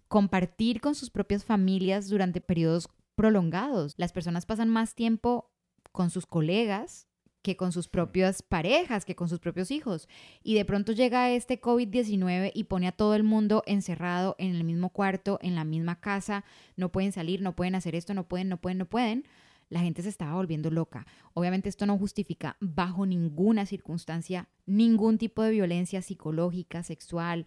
compartir 0.08 0.80
con 0.80 0.96
sus 0.96 1.10
propias 1.10 1.44
familias 1.44 2.08
durante 2.08 2.40
periodos 2.40 2.88
prolongados. 3.16 3.96
Las 3.98 4.14
personas 4.14 4.46
pasan 4.46 4.70
más 4.70 4.96
tiempo 4.96 5.52
con 5.92 6.10
sus 6.10 6.26
colegas 6.26 7.07
que 7.48 7.56
con 7.56 7.72
sus 7.72 7.88
propias 7.88 8.42
parejas, 8.42 9.06
que 9.06 9.16
con 9.16 9.30
sus 9.30 9.40
propios 9.40 9.72
hijos. 9.72 10.10
Y 10.44 10.56
de 10.56 10.66
pronto 10.66 10.92
llega 10.92 11.32
este 11.32 11.62
COVID-19 11.62 12.52
y 12.54 12.66
pone 12.66 12.90
a 12.90 12.92
todo 12.92 13.16
el 13.16 13.24
mundo 13.24 13.64
encerrado 13.66 14.36
en 14.38 14.54
el 14.54 14.66
mismo 14.66 14.90
cuarto, 14.90 15.40
en 15.42 15.56
la 15.56 15.64
misma 15.64 16.02
casa, 16.02 16.44
no 16.76 16.92
pueden 16.92 17.14
salir, 17.14 17.42
no 17.42 17.56
pueden 17.56 17.76
hacer 17.76 17.96
esto, 17.96 18.14
no 18.14 18.28
pueden, 18.28 18.50
no 18.50 18.58
pueden, 18.58 18.80
no 18.80 18.86
pueden. 18.86 19.24
La 19.70 19.80
gente 19.80 20.02
se 20.02 20.10
estaba 20.10 20.34
volviendo 20.34 20.70
loca. 20.72 21.08
Obviamente 21.34 21.70
esto 21.70 21.86
no 21.86 21.98
justifica 21.98 22.58
bajo 22.60 23.06
ninguna 23.06 23.66
circunstancia 23.66 24.50
ningún 24.66 25.18
tipo 25.18 25.42
de 25.42 25.52
violencia 25.52 26.02
psicológica, 26.02 26.84
sexual, 26.84 27.46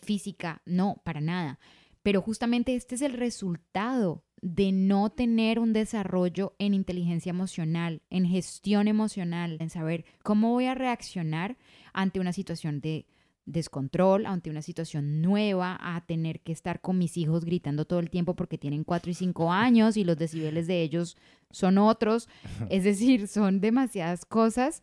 física, 0.00 0.62
no, 0.64 1.02
para 1.04 1.20
nada. 1.20 1.58
Pero 2.02 2.22
justamente 2.22 2.74
este 2.76 2.94
es 2.94 3.02
el 3.02 3.12
resultado 3.12 4.22
de 4.44 4.72
no 4.72 5.08
tener 5.08 5.58
un 5.58 5.72
desarrollo 5.72 6.54
en 6.58 6.74
inteligencia 6.74 7.30
emocional, 7.30 8.02
en 8.10 8.26
gestión 8.26 8.88
emocional, 8.88 9.56
en 9.58 9.70
saber 9.70 10.04
cómo 10.22 10.50
voy 10.50 10.66
a 10.66 10.74
reaccionar 10.74 11.56
ante 11.94 12.20
una 12.20 12.34
situación 12.34 12.82
de 12.82 13.06
descontrol, 13.46 14.26
ante 14.26 14.50
una 14.50 14.60
situación 14.60 15.22
nueva, 15.22 15.78
a 15.80 16.04
tener 16.04 16.40
que 16.40 16.52
estar 16.52 16.82
con 16.82 16.98
mis 16.98 17.16
hijos 17.16 17.46
gritando 17.46 17.86
todo 17.86 18.00
el 18.00 18.10
tiempo 18.10 18.36
porque 18.36 18.58
tienen 18.58 18.84
cuatro 18.84 19.10
y 19.10 19.14
cinco 19.14 19.50
años 19.50 19.96
y 19.96 20.04
los 20.04 20.18
decibeles 20.18 20.66
de 20.66 20.82
ellos 20.82 21.16
son 21.50 21.78
otros. 21.78 22.28
Es 22.68 22.84
decir, 22.84 23.28
son 23.28 23.62
demasiadas 23.62 24.26
cosas 24.26 24.82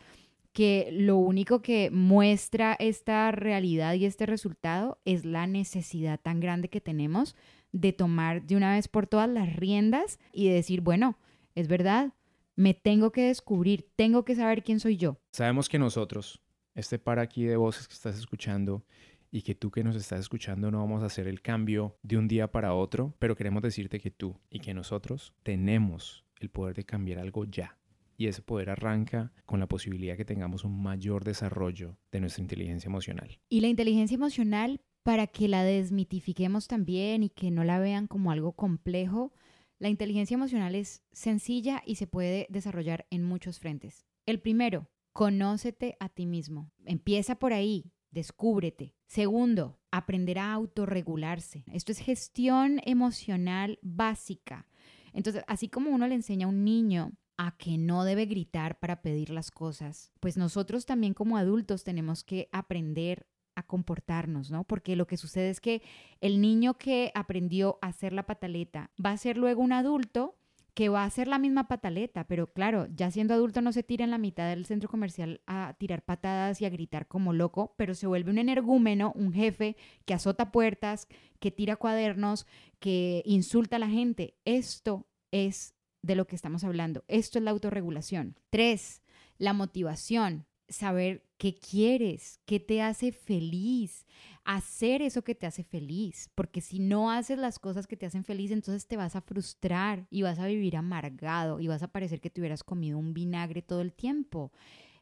que 0.53 0.89
lo 0.91 1.17
único 1.17 1.61
que 1.61 1.91
muestra 1.91 2.75
esta 2.79 3.31
realidad 3.31 3.93
y 3.93 4.05
este 4.05 4.25
resultado 4.25 4.97
es 5.05 5.23
la 5.23 5.45
necesidad 5.45 6.19
tan 6.19 6.39
grande 6.39 6.67
que 6.67 6.81
tenemos 6.81 7.35
de 7.71 7.93
tomar 7.93 8.43
de 8.43 8.55
una 8.55 8.73
vez 8.73 8.87
por 8.87 9.07
todas 9.07 9.29
las 9.29 9.55
riendas 9.55 10.19
y 10.33 10.47
de 10.47 10.55
decir, 10.55 10.81
bueno, 10.81 11.17
es 11.55 11.67
verdad, 11.67 12.13
me 12.55 12.73
tengo 12.73 13.11
que 13.11 13.27
descubrir, 13.27 13.87
tengo 13.95 14.25
que 14.25 14.35
saber 14.35 14.63
quién 14.63 14.79
soy 14.79 14.97
yo. 14.97 15.17
Sabemos 15.31 15.69
que 15.69 15.79
nosotros, 15.79 16.41
este 16.75 16.99
par 16.99 17.19
aquí 17.19 17.43
de 17.43 17.57
voces 17.57 17.87
que 17.87 17.93
estás 17.93 18.17
escuchando 18.17 18.83
y 19.31 19.41
que 19.41 19.55
tú 19.55 19.71
que 19.71 19.83
nos 19.83 19.95
estás 19.95 20.19
escuchando 20.19 20.69
no 20.69 20.79
vamos 20.79 21.03
a 21.03 21.05
hacer 21.05 21.27
el 21.27 21.41
cambio 21.41 21.97
de 22.03 22.17
un 22.17 22.27
día 22.27 22.51
para 22.51 22.73
otro, 22.73 23.15
pero 23.17 23.35
queremos 23.35 23.63
decirte 23.63 23.99
que 23.99 24.11
tú 24.11 24.37
y 24.49 24.59
que 24.59 24.73
nosotros 24.73 25.33
tenemos 25.43 26.25
el 26.39 26.49
poder 26.49 26.75
de 26.75 26.83
cambiar 26.83 27.19
algo 27.19 27.45
ya. 27.45 27.77
Y 28.17 28.27
ese 28.27 28.43
poder 28.43 28.69
arranca 28.69 29.31
con 29.45 29.59
la 29.59 29.67
posibilidad 29.67 30.15
que 30.15 30.25
tengamos 30.25 30.63
un 30.63 30.83
mayor 30.83 31.23
desarrollo 31.23 31.97
de 32.11 32.19
nuestra 32.19 32.43
inteligencia 32.43 32.87
emocional. 32.87 33.39
Y 33.49 33.61
la 33.61 33.67
inteligencia 33.67 34.13
emocional 34.13 34.81
para 35.03 35.27
que 35.27 35.47
la 35.47 35.63
desmitifiquemos 35.63 36.67
también 36.67 37.23
y 37.23 37.29
que 37.29 37.51
no 37.51 37.63
la 37.63 37.79
vean 37.79 38.07
como 38.07 38.31
algo 38.31 38.53
complejo, 38.53 39.33
la 39.79 39.89
inteligencia 39.89 40.35
emocional 40.35 40.75
es 40.75 41.03
sencilla 41.11 41.81
y 41.85 41.95
se 41.95 42.07
puede 42.07 42.45
desarrollar 42.49 43.07
en 43.09 43.23
muchos 43.23 43.59
frentes. 43.59 44.05
El 44.27 44.39
primero, 44.39 44.91
conócete 45.11 45.97
a 45.99 46.09
ti 46.09 46.27
mismo. 46.27 46.71
Empieza 46.85 47.35
por 47.35 47.51
ahí, 47.51 47.91
descúbrete. 48.11 48.95
Segundo, 49.07 49.79
aprender 49.89 50.37
a 50.37 50.53
autorregularse. 50.53 51.63
Esto 51.73 51.91
es 51.91 51.99
gestión 51.99 52.79
emocional 52.85 53.79
básica. 53.81 54.67
Entonces, 55.13 55.43
así 55.47 55.67
como 55.67 55.89
uno 55.89 56.07
le 56.07 56.15
enseña 56.15 56.45
a 56.45 56.49
un 56.49 56.63
niño 56.63 57.13
a 57.37 57.57
que 57.57 57.79
no 57.79 58.03
debe 58.03 58.27
gritar 58.27 58.77
para 58.77 59.01
pedir 59.01 59.31
las 59.31 59.49
cosas, 59.49 60.11
pues 60.19 60.37
nosotros 60.37 60.85
también 60.85 61.15
como 61.15 61.37
adultos 61.37 61.83
tenemos 61.83 62.23
que 62.23 62.49
aprender 62.51 63.25
comportarnos, 63.63 64.51
¿no? 64.51 64.63
Porque 64.63 64.95
lo 64.95 65.07
que 65.07 65.17
sucede 65.17 65.49
es 65.49 65.61
que 65.61 65.81
el 66.19 66.41
niño 66.41 66.77
que 66.77 67.11
aprendió 67.15 67.77
a 67.81 67.87
hacer 67.87 68.13
la 68.13 68.25
pataleta 68.25 68.91
va 69.03 69.11
a 69.11 69.17
ser 69.17 69.37
luego 69.37 69.61
un 69.61 69.73
adulto 69.73 70.35
que 70.73 70.89
va 70.89 71.03
a 71.03 71.05
hacer 71.05 71.27
la 71.27 71.37
misma 71.37 71.67
pataleta, 71.67 72.25
pero 72.27 72.53
claro, 72.53 72.87
ya 72.95 73.11
siendo 73.11 73.33
adulto 73.33 73.61
no 73.61 73.73
se 73.73 73.83
tira 73.83 74.05
en 74.05 74.11
la 74.11 74.17
mitad 74.17 74.49
del 74.49 74.65
centro 74.65 74.89
comercial 74.89 75.41
a 75.45 75.75
tirar 75.77 76.03
patadas 76.03 76.61
y 76.61 76.65
a 76.65 76.69
gritar 76.69 77.07
como 77.07 77.33
loco, 77.33 77.73
pero 77.77 77.93
se 77.93 78.07
vuelve 78.07 78.31
un 78.31 78.37
energúmeno, 78.37 79.11
un 79.15 79.33
jefe 79.33 79.75
que 80.05 80.13
azota 80.13 80.51
puertas, 80.51 81.07
que 81.39 81.51
tira 81.51 81.75
cuadernos, 81.75 82.47
que 82.79 83.21
insulta 83.25 83.75
a 83.75 83.79
la 83.79 83.89
gente. 83.89 84.35
Esto 84.45 85.07
es 85.31 85.75
de 86.01 86.15
lo 86.15 86.25
que 86.25 86.35
estamos 86.35 86.63
hablando. 86.63 87.03
Esto 87.07 87.37
es 87.37 87.43
la 87.43 87.51
autorregulación. 87.51 88.37
Tres, 88.49 89.01
la 89.37 89.53
motivación 89.53 90.45
saber 90.71 91.23
qué 91.37 91.55
quieres, 91.55 92.39
qué 92.45 92.59
te 92.59 92.81
hace 92.81 93.11
feliz, 93.11 94.05
hacer 94.43 95.01
eso 95.01 95.23
que 95.23 95.35
te 95.35 95.45
hace 95.45 95.63
feliz, 95.63 96.29
porque 96.35 96.61
si 96.61 96.79
no 96.79 97.11
haces 97.11 97.37
las 97.37 97.59
cosas 97.59 97.87
que 97.87 97.97
te 97.97 98.05
hacen 98.05 98.23
feliz, 98.23 98.51
entonces 98.51 98.87
te 98.87 98.97
vas 98.97 99.15
a 99.15 99.21
frustrar 99.21 100.07
y 100.09 100.21
vas 100.21 100.39
a 100.39 100.47
vivir 100.47 100.77
amargado 100.77 101.59
y 101.59 101.67
vas 101.67 101.83
a 101.83 101.91
parecer 101.91 102.21
que 102.21 102.29
te 102.29 102.41
hubieras 102.41 102.63
comido 102.63 102.97
un 102.97 103.13
vinagre 103.13 103.61
todo 103.61 103.81
el 103.81 103.93
tiempo. 103.93 104.51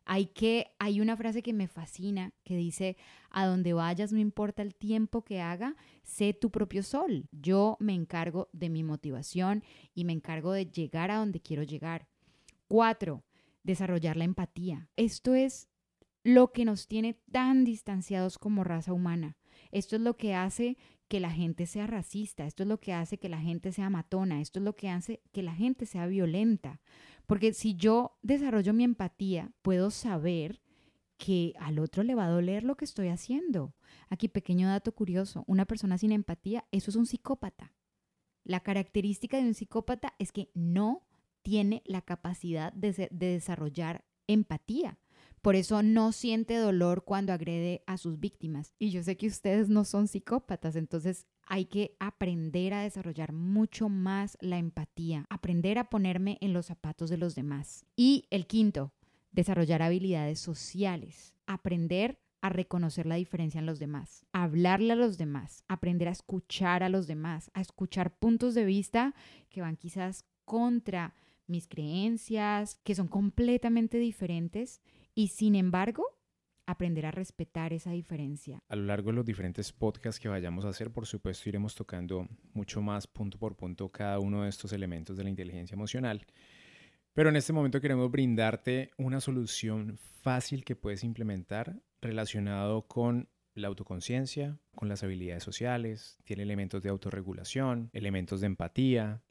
Hay 0.06 0.26
que 0.28 0.72
hay 0.80 1.02
una 1.02 1.16
frase 1.16 1.44
que 1.44 1.54
me 1.54 1.68
fascina 1.68 2.34
que 2.44 2.56
dice, 2.58 2.98
"A 3.30 3.46
donde 3.46 3.74
vayas 3.74 4.12
no 4.12 4.18
importa 4.18 4.64
el 4.64 4.74
tiempo 4.74 5.24
que 5.24 5.40
haga, 5.40 5.76
sé 6.04 6.34
tu 6.34 6.50
propio 6.50 6.82
sol. 6.82 7.28
Yo 7.32 7.78
me 7.80 7.94
encargo 7.94 8.50
de 8.52 8.70
mi 8.70 8.82
motivación 8.84 9.64
y 9.94 10.06
me 10.06 10.14
encargo 10.14 10.52
de 10.52 10.66
llegar 10.66 11.12
a 11.12 11.18
donde 11.18 11.42
quiero 11.42 11.62
llegar." 11.62 12.08
Cuatro, 12.68 13.24
desarrollar 13.70 14.18
la 14.18 14.24
empatía. 14.24 14.90
Esto 14.96 15.36
es 15.36 15.70
lo 16.24 16.52
que 16.52 16.66
nos 16.66 16.88
tiene 16.88 17.14
tan 17.32 17.64
distanciados 17.64 18.38
como 18.38 18.64
raza 18.64 18.94
humana. 18.94 19.38
Esto 19.72 19.96
es 19.96 20.02
lo 20.02 20.18
que 20.18 20.34
hace 20.34 20.78
que 21.08 21.20
la 21.20 21.32
gente 21.32 21.66
sea 21.66 21.88
racista, 21.88 22.46
esto 22.46 22.64
es 22.64 22.70
lo 22.70 22.80
que 22.80 22.94
hace 22.94 23.18
que 23.18 23.30
la 23.30 23.40
gente 23.40 23.72
sea 23.72 23.90
matona, 23.90 24.42
esto 24.42 24.60
es 24.60 24.66
lo 24.66 24.76
que 24.76 24.90
hace 24.90 25.22
que 25.32 25.44
la 25.44 25.54
gente 25.54 25.86
sea 25.86 26.08
violenta. 26.08 26.82
Porque 27.26 27.54
si 27.54 27.76
yo 27.76 28.18
desarrollo 28.22 28.74
mi 28.74 28.84
empatía, 28.84 29.52
puedo 29.62 29.92
saber 29.92 30.62
que 31.18 31.54
al 31.60 31.80
otro 31.80 32.04
le 32.04 32.16
va 32.16 32.26
a 32.26 32.30
doler 32.30 32.64
lo 32.64 32.76
que 32.76 32.86
estoy 32.86 33.10
haciendo. 33.10 33.76
Aquí 34.10 34.30
pequeño 34.30 34.68
dato 34.68 34.94
curioso, 34.94 35.44
una 35.48 35.66
persona 35.66 35.98
sin 35.98 36.12
empatía, 36.12 36.66
eso 36.72 36.90
es 36.90 36.96
un 36.96 37.06
psicópata. 37.06 37.74
La 38.44 38.62
característica 38.62 39.38
de 39.38 39.44
un 39.44 39.54
psicópata 39.54 40.16
es 40.18 40.32
que 40.32 40.50
no 40.56 41.09
tiene 41.42 41.82
la 41.86 42.02
capacidad 42.02 42.74
de, 42.74 43.10
de 43.12 43.28
desarrollar 43.28 44.06
empatía. 44.28 44.98
Por 45.42 45.56
eso 45.56 45.84
no 45.84 46.12
siente 46.12 46.56
dolor 46.58 47.06
cuando 47.06 47.32
agrede 47.32 47.84
a 47.88 47.98
sus 47.98 48.20
víctimas. 48.20 48.74
Y 48.78 48.92
yo 48.92 49.04
sé 49.04 49.16
que 49.16 49.28
ustedes 49.28 49.70
no 49.70 49.86
son 49.86 50.08
psicópatas, 50.08 50.76
entonces 50.76 51.26
hay 51.48 51.66
que 51.66 51.96
aprender 52.00 52.74
a 52.74 52.84
desarrollar 52.84 53.32
mucho 53.32 53.90
más 53.90 54.38
la 54.42 54.58
empatía, 54.58 55.26
aprender 55.30 55.80
a 55.80 55.90
ponerme 55.90 56.38
en 56.42 56.54
los 56.54 56.68
zapatos 56.68 57.10
de 57.10 57.18
los 57.18 57.36
demás. 57.36 57.86
Y 57.96 58.26
el 58.30 58.48
quinto, 58.48 58.94
desarrollar 59.32 59.82
habilidades 59.82 60.40
sociales, 60.40 61.34
aprender 61.48 62.20
a 62.42 62.50
reconocer 62.50 63.06
la 63.06 63.16
diferencia 63.16 63.60
en 63.60 63.66
los 63.66 63.80
demás, 63.80 64.26
hablarle 64.32 64.94
a 64.94 64.96
los 64.96 65.18
demás, 65.18 65.64
aprender 65.68 66.08
a 66.08 66.12
escuchar 66.12 66.84
a 66.84 66.90
los 66.90 67.08
demás, 67.08 67.50
a 67.54 67.62
escuchar 67.62 68.16
puntos 68.18 68.54
de 68.54 68.66
vista 68.66 69.14
que 69.50 69.62
van 69.62 69.76
quizás 69.76 70.26
contra 70.46 71.16
mis 71.50 71.68
creencias, 71.68 72.80
que 72.84 72.96
son 72.96 73.08
completamente 73.08 73.98
diferentes 73.98 74.82
y 75.16 75.30
sin 75.30 75.56
embargo 75.56 76.06
aprender 76.66 77.08
a 77.08 77.12
respetar 77.12 77.74
esa 77.74 77.92
diferencia. 77.92 78.62
A 78.70 78.76
lo 78.76 78.84
largo 78.84 79.10
de 79.10 79.16
los 79.16 79.26
diferentes 79.26 79.74
podcasts 79.74 80.20
que 80.20 80.30
vayamos 80.30 80.66
a 80.66 80.70
hacer, 80.70 80.92
por 80.92 81.08
supuesto, 81.08 81.50
iremos 81.50 81.74
tocando 81.74 82.28
mucho 82.54 82.82
más 82.82 83.08
punto 83.08 83.40
por 83.40 83.56
punto 83.56 83.90
cada 83.90 84.20
uno 84.20 84.44
de 84.44 84.50
estos 84.50 84.72
elementos 84.72 85.18
de 85.18 85.24
la 85.24 85.32
inteligencia 85.32 85.74
emocional. 85.74 86.28
Pero 87.14 87.30
en 87.30 87.36
este 87.36 87.54
momento 87.54 87.82
queremos 87.82 88.12
brindarte 88.12 88.92
una 88.98 89.20
solución 89.20 89.98
fácil 90.22 90.64
que 90.64 90.76
puedes 90.76 91.04
implementar 91.04 91.82
relacionado 92.02 92.88
con 92.88 93.30
la 93.56 93.68
autoconciencia, 93.68 94.60
con 94.76 94.90
las 94.90 95.04
habilidades 95.04 95.44
sociales, 95.44 96.20
tiene 96.24 96.44
elementos 96.44 96.84
de 96.84 96.90
autorregulación, 96.90 97.90
elementos 97.94 98.42
de 98.42 98.48
empatía 98.48 99.24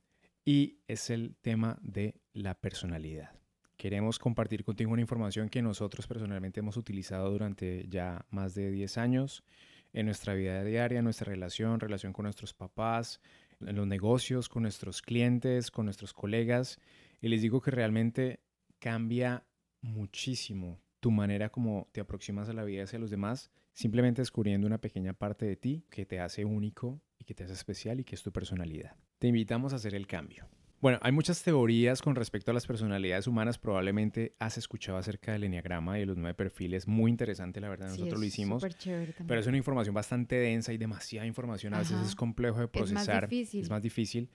y 0.48 0.80
es 0.88 1.10
el 1.10 1.36
tema 1.42 1.78
de 1.82 2.22
la 2.32 2.54
personalidad. 2.54 3.32
Queremos 3.76 4.18
compartir 4.18 4.64
contigo 4.64 4.90
una 4.90 5.02
información 5.02 5.50
que 5.50 5.60
nosotros 5.60 6.06
personalmente 6.06 6.60
hemos 6.60 6.78
utilizado 6.78 7.30
durante 7.30 7.84
ya 7.86 8.24
más 8.30 8.54
de 8.54 8.70
10 8.70 8.96
años 8.96 9.44
en 9.92 10.06
nuestra 10.06 10.32
vida 10.32 10.64
diaria, 10.64 11.00
en 11.00 11.04
nuestra 11.04 11.30
relación, 11.30 11.80
relación 11.80 12.14
con 12.14 12.22
nuestros 12.22 12.54
papás, 12.54 13.20
en 13.60 13.76
los 13.76 13.86
negocios, 13.86 14.48
con 14.48 14.62
nuestros 14.62 15.02
clientes, 15.02 15.70
con 15.70 15.84
nuestros 15.84 16.14
colegas. 16.14 16.80
Y 17.20 17.28
les 17.28 17.42
digo 17.42 17.60
que 17.60 17.70
realmente 17.70 18.40
cambia 18.78 19.44
muchísimo 19.82 20.80
tu 20.98 21.10
manera 21.10 21.50
como 21.50 21.90
te 21.92 22.00
aproximas 22.00 22.48
a 22.48 22.54
la 22.54 22.64
vida 22.64 22.84
hacia 22.84 22.98
los 22.98 23.10
demás, 23.10 23.50
simplemente 23.74 24.22
descubriendo 24.22 24.66
una 24.66 24.80
pequeña 24.80 25.12
parte 25.12 25.44
de 25.44 25.56
ti 25.56 25.84
que 25.90 26.06
te 26.06 26.20
hace 26.20 26.46
único 26.46 27.02
y 27.18 27.26
que 27.26 27.34
te 27.34 27.44
hace 27.44 27.52
especial 27.52 28.00
y 28.00 28.04
que 28.04 28.14
es 28.14 28.22
tu 28.22 28.32
personalidad. 28.32 28.96
Te 29.18 29.26
invitamos 29.26 29.72
a 29.72 29.76
hacer 29.76 29.94
el 29.94 30.06
cambio. 30.06 30.48
Bueno, 30.80 31.00
hay 31.02 31.10
muchas 31.10 31.42
teorías 31.42 32.02
con 32.02 32.14
respecto 32.14 32.52
a 32.52 32.54
las 32.54 32.64
personalidades 32.64 33.26
humanas. 33.26 33.58
Probablemente 33.58 34.36
has 34.38 34.58
escuchado 34.58 34.96
acerca 34.96 35.32
del 35.32 35.42
enneagrama 35.42 35.96
y 35.98 36.00
de 36.02 36.06
los 36.06 36.16
nueve 36.16 36.34
perfiles. 36.34 36.86
Muy 36.86 37.10
interesante, 37.10 37.60
la 37.60 37.68
verdad. 37.68 37.88
Nosotros 37.88 38.20
lo 38.20 38.24
hicimos. 38.24 38.64
Pero 39.26 39.40
es 39.40 39.46
una 39.48 39.56
información 39.56 39.92
bastante 39.92 40.36
densa 40.36 40.72
y 40.72 40.78
demasiada 40.78 41.26
información. 41.26 41.74
A 41.74 41.78
veces 41.78 41.98
es 42.06 42.14
complejo 42.14 42.60
de 42.60 42.68
procesar. 42.68 43.00
Es 43.00 43.08
más 43.08 43.30
difícil. 43.30 43.62
Es 43.62 43.70
más 43.70 43.82
difícil. 43.82 44.30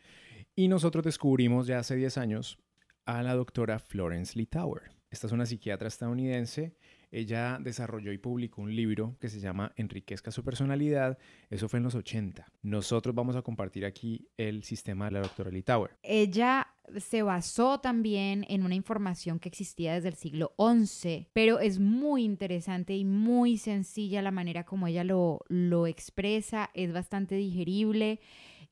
Y 0.53 0.67
nosotros 0.67 1.05
descubrimos 1.05 1.65
ya 1.65 1.79
hace 1.79 1.95
10 1.95 2.17
años 2.17 2.59
a 3.05 3.23
la 3.23 3.35
doctora 3.35 3.79
Florence 3.79 4.37
Litauer. 4.37 4.91
Esta 5.09 5.27
es 5.27 5.33
una 5.33 5.45
psiquiatra 5.45 5.87
estadounidense. 5.87 6.75
Ella 7.13 7.59
desarrolló 7.61 8.11
y 8.11 8.17
publicó 8.17 8.63
un 8.63 8.75
libro 8.75 9.15
que 9.19 9.29
se 9.29 9.39
llama 9.39 9.71
Enriquezca 9.75 10.31
su 10.31 10.43
personalidad. 10.43 11.19
Eso 11.51 11.69
fue 11.69 11.77
en 11.77 11.83
los 11.83 11.93
80. 11.93 12.51
Nosotros 12.63 13.13
vamos 13.13 13.35
a 13.35 13.43
compartir 13.43 13.85
aquí 13.85 14.27
el 14.35 14.63
sistema 14.63 15.05
de 15.05 15.11
la 15.11 15.21
doctora 15.21 15.51
Litauer. 15.51 15.91
Ella 16.01 16.67
se 16.97 17.21
basó 17.21 17.79
también 17.79 18.45
en 18.49 18.63
una 18.63 18.73
información 18.73 19.37
que 19.39 19.47
existía 19.47 19.93
desde 19.93 20.09
el 20.09 20.15
siglo 20.15 20.55
XI, 20.57 21.27
pero 21.33 21.59
es 21.59 21.77
muy 21.77 22.23
interesante 22.23 22.95
y 22.95 23.05
muy 23.05 23.57
sencilla 23.57 24.23
la 24.23 24.31
manera 24.31 24.63
como 24.63 24.87
ella 24.87 25.03
lo, 25.03 25.45
lo 25.49 25.85
expresa. 25.85 26.71
Es 26.73 26.91
bastante 26.93 27.35
digerible 27.35 28.21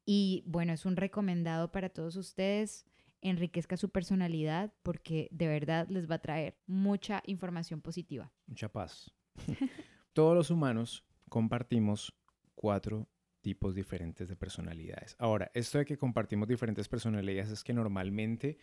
y 0.03 0.43
bueno, 0.47 0.73
es 0.73 0.87
un 0.87 0.95
recomendado 0.95 1.71
para 1.71 1.89
todos 1.89 2.15
ustedes 2.15 2.87
enriquezca 3.21 3.77
su 3.77 3.89
personalidad 3.89 4.73
porque 4.83 5.27
de 5.31 5.47
verdad 5.47 5.87
les 5.89 6.09
va 6.09 6.15
a 6.15 6.21
traer 6.21 6.57
mucha 6.67 7.21
información 7.25 7.81
positiva. 7.81 8.31
Mucha 8.47 8.69
paz. 8.69 9.11
Todos 10.13 10.35
los 10.35 10.49
humanos 10.49 11.03
compartimos 11.29 12.13
cuatro 12.55 13.07
tipos 13.41 13.73
diferentes 13.73 14.29
de 14.29 14.35
personalidades. 14.35 15.15
Ahora, 15.17 15.49
esto 15.53 15.79
de 15.79 15.85
que 15.85 15.97
compartimos 15.97 16.47
diferentes 16.47 16.87
personalidades 16.87 17.49
es 17.49 17.63
que 17.63 17.73
normalmente 17.73 18.57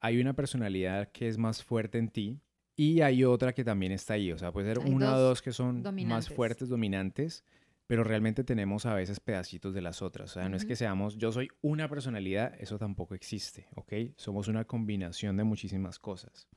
hay 0.00 0.20
una 0.20 0.34
personalidad 0.34 1.10
que 1.12 1.28
es 1.28 1.38
más 1.38 1.62
fuerte 1.62 1.98
en 1.98 2.08
ti 2.08 2.40
y 2.76 3.00
hay 3.00 3.24
otra 3.24 3.52
que 3.52 3.64
también 3.64 3.92
está 3.92 4.14
ahí. 4.14 4.32
O 4.32 4.38
sea, 4.38 4.52
puede 4.52 4.74
ser 4.74 4.80
una 4.80 5.14
o 5.14 5.20
dos 5.20 5.40
que 5.40 5.52
son 5.52 5.82
más 6.06 6.28
fuertes, 6.28 6.68
dominantes, 6.68 7.44
pero 7.86 8.04
realmente 8.04 8.44
tenemos 8.44 8.86
a 8.86 8.94
veces 8.94 9.20
pedacitos 9.20 9.74
de 9.74 9.82
las 9.82 10.02
otras. 10.02 10.30
O 10.30 10.34
sea, 10.34 10.48
no 10.48 10.56
es 10.56 10.64
que 10.64 10.76
seamos, 10.76 11.16
yo 11.16 11.32
soy 11.32 11.48
una 11.60 11.88
personalidad, 11.88 12.54
eso 12.58 12.78
tampoco 12.78 13.14
existe, 13.14 13.68
¿ok? 13.74 13.92
Somos 14.16 14.48
una 14.48 14.64
combinación 14.64 15.36
de 15.36 15.44
muchísimas 15.44 15.98
cosas. 15.98 16.48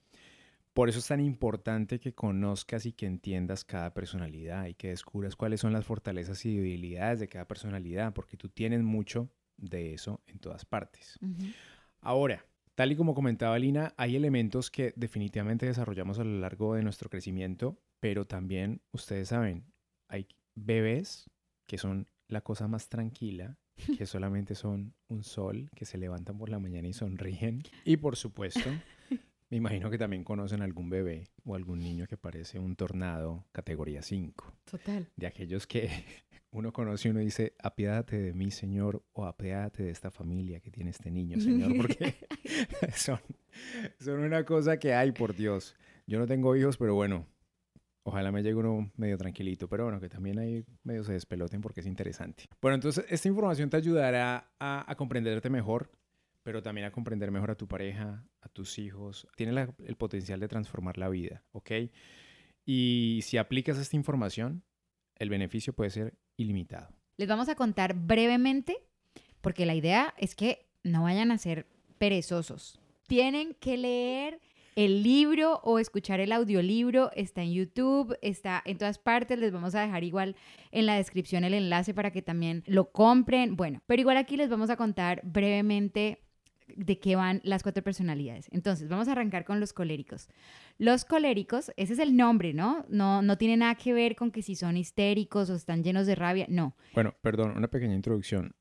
Por 0.73 0.89
eso 0.89 0.99
es 0.99 1.07
tan 1.07 1.19
importante 1.19 1.99
que 1.99 2.13
conozcas 2.13 2.85
y 2.85 2.93
que 2.93 3.07
entiendas 3.07 3.65
cada 3.65 3.95
personalidad 3.95 4.67
y 4.67 4.75
que 4.75 4.89
descubras 4.89 5.35
cuáles 5.35 5.59
son 5.59 5.73
las 5.73 5.85
fortalezas 5.85 6.45
y 6.45 6.55
debilidades 6.55 7.19
de 7.19 7.27
cada 7.27 7.47
personalidad, 7.47 8.13
porque 8.13 8.37
tú 8.37 8.49
tienes 8.49 8.83
mucho 8.83 9.27
de 9.57 9.95
eso 9.95 10.21
en 10.27 10.37
todas 10.37 10.65
partes. 10.65 11.17
Ahora, 11.99 12.45
tal 12.75 12.91
y 12.91 12.95
como 12.95 13.15
comentaba 13.15 13.57
Lina, 13.57 13.95
hay 13.97 14.15
elementos 14.15 14.69
que 14.69 14.93
definitivamente 14.95 15.65
desarrollamos 15.65 16.19
a 16.19 16.23
lo 16.23 16.39
largo 16.39 16.75
de 16.75 16.83
nuestro 16.83 17.09
crecimiento, 17.09 17.81
pero 17.99 18.25
también, 18.25 18.81
ustedes 18.91 19.29
saben, 19.29 19.65
hay 20.07 20.27
bebés, 20.57 21.29
que 21.65 21.77
son 21.77 22.07
la 22.27 22.41
cosa 22.41 22.67
más 22.67 22.89
tranquila, 22.89 23.57
que 23.97 24.05
solamente 24.05 24.55
son 24.55 24.93
un 25.07 25.23
sol, 25.23 25.69
que 25.75 25.85
se 25.85 25.97
levantan 25.97 26.37
por 26.37 26.49
la 26.49 26.59
mañana 26.59 26.87
y 26.87 26.93
sonríen. 26.93 27.63
Y 27.85 27.97
por 27.97 28.15
supuesto, 28.15 28.69
me 29.49 29.57
imagino 29.57 29.89
que 29.89 29.97
también 29.97 30.23
conocen 30.23 30.61
algún 30.61 30.89
bebé 30.89 31.29
o 31.45 31.55
algún 31.55 31.79
niño 31.79 32.07
que 32.07 32.17
parece 32.17 32.59
un 32.59 32.75
tornado 32.75 33.45
categoría 33.51 34.01
5. 34.01 34.53
Total. 34.69 35.07
De 35.15 35.27
aquellos 35.27 35.67
que 35.67 35.89
uno 36.51 36.73
conoce 36.73 37.07
y 37.07 37.11
uno 37.11 37.19
dice, 37.19 37.53
apiádate 37.59 38.17
de 38.17 38.33
mí, 38.33 38.51
Señor, 38.51 39.03
o 39.13 39.25
apiádate 39.25 39.83
de 39.83 39.91
esta 39.91 40.09
familia 40.09 40.59
que 40.59 40.71
tiene 40.71 40.89
este 40.89 41.11
niño, 41.11 41.39
Señor, 41.39 41.71
porque 41.77 42.15
son, 42.95 43.19
son 43.99 44.19
una 44.19 44.43
cosa 44.43 44.79
que 44.79 44.93
hay, 44.93 45.11
por 45.11 45.35
Dios. 45.35 45.75
Yo 46.07 46.19
no 46.19 46.25
tengo 46.25 46.55
hijos, 46.55 46.77
pero 46.77 46.95
bueno, 46.95 47.27
Ojalá 48.07 48.31
me 48.31 48.41
llegue 48.41 48.55
uno 48.55 48.89
medio 48.95 49.17
tranquilito, 49.17 49.67
pero 49.67 49.83
bueno, 49.83 49.99
que 49.99 50.07
también 50.07 50.39
ahí 50.39 50.63
medio 50.83 51.03
se 51.03 51.11
despeloten 51.11 51.59
porque 51.59 51.81
es 51.81 51.85
interesante. 51.85 52.45
Bueno, 52.61 52.75
entonces 52.75 53.03
esta 53.09 53.27
información 53.27 53.69
te 53.69 53.75
ayudará 53.75 54.49
a, 54.61 54.95
comprenderte 54.95 55.49
mejor, 55.49 55.91
pero 56.41 56.63
también 56.63 56.87
a 56.87 56.91
comprender 56.91 57.31
mejor 57.31 57.51
a 57.51 57.55
tu 57.55 57.67
pareja, 57.67 58.25
a 58.39 58.47
tus 58.47 58.79
hijos. 58.79 59.27
Tiene 59.35 59.67
el 59.79 59.97
potencial 59.97 60.39
de 60.39 60.47
transformar 60.47 60.97
la 60.97 61.09
vida, 61.09 61.43
¿ok? 61.51 61.71
Y 62.65 63.19
si 63.23 63.35
aplicas 63.37 63.77
esta 63.77 63.97
información, 63.97 64.63
el 65.17 65.29
beneficio 65.29 65.73
puede 65.73 65.89
ser 65.89 66.17
ilimitado. 66.37 66.95
Les 67.17 67.27
vamos 67.27 67.49
a 67.49 67.55
contar 67.55 67.93
brevemente, 67.93 68.77
porque 69.41 69.65
la 69.65 69.75
idea 69.75 70.13
es 70.17 70.33
que 70.33 70.69
no 70.81 71.03
vayan 71.03 71.29
a 71.31 71.37
ser 71.37 71.67
perezosos. 71.97 72.79
Tienen 73.05 73.53
que 73.55 73.75
leer 73.75 74.39
el 74.77 75.01
libro 75.01 75.59
o 75.63 75.79
escuchar 75.79 76.19
el 76.19 76.31
audiolibro 76.31 77.09
está 77.15 77.41
en 77.41 77.51
YouTube, 77.51 78.15
está 78.21 78.61
en 78.63 78.77
todas 78.77 78.99
partes. 78.99 79.39
Les 79.39 79.51
vamos 79.51 79.73
a 79.73 79.81
dejar 79.81 80.03
igual 80.03 80.35
en 80.71 80.85
la 80.85 80.97
descripción 80.97 81.43
el 81.43 81.55
enlace 81.55 81.95
para 81.95 82.11
que 82.11 82.21
también 82.21 82.63
lo 82.67 82.91
compren. 82.91 83.55
Bueno, 83.55 83.81
pero 83.87 84.01
igual 84.01 84.17
aquí 84.17 84.37
les 84.37 84.49
vamos 84.49 84.69
a 84.69 84.77
contar 84.77 85.21
brevemente 85.23 86.21
de 86.75 86.99
qué 86.99 87.15
van 87.15 87.41
las 87.43 87.63
cuatro 87.63 87.83
personalidades. 87.83 88.49
Entonces, 88.51 88.87
vamos 88.87 89.07
a 89.07 89.13
arrancar 89.13 89.45
con 89.45 89.59
los 89.59 89.73
coléricos. 89.73 90.29
Los 90.77 91.05
coléricos, 91.05 91.71
ese 91.75 91.93
es 91.93 91.99
el 91.99 92.15
nombre, 92.15 92.53
¿no? 92.53 92.85
No, 92.87 93.23
no 93.23 93.35
tiene 93.39 93.57
nada 93.57 93.73
que 93.73 93.93
ver 93.93 94.15
con 94.15 94.29
que 94.29 94.43
si 94.43 94.55
son 94.55 94.77
histéricos 94.77 95.49
o 95.49 95.55
están 95.55 95.83
llenos 95.83 96.05
de 96.05 96.13
rabia, 96.13 96.45
no. 96.49 96.75
Bueno, 96.93 97.15
perdón, 97.21 97.57
una 97.57 97.67
pequeña 97.67 97.95
introducción. 97.95 98.53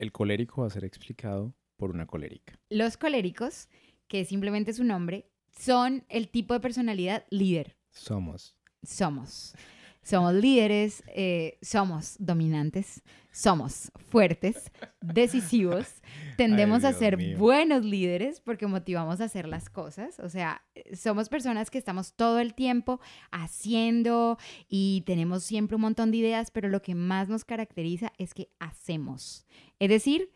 El 0.00 0.10
colérico 0.10 0.62
va 0.62 0.66
a 0.66 0.70
ser 0.70 0.84
explicado 0.84 1.54
por 1.76 1.92
una 1.92 2.06
colérica. 2.06 2.58
Los 2.70 2.96
coléricos, 2.96 3.68
que 4.08 4.24
simplemente 4.24 4.72
es 4.72 4.78
su 4.78 4.84
nombre, 4.84 5.30
son 5.58 6.04
el 6.08 6.28
tipo 6.28 6.54
de 6.54 6.60
personalidad 6.60 7.24
líder. 7.30 7.76
Somos. 7.90 8.56
Somos. 8.82 9.54
Somos 10.02 10.34
líderes, 10.34 11.02
eh, 11.06 11.56
somos 11.62 12.16
dominantes, 12.18 13.02
somos 13.32 13.90
fuertes, 14.10 14.70
decisivos, 15.00 15.86
tendemos 16.36 16.84
a 16.84 16.92
ser 16.92 17.36
buenos 17.38 17.86
líderes 17.86 18.42
porque 18.42 18.66
motivamos 18.66 19.22
a 19.22 19.24
hacer 19.24 19.48
las 19.48 19.70
cosas. 19.70 20.20
O 20.20 20.28
sea, 20.28 20.62
somos 20.92 21.30
personas 21.30 21.70
que 21.70 21.78
estamos 21.78 22.12
todo 22.12 22.38
el 22.38 22.52
tiempo 22.52 23.00
haciendo 23.30 24.36
y 24.68 25.04
tenemos 25.06 25.42
siempre 25.42 25.76
un 25.76 25.82
montón 25.82 26.10
de 26.10 26.18
ideas, 26.18 26.50
pero 26.50 26.68
lo 26.68 26.82
que 26.82 26.94
más 26.94 27.30
nos 27.30 27.46
caracteriza 27.46 28.12
es 28.18 28.34
que 28.34 28.50
hacemos. 28.58 29.46
Es 29.78 29.88
decir, 29.88 30.30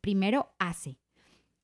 primero 0.00 0.52
hace, 0.58 0.98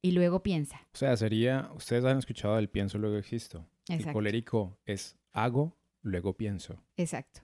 y 0.03 0.13
luego 0.13 0.43
piensa. 0.43 0.81
O 0.95 0.97
sea, 0.97 1.17
sería, 1.17 1.71
ustedes 1.75 2.05
han 2.05 2.19
escuchado 2.19 2.59
el 2.59 2.69
pienso, 2.69 2.99
luego 2.99 3.17
existo. 3.17 3.67
Exacto. 3.89 4.09
El 4.09 4.13
colérico 4.13 4.79
es 4.85 5.17
hago, 5.33 5.77
luego 6.03 6.37
pienso. 6.37 6.83
Exacto. 6.97 7.41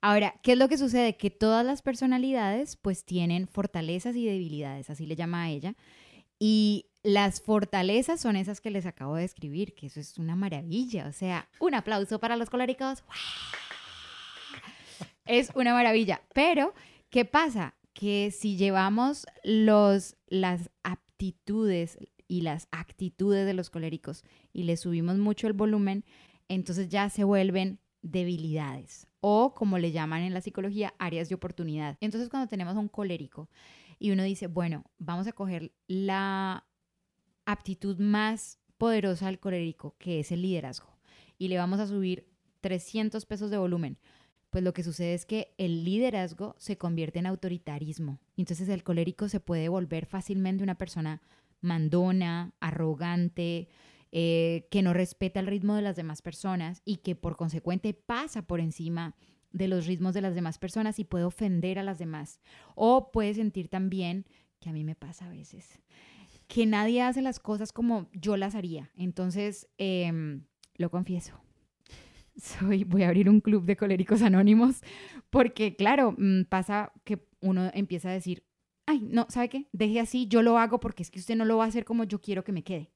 Ahora, 0.00 0.34
¿qué 0.42 0.52
es 0.52 0.58
lo 0.58 0.68
que 0.68 0.78
sucede? 0.78 1.16
Que 1.16 1.30
todas 1.30 1.64
las 1.64 1.80
personalidades 1.82 2.76
pues 2.76 3.04
tienen 3.04 3.46
fortalezas 3.46 4.16
y 4.16 4.26
debilidades, 4.26 4.90
así 4.90 5.06
le 5.06 5.14
llama 5.16 5.44
a 5.44 5.50
ella. 5.50 5.74
Y 6.38 6.86
Las 7.04 7.40
fortalezas 7.40 8.20
son 8.20 8.36
esas 8.36 8.60
que 8.60 8.70
les 8.70 8.86
acabo 8.86 9.16
de 9.16 9.22
describir, 9.22 9.74
que 9.74 9.86
eso 9.86 9.98
es 9.98 10.18
una 10.18 10.36
maravilla. 10.36 11.06
O 11.08 11.12
sea, 11.12 11.48
un 11.58 11.74
aplauso 11.74 12.20
para 12.20 12.36
los 12.36 12.50
coléricos. 12.50 13.02
Es 15.24 15.50
una 15.54 15.72
maravilla. 15.72 16.20
Pero, 16.34 16.74
¿qué 17.08 17.24
pasa? 17.24 17.74
Que 17.92 18.32
si 18.32 18.56
llevamos 18.56 19.24
los, 19.44 20.16
las 20.26 20.68
aptitudes 20.82 21.11
y 22.28 22.40
las 22.40 22.68
actitudes 22.70 23.46
de 23.46 23.54
los 23.54 23.70
coléricos 23.70 24.24
y 24.52 24.64
le 24.64 24.76
subimos 24.76 25.18
mucho 25.18 25.46
el 25.46 25.52
volumen, 25.52 26.04
entonces 26.48 26.88
ya 26.88 27.08
se 27.10 27.24
vuelven 27.24 27.78
debilidades 28.02 29.06
o 29.20 29.54
como 29.54 29.78
le 29.78 29.92
llaman 29.92 30.22
en 30.22 30.34
la 30.34 30.40
psicología, 30.40 30.94
áreas 30.98 31.28
de 31.28 31.36
oportunidad. 31.36 31.96
Entonces 32.00 32.28
cuando 32.28 32.48
tenemos 32.48 32.76
un 32.76 32.88
colérico 32.88 33.48
y 33.98 34.10
uno 34.10 34.24
dice, 34.24 34.48
bueno, 34.48 34.84
vamos 34.98 35.26
a 35.28 35.32
coger 35.32 35.72
la 35.86 36.66
aptitud 37.46 37.98
más 37.98 38.58
poderosa 38.78 39.26
del 39.26 39.38
colérico, 39.38 39.94
que 39.98 40.20
es 40.20 40.32
el 40.32 40.42
liderazgo, 40.42 40.98
y 41.38 41.48
le 41.48 41.58
vamos 41.58 41.78
a 41.78 41.86
subir 41.86 42.26
300 42.60 43.24
pesos 43.26 43.50
de 43.50 43.58
volumen, 43.58 43.98
pues 44.52 44.62
lo 44.62 44.74
que 44.74 44.82
sucede 44.82 45.14
es 45.14 45.24
que 45.24 45.54
el 45.56 45.82
liderazgo 45.82 46.54
se 46.58 46.76
convierte 46.76 47.18
en 47.18 47.26
autoritarismo. 47.26 48.20
Entonces 48.36 48.68
el 48.68 48.84
colérico 48.84 49.30
se 49.30 49.40
puede 49.40 49.70
volver 49.70 50.04
fácilmente 50.04 50.62
una 50.62 50.76
persona 50.76 51.22
mandona, 51.62 52.52
arrogante, 52.60 53.68
eh, 54.10 54.68
que 54.70 54.82
no 54.82 54.92
respeta 54.92 55.40
el 55.40 55.46
ritmo 55.46 55.74
de 55.74 55.80
las 55.80 55.96
demás 55.96 56.20
personas 56.20 56.82
y 56.84 56.98
que 56.98 57.16
por 57.16 57.38
consecuente 57.38 57.94
pasa 57.94 58.42
por 58.42 58.60
encima 58.60 59.16
de 59.52 59.68
los 59.68 59.86
ritmos 59.86 60.12
de 60.12 60.20
las 60.20 60.34
demás 60.34 60.58
personas 60.58 60.98
y 60.98 61.04
puede 61.04 61.24
ofender 61.24 61.78
a 61.78 61.82
las 61.82 61.98
demás. 61.98 62.38
O 62.74 63.10
puede 63.10 63.32
sentir 63.32 63.68
también, 63.68 64.26
que 64.60 64.68
a 64.68 64.74
mí 64.74 64.84
me 64.84 64.96
pasa 64.96 65.28
a 65.28 65.30
veces, 65.30 65.80
que 66.46 66.66
nadie 66.66 67.00
hace 67.00 67.22
las 67.22 67.40
cosas 67.40 67.72
como 67.72 68.10
yo 68.12 68.36
las 68.36 68.54
haría. 68.54 68.90
Entonces, 68.96 69.70
em, 69.78 70.44
lo 70.76 70.90
confieso. 70.90 71.41
Soy, 72.36 72.84
voy 72.84 73.02
a 73.02 73.08
abrir 73.08 73.28
un 73.28 73.40
club 73.40 73.64
de 73.64 73.76
coléricos 73.76 74.22
anónimos 74.22 74.82
porque, 75.30 75.76
claro, 75.76 76.14
mm, 76.16 76.44
pasa 76.44 76.92
que 77.04 77.26
uno 77.40 77.70
empieza 77.74 78.10
a 78.10 78.12
decir, 78.12 78.44
ay, 78.86 79.00
no, 79.00 79.26
¿sabe 79.28 79.48
qué? 79.48 79.68
Deje 79.72 80.00
así, 80.00 80.26
yo 80.28 80.42
lo 80.42 80.58
hago 80.58 80.80
porque 80.80 81.02
es 81.02 81.10
que 81.10 81.18
usted 81.18 81.36
no 81.36 81.44
lo 81.44 81.58
va 81.58 81.64
a 81.64 81.68
hacer 81.68 81.84
como 81.84 82.04
yo 82.04 82.20
quiero 82.20 82.44
que 82.44 82.52
me 82.52 82.62
quede. 82.62 82.90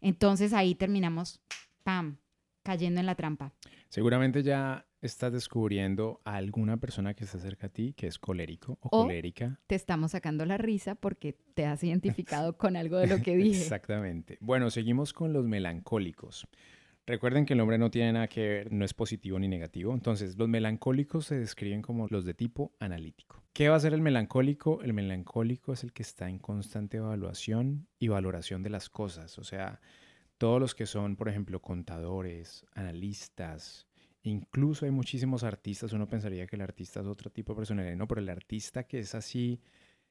Entonces 0.00 0.52
ahí 0.52 0.74
terminamos, 0.74 1.40
¡pam!, 1.82 2.18
cayendo 2.62 3.00
en 3.00 3.06
la 3.06 3.14
trampa. 3.14 3.52
Seguramente 3.88 4.42
ya 4.42 4.86
estás 5.00 5.32
descubriendo 5.32 6.20
a 6.24 6.36
alguna 6.36 6.76
persona 6.76 7.14
que 7.14 7.24
está 7.24 7.38
cerca 7.38 7.68
a 7.68 7.70
ti 7.70 7.94
que 7.94 8.06
es 8.06 8.18
colérico 8.18 8.78
o, 8.80 8.90
colérica. 8.90 9.60
Te 9.66 9.74
estamos 9.74 10.12
sacando 10.12 10.44
la 10.44 10.58
risa 10.58 10.94
porque 10.94 11.36
te 11.54 11.66
has 11.66 11.82
identificado 11.84 12.56
con 12.56 12.76
algo 12.76 12.98
de 12.98 13.06
lo 13.06 13.22
que 13.22 13.36
dije. 13.36 13.62
Exactamente. 13.62 14.38
Bueno, 14.40 14.70
seguimos 14.70 15.12
con 15.12 15.32
los 15.32 15.46
melancólicos. 15.46 16.46
Recuerden 17.08 17.46
que 17.46 17.54
el 17.54 17.58
nombre 17.58 17.78
no 17.78 17.90
tiene 17.90 18.12
nada 18.12 18.28
que 18.28 18.46
ver, 18.46 18.70
no 18.70 18.84
es 18.84 18.92
positivo 18.92 19.38
ni 19.38 19.48
negativo. 19.48 19.94
Entonces, 19.94 20.36
los 20.36 20.46
melancólicos 20.46 21.24
se 21.24 21.38
describen 21.38 21.80
como 21.80 22.06
los 22.10 22.26
de 22.26 22.34
tipo 22.34 22.74
analítico. 22.80 23.42
¿Qué 23.54 23.70
va 23.70 23.76
a 23.76 23.80
ser 23.80 23.94
el 23.94 24.02
melancólico? 24.02 24.82
El 24.82 24.92
melancólico 24.92 25.72
es 25.72 25.84
el 25.84 25.94
que 25.94 26.02
está 26.02 26.28
en 26.28 26.38
constante 26.38 26.98
evaluación 26.98 27.88
y 27.98 28.08
valoración 28.08 28.62
de 28.62 28.68
las 28.68 28.90
cosas. 28.90 29.38
O 29.38 29.44
sea, 29.44 29.80
todos 30.36 30.60
los 30.60 30.74
que 30.74 30.84
son, 30.84 31.16
por 31.16 31.30
ejemplo, 31.30 31.62
contadores, 31.62 32.66
analistas, 32.74 33.86
incluso 34.22 34.84
hay 34.84 34.90
muchísimos 34.90 35.44
artistas. 35.44 35.94
Uno 35.94 36.08
pensaría 36.08 36.46
que 36.46 36.56
el 36.56 36.62
artista 36.62 37.00
es 37.00 37.06
otro 37.06 37.30
tipo 37.30 37.54
de 37.54 37.56
personalidad, 37.56 37.96
no, 37.96 38.06
pero 38.06 38.20
el 38.20 38.28
artista 38.28 38.82
que 38.84 38.98
es 38.98 39.14
así 39.14 39.62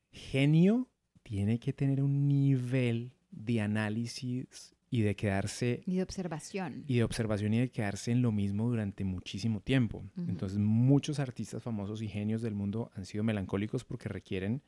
genio 0.09 0.89
tiene 1.21 1.59
que 1.59 1.73
tener 1.73 2.01
un 2.01 2.27
nivel 2.27 3.13
de 3.29 3.61
análisis 3.61 4.73
y 4.89 5.01
de 5.01 5.15
quedarse... 5.15 5.81
Y 5.85 5.97
de 5.97 6.03
observación. 6.03 6.83
Y 6.87 6.97
de 6.97 7.03
observación 7.03 7.53
y 7.53 7.59
de 7.59 7.69
quedarse 7.69 8.11
en 8.11 8.21
lo 8.21 8.31
mismo 8.31 8.69
durante 8.69 9.03
muchísimo 9.03 9.61
tiempo. 9.61 10.05
Entonces 10.27 10.57
muchos 10.57 11.19
artistas 11.19 11.63
famosos 11.63 12.01
y 12.01 12.07
genios 12.07 12.41
del 12.41 12.55
mundo 12.55 12.91
han 12.95 13.05
sido 13.05 13.23
melancólicos 13.23 13.83
porque 13.83 14.09
requieren 14.09 14.61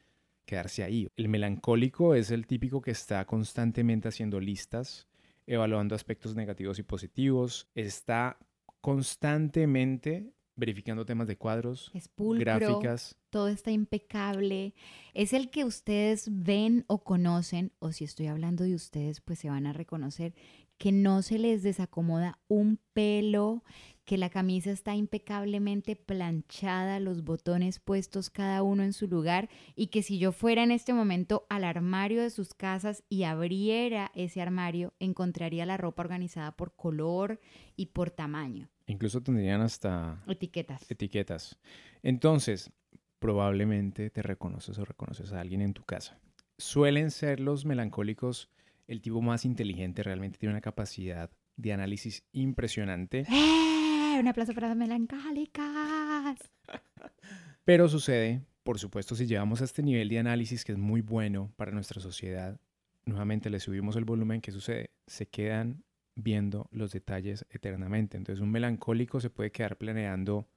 quedarse 0.45 0.83
ahí. 0.83 1.07
El 1.15 1.29
melancólico 1.29 2.15
es 2.15 2.31
el 2.31 2.47
típico 2.47 2.81
que 2.81 2.91
está 2.91 3.25
constantemente 3.25 4.07
haciendo 4.07 4.39
listas, 4.39 5.07
evaluando 5.45 5.95
aspectos 5.95 6.35
negativos 6.35 6.79
y 6.79 6.83
positivos, 6.83 7.69
está 7.75 8.37
constantemente 8.81 10.33
verificando 10.59 11.05
temas 11.05 11.27
de 11.27 11.37
cuadros, 11.37 11.91
gráficas. 12.17 13.17
Todo 13.29 13.47
está 13.47 13.71
impecable. 13.71 14.73
Es 15.13 15.33
el 15.33 15.49
que 15.49 15.65
ustedes 15.65 16.27
ven 16.31 16.83
o 16.87 17.03
conocen, 17.03 17.71
o 17.79 17.91
si 17.91 18.03
estoy 18.03 18.27
hablando 18.27 18.63
de 18.63 18.75
ustedes, 18.75 19.21
pues 19.21 19.39
se 19.39 19.49
van 19.49 19.65
a 19.65 19.73
reconocer 19.73 20.33
que 20.79 20.91
no 20.93 21.21
se 21.21 21.37
les 21.37 21.61
desacomoda 21.61 22.39
un 22.47 22.79
pelo, 22.93 23.63
que 24.05 24.17
la 24.17 24.29
camisa 24.29 24.71
está 24.71 24.95
impecablemente 24.95 25.95
planchada, 25.95 26.99
los 26.99 27.23
botones 27.23 27.79
puestos 27.79 28.29
cada 28.29 28.63
uno 28.63 28.81
en 28.81 28.93
su 28.93 29.07
lugar 29.07 29.49
y 29.75 29.87
que 29.87 30.01
si 30.01 30.17
yo 30.17 30.31
fuera 30.31 30.63
en 30.63 30.71
este 30.71 30.93
momento 30.93 31.45
al 31.49 31.65
armario 31.65 32.21
de 32.21 32.29
sus 32.29 32.53
casas 32.53 33.03
y 33.09 33.23
abriera 33.23 34.09
ese 34.15 34.41
armario, 34.41 34.93
encontraría 34.99 35.65
la 35.65 35.77
ropa 35.77 36.01
organizada 36.01 36.53
por 36.53 36.75
color 36.75 37.39
y 37.75 37.87
por 37.87 38.09
tamaño. 38.09 38.69
Incluso 38.89 39.21
tendrían 39.21 39.61
hasta... 39.61 40.19
Etiquetas. 40.27 40.89
Etiquetas. 40.89 41.59
Entonces, 42.01 42.71
probablemente 43.19 44.09
te 44.09 44.23
reconoces 44.23 44.79
o 44.79 44.83
reconoces 44.85 45.31
a 45.31 45.41
alguien 45.41 45.61
en 45.61 45.73
tu 45.73 45.83
casa. 45.83 46.19
Suelen 46.57 47.11
ser 47.11 47.39
los 47.39 47.65
melancólicos 47.65 48.49
el 48.87 49.01
tipo 49.01 49.21
más 49.21 49.45
inteligente, 49.45 50.01
realmente 50.01 50.39
tiene 50.39 50.53
una 50.53 50.61
capacidad 50.61 51.29
de 51.55 51.71
análisis 51.71 52.23
impresionante. 52.31 53.27
¡Eh! 53.29 54.17
Un 54.19 54.27
aplauso 54.27 54.55
para 54.55 54.69
las 54.69 54.77
melancólicas. 54.77 56.39
Pero 57.63 57.87
sucede, 57.89 58.41
por 58.63 58.79
supuesto, 58.79 59.13
si 59.13 59.27
llevamos 59.27 59.61
a 59.61 59.65
este 59.65 59.83
nivel 59.83 60.09
de 60.09 60.17
análisis 60.17 60.65
que 60.65 60.71
es 60.71 60.79
muy 60.79 61.01
bueno 61.01 61.53
para 61.57 61.71
nuestra 61.71 62.01
sociedad, 62.01 62.59
nuevamente 63.05 63.51
le 63.51 63.59
subimos 63.59 63.95
el 63.97 64.05
volumen, 64.05 64.41
¿qué 64.41 64.51
sucede? 64.51 64.89
Se 65.05 65.27
quedan 65.27 65.83
viendo 66.15 66.67
los 66.71 66.91
detalles 66.91 67.45
eternamente. 67.49 68.17
Entonces 68.17 68.41
un 68.41 68.51
melancólico 68.51 69.19
se 69.19 69.29
puede 69.29 69.51
quedar 69.51 69.77
planeando 69.77 70.49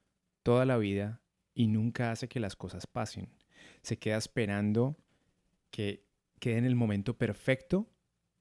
toda 0.43 0.65
la 0.65 0.77
vida 0.77 1.21
y 1.53 1.67
nunca 1.67 2.11
hace 2.11 2.27
que 2.27 2.39
las 2.39 2.55
cosas 2.55 2.87
pasen. 2.87 3.29
Se 3.81 3.97
queda 3.97 4.17
esperando 4.17 4.97
que 5.71 6.05
quede 6.39 6.57
en 6.57 6.65
el 6.65 6.75
momento 6.75 7.17
perfecto, 7.17 7.89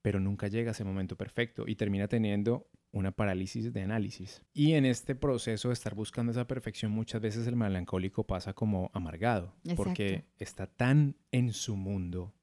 pero 0.03 0.19
nunca 0.19 0.49
llega 0.49 0.71
a 0.71 0.73
ese 0.73 0.85
momento 0.85 1.17
perfecto 1.17 1.65
y 1.67 1.77
termina 1.77 2.09
teniendo 2.09 2.69
una 2.91 3.13
parálisis 3.13 3.73
de 3.73 3.83
análisis. 3.83 4.43
Y 4.53 4.73
en 4.73 4.85
este 4.85 5.15
proceso 5.15 5.69
de 5.69 5.75
estar 5.75 5.95
buscando 5.95 6.33
esa 6.33 6.47
perfección, 6.47 6.93
muchas 6.93 7.21
veces 7.21 7.47
el 7.47 7.57
melancólico 7.57 8.27
pasa 8.27 8.53
como 8.53 8.91
amargado, 8.93 9.55
porque 9.77 10.27
está 10.39 10.67
tan 10.67 11.17
en 11.31 11.53
su 11.53 11.77
mundo. 11.77 12.35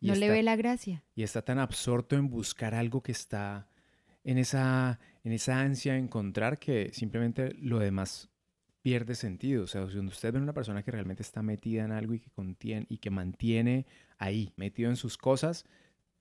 no 0.00 0.14
le 0.14 0.30
ve 0.30 0.42
la 0.42 0.56
gracia. 0.56 1.04
Y 1.14 1.22
está 1.22 1.42
tan 1.42 1.58
absorto 1.58 2.16
en 2.16 2.28
buscar 2.28 2.74
algo 2.74 3.02
que 3.02 3.12
está 3.12 3.68
en 4.24 4.38
esa, 4.38 4.98
en 5.22 5.32
esa 5.32 5.60
ansia 5.60 5.92
de 5.92 6.00
encontrar 6.00 6.58
que 6.58 6.90
simplemente 6.92 7.54
lo 7.58 7.78
demás 7.78 8.30
pierde 8.82 9.14
sentido. 9.14 9.64
O 9.64 9.66
sea, 9.66 9.88
si 9.88 9.98
usted 9.98 10.32
ve 10.32 10.40
una 10.40 10.52
persona 10.52 10.82
que 10.82 10.90
realmente 10.90 11.22
está 11.22 11.42
metida 11.42 11.84
en 11.84 11.92
algo 11.92 12.14
y 12.14 12.20
que 12.20 12.30
contiene 12.30 12.86
y 12.88 12.98
que 12.98 13.10
mantiene 13.10 13.86
ahí, 14.18 14.52
metido 14.56 14.90
en 14.90 14.96
sus 14.96 15.16
cosas, 15.16 15.64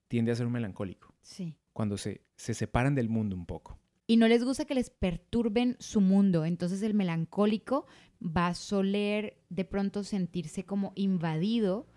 tiende 0.07 0.31
a 0.31 0.35
ser 0.35 0.45
un 0.45 0.53
melancólico. 0.53 1.13
Sí. 1.21 1.57
Cuando 1.73 1.97
se, 1.97 2.21
se 2.35 2.53
separan 2.53 2.95
del 2.95 3.09
mundo 3.09 3.35
un 3.35 3.45
poco. 3.45 3.79
Y 4.05 4.17
no 4.17 4.27
les 4.27 4.43
gusta 4.43 4.65
que 4.65 4.75
les 4.75 4.89
perturben 4.89 5.77
su 5.79 6.01
mundo. 6.01 6.45
Entonces 6.45 6.81
el 6.83 6.93
melancólico 6.93 7.87
va 8.21 8.47
a 8.47 8.53
soler 8.53 9.41
de 9.49 9.65
pronto 9.65 10.03
sentirse 10.03 10.65
como 10.65 10.91
invadido 10.95 11.87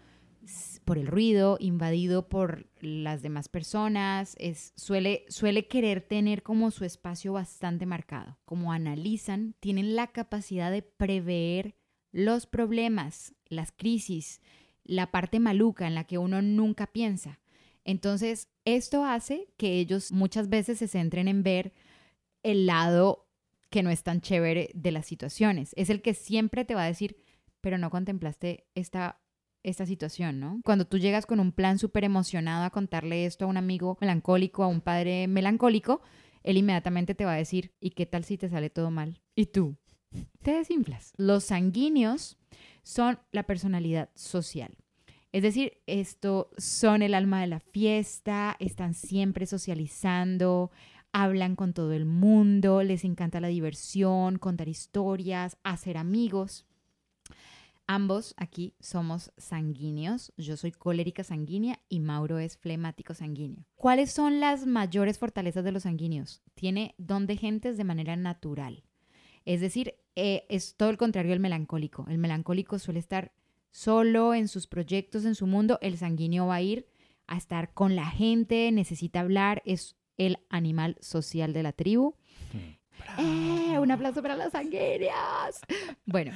por 0.85 0.99
el 0.99 1.07
ruido, 1.07 1.57
invadido 1.61 2.29
por 2.29 2.69
las 2.81 3.23
demás 3.23 3.49
personas, 3.49 4.37
es, 4.39 4.73
suele, 4.77 5.25
suele 5.29 5.67
querer 5.67 6.01
tener 6.01 6.43
como 6.43 6.71
su 6.71 6.85
espacio 6.85 7.33
bastante 7.33 7.87
marcado. 7.87 8.39
Como 8.45 8.73
analizan, 8.73 9.55
tienen 9.61 9.97
la 9.97 10.09
capacidad 10.09 10.71
de 10.71 10.83
prever 10.83 11.77
los 12.13 12.47
problemas, 12.47 13.35
las 13.47 13.73
crisis, 13.73 14.41
la 14.85 15.11
parte 15.11 15.41
maluca 15.41 15.87
en 15.87 15.95
la 15.95 16.05
que 16.05 16.19
uno 16.19 16.43
nunca 16.43 16.87
piensa. 16.87 17.41
Entonces, 17.85 18.49
esto 18.65 19.05
hace 19.05 19.49
que 19.57 19.79
ellos 19.79 20.13
muchas 20.13 20.49
veces 20.49 20.79
se 20.79 20.89
centren 20.89 21.29
en 21.29 21.43
ver 21.43 21.73
el 22.43 22.67
lado 22.67 23.27
que 23.71 23.83
no 23.83 23.91
es 23.91 24.03
tan 24.03 24.21
chévere 24.21 24.71
de 24.75 24.93
las 24.93 25.07
situaciones. 25.07 25.73
Es 25.77 25.91
el 25.91 26.03
que 26.03 26.15
siempre 26.15 26.65
te 26.65 26.75
va 26.75 26.85
a 26.85 26.89
decir, 26.89 27.17
pero 27.61 27.79
no 27.79 27.91
contemplaste 27.91 28.67
esta 28.75 29.21
esta 29.67 29.85
situación, 29.85 30.39
¿no? 30.39 30.61
Cuando 30.65 30.87
tú 30.87 30.97
llegas 30.99 31.27
con 31.27 31.41
un 31.41 31.51
plan 31.51 31.79
súper 31.79 32.05
emocionado 32.05 32.65
a 32.65 32.71
contarle 32.71 33.27
esto 33.27 33.45
a 33.45 33.49
un 33.49 33.57
amigo 33.57 33.99
melancólico, 34.01 34.63
a 34.63 34.69
un 34.69 34.81
padre 34.81 35.27
melancólico, 35.27 36.01
él 36.45 36.57
inmediatamente 36.57 37.17
te 37.17 37.25
va 37.25 37.33
a 37.33 37.37
decir, 37.37 37.73
¿y 37.81 37.91
qué 37.91 38.07
tal 38.07 38.23
si 38.23 38.39
te 38.39 38.49
sale 38.49 38.71
todo 38.71 38.93
mal? 38.93 39.21
Y 39.35 39.47
tú 39.47 39.77
te 40.43 40.53
desinflas. 40.53 41.13
Los 41.17 41.45
sanguíneos 41.45 42.39
son 42.85 43.19
la 43.33 43.43
personalidad 43.43 44.11
social. 44.15 44.77
Es 45.33 45.43
decir, 45.43 45.83
esto 45.87 46.49
son 46.57 47.03
el 47.03 47.13
alma 47.13 47.41
de 47.41 47.49
la 47.49 47.59
fiesta, 47.59 48.57
están 48.61 48.95
siempre 48.95 49.47
socializando, 49.47 50.71
hablan 51.13 51.57
con 51.57 51.73
todo 51.73 51.93
el 51.93 52.05
mundo, 52.07 52.85
les 52.85 53.05
encanta 53.05 53.41
la 53.41 53.49
diversión, 53.49 54.39
contar 54.39 54.69
historias, 54.69 55.59
hacer 55.65 55.97
amigos. 55.97 56.67
Ambos 57.89 58.35
aquí 58.37 58.75
somos 58.81 59.33
sanguíneos. 59.37 60.33
Yo 60.37 60.57
soy 60.57 60.73
colérica 60.73 61.23
sanguínea 61.23 61.79
y 61.89 62.01
Mauro 62.01 62.39
es 62.39 62.57
flemático 62.57 63.15
sanguíneo. 63.15 63.65
¿Cuáles 63.77 64.11
son 64.11 64.41
las 64.41 64.67
mayores 64.67 65.19
fortalezas 65.19 65.63
de 65.63 65.71
los 65.71 65.85
sanguíneos? 65.85 66.43
Tiene 66.55 66.97
don 66.99 67.27
de 67.27 67.37
gentes 67.37 67.77
de 67.77 67.85
manera 67.85 68.17
natural. 68.17 68.83
Es 69.45 69.61
decir, 69.61 69.95
eh, 70.17 70.47
es 70.49 70.75
todo 70.77 70.91
el 70.91 70.97
contrario 70.97 71.31
del 71.31 71.41
melancólico. 71.41 72.07
El 72.09 72.19
melancólico 72.19 72.81
suele 72.81 72.99
estar 72.99 73.33
solo 73.71 74.35
en 74.35 74.49
sus 74.49 74.67
proyectos, 74.67 75.25
en 75.25 75.37
su 75.37 75.47
mundo. 75.47 75.79
El 75.81 75.97
sanguíneo 75.97 76.49
va 76.49 76.57
a 76.57 76.63
ir 76.63 76.89
a 77.29 77.37
estar 77.37 77.73
con 77.73 77.95
la 77.95 78.07
gente, 78.07 78.73
necesita 78.73 79.21
hablar, 79.21 79.63
es 79.65 79.97
el 80.17 80.39
animal 80.49 80.97
social 81.01 81.53
de 81.53 81.63
la 81.63 81.73
tribu. 81.73 82.15
¡Eh! 83.19 83.79
Un 83.79 83.91
aplauso 83.93 84.23
para 84.23 84.35
los 84.37 84.51
sanguíneos. 84.51 85.61
Bueno, 86.05 86.33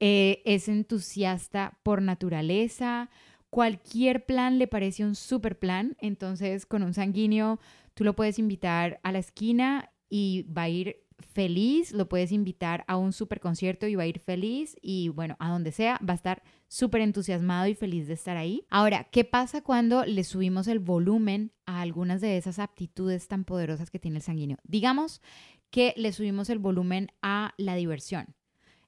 eh, 0.00 0.42
es 0.44 0.68
entusiasta 0.68 1.78
por 1.82 2.02
naturaleza, 2.02 3.10
cualquier 3.50 4.26
plan 4.26 4.58
le 4.58 4.66
parece 4.66 5.04
un 5.04 5.14
super 5.14 5.58
plan, 5.58 5.96
entonces 6.00 6.66
con 6.66 6.82
un 6.82 6.94
sanguíneo 6.94 7.58
tú 7.94 8.04
lo 8.04 8.14
puedes 8.14 8.38
invitar 8.38 9.00
a 9.02 9.12
la 9.12 9.18
esquina 9.18 9.90
y 10.08 10.42
va 10.52 10.62
a 10.62 10.68
ir 10.68 11.06
feliz, 11.18 11.92
lo 11.92 12.08
puedes 12.08 12.32
invitar 12.32 12.84
a 12.88 12.96
un 12.96 13.12
super 13.12 13.40
concierto 13.40 13.86
y 13.86 13.94
va 13.94 14.02
a 14.02 14.06
ir 14.06 14.18
feliz 14.18 14.76
y 14.82 15.08
bueno, 15.08 15.36
a 15.38 15.50
donde 15.50 15.72
sea, 15.72 15.98
va 16.06 16.12
a 16.12 16.16
estar 16.16 16.42
súper 16.68 17.00
entusiasmado 17.00 17.66
y 17.66 17.74
feliz 17.74 18.06
de 18.08 18.14
estar 18.14 18.36
ahí. 18.36 18.66
Ahora, 18.68 19.04
¿qué 19.10 19.24
pasa 19.24 19.62
cuando 19.62 20.04
le 20.04 20.24
subimos 20.24 20.68
el 20.68 20.78
volumen 20.78 21.52
a 21.64 21.80
algunas 21.80 22.20
de 22.20 22.36
esas 22.36 22.58
aptitudes 22.58 23.28
tan 23.28 23.44
poderosas 23.44 23.90
que 23.90 23.98
tiene 23.98 24.18
el 24.18 24.22
sanguíneo? 24.22 24.58
Digamos 24.64 25.22
que 25.70 25.94
le 25.96 26.12
subimos 26.12 26.50
el 26.50 26.58
volumen 26.58 27.08
a 27.22 27.54
la 27.56 27.74
diversión. 27.74 28.34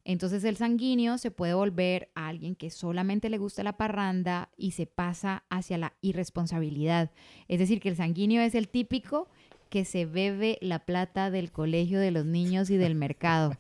Entonces 0.09 0.43
el 0.45 0.57
sanguíneo 0.57 1.19
se 1.19 1.31
puede 1.31 1.53
volver 1.53 2.09
a 2.15 2.29
alguien 2.29 2.57
que 2.57 2.71
solamente 2.71 3.29
le 3.29 3.37
gusta 3.37 3.63
la 3.63 3.77
parranda 3.77 4.49
y 4.57 4.71
se 4.71 4.87
pasa 4.87 5.45
hacia 5.51 5.77
la 5.77 5.93
irresponsabilidad. 6.01 7.11
Es 7.47 7.59
decir, 7.59 7.79
que 7.79 7.91
el 7.91 7.97
sanguíneo 7.97 8.41
es 8.41 8.55
el 8.55 8.69
típico 8.69 9.29
que 9.69 9.85
se 9.85 10.07
bebe 10.07 10.57
la 10.63 10.87
plata 10.87 11.31
del 11.31 11.53
colegio 11.53 12.01
de 12.01 12.11
los 12.11 12.25
niños 12.25 12.71
y 12.71 12.79
del 12.79 12.95
mercado. 12.95 13.59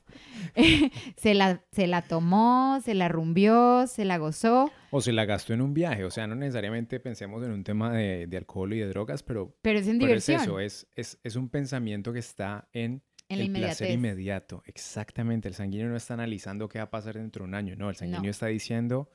se, 1.19 1.35
la, 1.35 1.63
se 1.71 1.87
la 1.87 2.01
tomó, 2.01 2.81
se 2.83 2.95
la 2.95 3.09
rumbió, 3.09 3.87
se 3.87 4.07
la 4.07 4.17
gozó. 4.17 4.73
O 4.91 5.03
se 5.03 5.13
la 5.13 5.27
gastó 5.27 5.53
en 5.53 5.61
un 5.61 5.75
viaje. 5.75 6.07
O 6.07 6.11
sea, 6.11 6.27
no 6.27 6.35
necesariamente 6.35 6.99
pensemos 6.99 7.45
en 7.45 7.51
un 7.51 7.63
tema 7.63 7.93
de, 7.93 8.27
alcohol 8.39 8.73
y 8.73 8.79
de 8.79 8.89
drogas, 8.89 9.23
pero, 9.23 9.55
pero 9.61 9.81
es 9.81 9.87
en 9.87 9.99
diversión. 9.99 10.39
Es 10.39 10.43
eso, 10.45 10.61
es, 10.61 10.89
es, 10.97 11.21
es 11.23 11.37
un 11.37 11.51
pensamiento 11.51 12.11
que 12.15 12.21
está 12.21 12.71
en 12.73 13.03
el 13.29 13.53
placer 13.53 13.91
inmediato, 13.91 14.63
exactamente. 14.67 15.49
El 15.49 15.55
sanguíneo 15.55 15.89
no 15.89 15.97
está 15.97 16.15
analizando 16.15 16.69
qué 16.69 16.79
va 16.79 16.85
a 16.85 16.91
pasar 16.91 17.17
dentro 17.17 17.45
de 17.45 17.49
un 17.49 17.55
año, 17.55 17.77
no. 17.77 17.91
El 17.91 17.97
sanguíneo 17.97 18.31
está 18.31 18.47
diciendo 18.47 19.11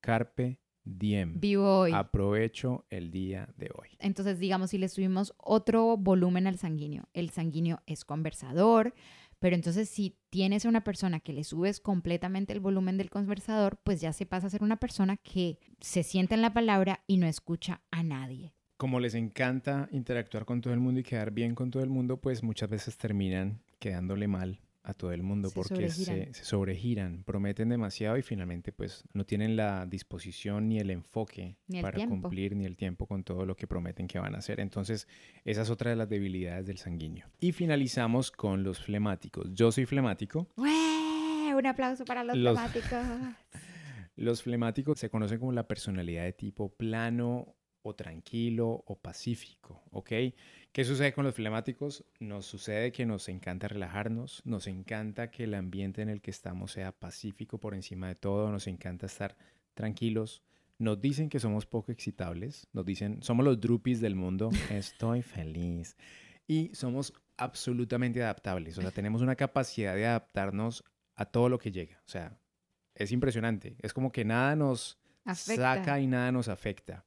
carpe 0.00 0.60
diem. 0.84 1.40
Vivo 1.40 1.80
hoy. 1.80 1.92
Aprovecho 1.92 2.86
el 2.90 3.10
día 3.10 3.52
de 3.56 3.70
hoy. 3.74 3.88
Entonces, 3.98 4.38
digamos, 4.38 4.70
si 4.70 4.78
le 4.78 4.88
subimos 4.88 5.34
otro 5.36 5.96
volumen 5.96 6.46
al 6.46 6.58
sanguíneo, 6.58 7.08
el 7.12 7.30
sanguíneo 7.30 7.82
es 7.86 8.04
conversador, 8.04 8.94
pero 9.38 9.54
entonces 9.54 9.88
si 9.88 10.16
tienes 10.30 10.64
a 10.64 10.68
una 10.68 10.84
persona 10.84 11.20
que 11.20 11.32
le 11.32 11.44
subes 11.44 11.80
completamente 11.80 12.52
el 12.52 12.60
volumen 12.60 12.96
del 12.96 13.10
conversador, 13.10 13.78
pues 13.82 14.00
ya 14.00 14.12
se 14.12 14.26
pasa 14.26 14.46
a 14.46 14.50
ser 14.50 14.62
una 14.62 14.76
persona 14.76 15.16
que 15.16 15.58
se 15.80 16.02
sienta 16.02 16.34
en 16.34 16.42
la 16.42 16.54
palabra 16.54 17.02
y 17.06 17.18
no 17.18 17.26
escucha 17.26 17.82
a 17.90 18.02
nadie 18.02 18.55
como 18.76 19.00
les 19.00 19.14
encanta 19.14 19.88
interactuar 19.90 20.44
con 20.44 20.60
todo 20.60 20.74
el 20.74 20.80
mundo 20.80 21.00
y 21.00 21.02
quedar 21.02 21.30
bien 21.30 21.54
con 21.54 21.70
todo 21.70 21.82
el 21.82 21.88
mundo, 21.90 22.18
pues 22.18 22.42
muchas 22.42 22.68
veces 22.68 22.96
terminan 22.96 23.60
quedándole 23.78 24.28
mal 24.28 24.60
a 24.86 24.94
todo 24.94 25.10
el 25.10 25.22
mundo 25.24 25.50
porque 25.52 25.88
Se, 25.88 26.32
sobregiran, 26.32 27.24
prometen 27.24 27.68
demasiado 27.68 28.16
y 28.18 28.22
finalmente 28.22 28.70
pues 28.70 29.02
no 29.14 29.24
tienen 29.24 29.56
la 29.56 29.84
disposición 29.84 30.68
ni 30.68 30.78
el 30.78 30.90
enfoque 30.90 31.56
para 31.82 32.06
cumplir 32.06 32.54
ni 32.54 32.64
el 32.66 32.76
tiempo 32.76 33.06
con 33.06 33.24
todo 33.24 33.44
lo 33.44 33.56
que 33.56 33.66
prometen 33.66 34.06
que 34.06 34.20
van 34.20 34.36
a 34.36 34.38
hacer. 34.38 34.60
Entonces, 34.60 35.08
esa 35.44 35.62
es 35.62 35.70
otra 35.70 35.90
de 35.90 35.96
las 35.96 36.08
debilidades 36.08 36.66
del 36.66 36.78
sanguíneo. 36.78 37.26
Y 37.40 37.50
finalizamos 37.50 38.30
con 38.30 38.62
los 38.62 38.80
flemáticos. 38.80 39.52
Yo 39.52 39.72
soy 39.72 39.86
flemático. 39.86 40.46
Un 40.56 41.66
aplauso 41.66 42.04
para 42.04 42.22
los, 42.22 42.36
los 42.36 42.56
flemáticos. 42.56 42.98
Los 44.16 44.42
flemáticos 44.42 44.98
se 44.98 45.10
conocen 45.10 45.38
como 45.38 45.52
la 45.52 45.68
personalidad 45.68 46.24
de 46.24 46.32
tipo 46.32 46.70
plano 46.70 47.54
o 47.86 47.94
tranquilo 47.94 48.82
o 48.84 48.98
pacífico, 48.98 49.84
¿ok? 49.92 50.10
¿Qué 50.72 50.84
sucede 50.84 51.12
con 51.12 51.24
los 51.24 51.36
flemáticos? 51.36 52.04
Nos 52.18 52.44
sucede 52.44 52.90
que 52.90 53.06
nos 53.06 53.28
encanta 53.28 53.68
relajarnos, 53.68 54.42
nos 54.44 54.66
encanta 54.66 55.30
que 55.30 55.44
el 55.44 55.54
ambiente 55.54 56.02
en 56.02 56.08
el 56.08 56.20
que 56.20 56.32
estamos 56.32 56.72
sea 56.72 56.90
pacífico 56.90 57.58
por 57.58 57.74
encima 57.74 58.08
de 58.08 58.16
todo, 58.16 58.50
nos 58.50 58.66
encanta 58.66 59.06
estar 59.06 59.36
tranquilos. 59.74 60.42
Nos 60.78 61.00
dicen 61.00 61.28
que 61.28 61.38
somos 61.38 61.64
poco 61.64 61.92
excitables, 61.92 62.66
nos 62.72 62.84
dicen, 62.84 63.22
somos 63.22 63.44
los 63.44 63.60
drupis 63.60 64.00
del 64.00 64.16
mundo, 64.16 64.50
estoy 64.70 65.22
feliz. 65.22 65.96
Y 66.48 66.74
somos 66.74 67.12
absolutamente 67.36 68.20
adaptables, 68.22 68.78
o 68.78 68.82
sea, 68.82 68.90
tenemos 68.90 69.22
una 69.22 69.36
capacidad 69.36 69.94
de 69.94 70.06
adaptarnos 70.06 70.82
a 71.14 71.24
todo 71.24 71.48
lo 71.48 71.58
que 71.58 71.70
llega. 71.70 72.02
O 72.04 72.08
sea, 72.08 72.36
es 72.96 73.12
impresionante, 73.12 73.76
es 73.80 73.92
como 73.92 74.10
que 74.10 74.24
nada 74.24 74.56
nos 74.56 74.98
saca 75.34 76.00
y 76.00 76.08
nada 76.08 76.32
nos 76.32 76.48
afecta 76.48 77.05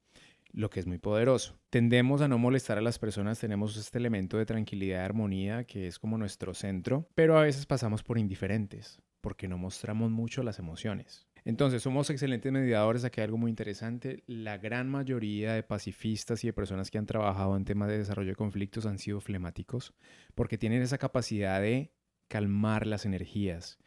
lo 0.52 0.70
que 0.70 0.80
es 0.80 0.86
muy 0.86 0.98
poderoso. 0.98 1.58
Tendemos 1.70 2.20
a 2.20 2.28
no 2.28 2.38
molestar 2.38 2.78
a 2.78 2.82
las 2.82 2.98
personas, 2.98 3.38
tenemos 3.38 3.76
este 3.76 3.98
elemento 3.98 4.38
de 4.38 4.46
tranquilidad 4.46 5.00
y 5.00 5.04
armonía 5.04 5.64
que 5.64 5.86
es 5.86 5.98
como 5.98 6.18
nuestro 6.18 6.54
centro, 6.54 7.08
pero 7.14 7.38
a 7.38 7.42
veces 7.42 7.66
pasamos 7.66 8.02
por 8.02 8.18
indiferentes 8.18 9.00
porque 9.20 9.48
no 9.48 9.58
mostramos 9.58 10.10
mucho 10.10 10.42
las 10.42 10.58
emociones. 10.58 11.26
Entonces, 11.44 11.82
somos 11.82 12.10
excelentes 12.10 12.52
mediadores. 12.52 13.04
Aquí 13.04 13.20
hay 13.20 13.24
algo 13.24 13.38
muy 13.38 13.50
interesante. 13.50 14.22
La 14.26 14.58
gran 14.58 14.88
mayoría 14.88 15.54
de 15.54 15.62
pacifistas 15.62 16.44
y 16.44 16.48
de 16.48 16.52
personas 16.52 16.90
que 16.90 16.98
han 16.98 17.06
trabajado 17.06 17.56
en 17.56 17.64
temas 17.64 17.88
de 17.88 17.98
desarrollo 17.98 18.30
de 18.30 18.36
conflictos 18.36 18.86
han 18.86 18.98
sido 18.98 19.20
flemáticos 19.20 19.94
porque 20.34 20.58
tienen 20.58 20.82
esa 20.82 20.98
capacidad 20.98 21.60
de 21.60 21.92
calmar 22.28 22.86
las 22.86 23.06
energías. 23.06 23.78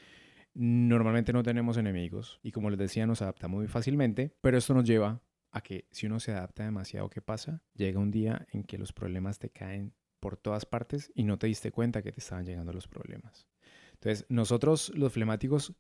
Normalmente 0.56 1.34
no 1.34 1.42
tenemos 1.44 1.78
enemigos 1.78 2.40
y 2.44 2.52
como 2.52 2.70
les 2.70 2.78
decía 2.78 3.08
nos 3.08 3.22
adaptamos 3.22 3.58
muy 3.58 3.68
fácilmente, 3.68 4.36
pero 4.42 4.58
esto 4.58 4.74
nos 4.74 4.84
lleva 4.84 5.22
a 5.54 5.62
que 5.62 5.86
si 5.92 6.08
uno 6.08 6.20
se 6.20 6.32
adapta 6.32 6.66
demasiado, 6.66 7.10
¿qué 7.10 7.22
pasa? 7.22 7.62
Llega 7.76 8.00
un 8.00 8.12
día 8.12 8.46
en 8.52 8.64
que 8.64 8.78
los 8.78 8.92
problemas 8.92 9.40
te 9.40 9.50
caen 9.50 9.94
por 10.20 10.36
todas 10.36 10.66
partes 10.66 11.12
y 11.16 11.24
no 11.24 11.38
te 11.38 11.48
diste 11.48 11.72
cuenta 11.72 12.02
que 12.02 12.12
te 12.12 12.20
estaban 12.20 12.46
llegando 12.46 12.74
los 12.74 12.88
problemas. 12.88 13.48
Entonces, 13.94 14.26
nosotros 14.30 14.92
los 14.96 15.14
flemáticos 15.14 15.74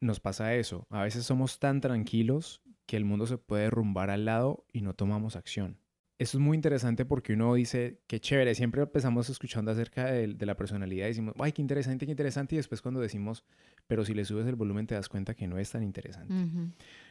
nos 0.00 0.20
pasa 0.20 0.54
eso. 0.54 0.86
A 0.90 1.04
veces 1.04 1.24
somos 1.24 1.60
tan 1.60 1.80
tranquilos 1.80 2.60
que 2.86 2.96
el 2.96 3.04
mundo 3.04 3.26
se 3.26 3.38
puede 3.38 3.64
derrumbar 3.64 4.10
al 4.10 4.24
lado 4.24 4.66
y 4.72 4.82
no 4.82 4.94
tomamos 4.94 5.36
acción. 5.36 5.78
Eso 6.18 6.38
es 6.38 6.42
muy 6.42 6.56
interesante 6.56 7.04
porque 7.04 7.34
uno 7.34 7.54
dice, 7.54 8.00
qué 8.08 8.18
chévere, 8.18 8.56
siempre 8.56 8.82
empezamos 8.82 9.30
escuchando 9.30 9.70
acerca 9.70 10.06
de, 10.06 10.34
la 10.44 10.56
personalidad 10.56 11.06
y 11.06 11.10
decimos, 11.10 11.34
ay, 11.38 11.52
qué 11.52 11.62
interesante, 11.62 12.06
qué 12.06 12.10
interesante, 12.10 12.56
y 12.56 12.58
después 12.58 12.82
cuando 12.82 13.00
decimos, 13.00 13.44
pero 13.86 14.04
si 14.04 14.14
le 14.14 14.24
subes 14.24 14.46
el 14.48 14.56
volumen 14.56 14.88
te 14.88 14.96
das 14.96 15.08
cuenta 15.08 15.34
que 15.34 15.46
no 15.46 15.58
es 15.58 15.70
tan 15.70 15.84
interesante. 15.84 16.34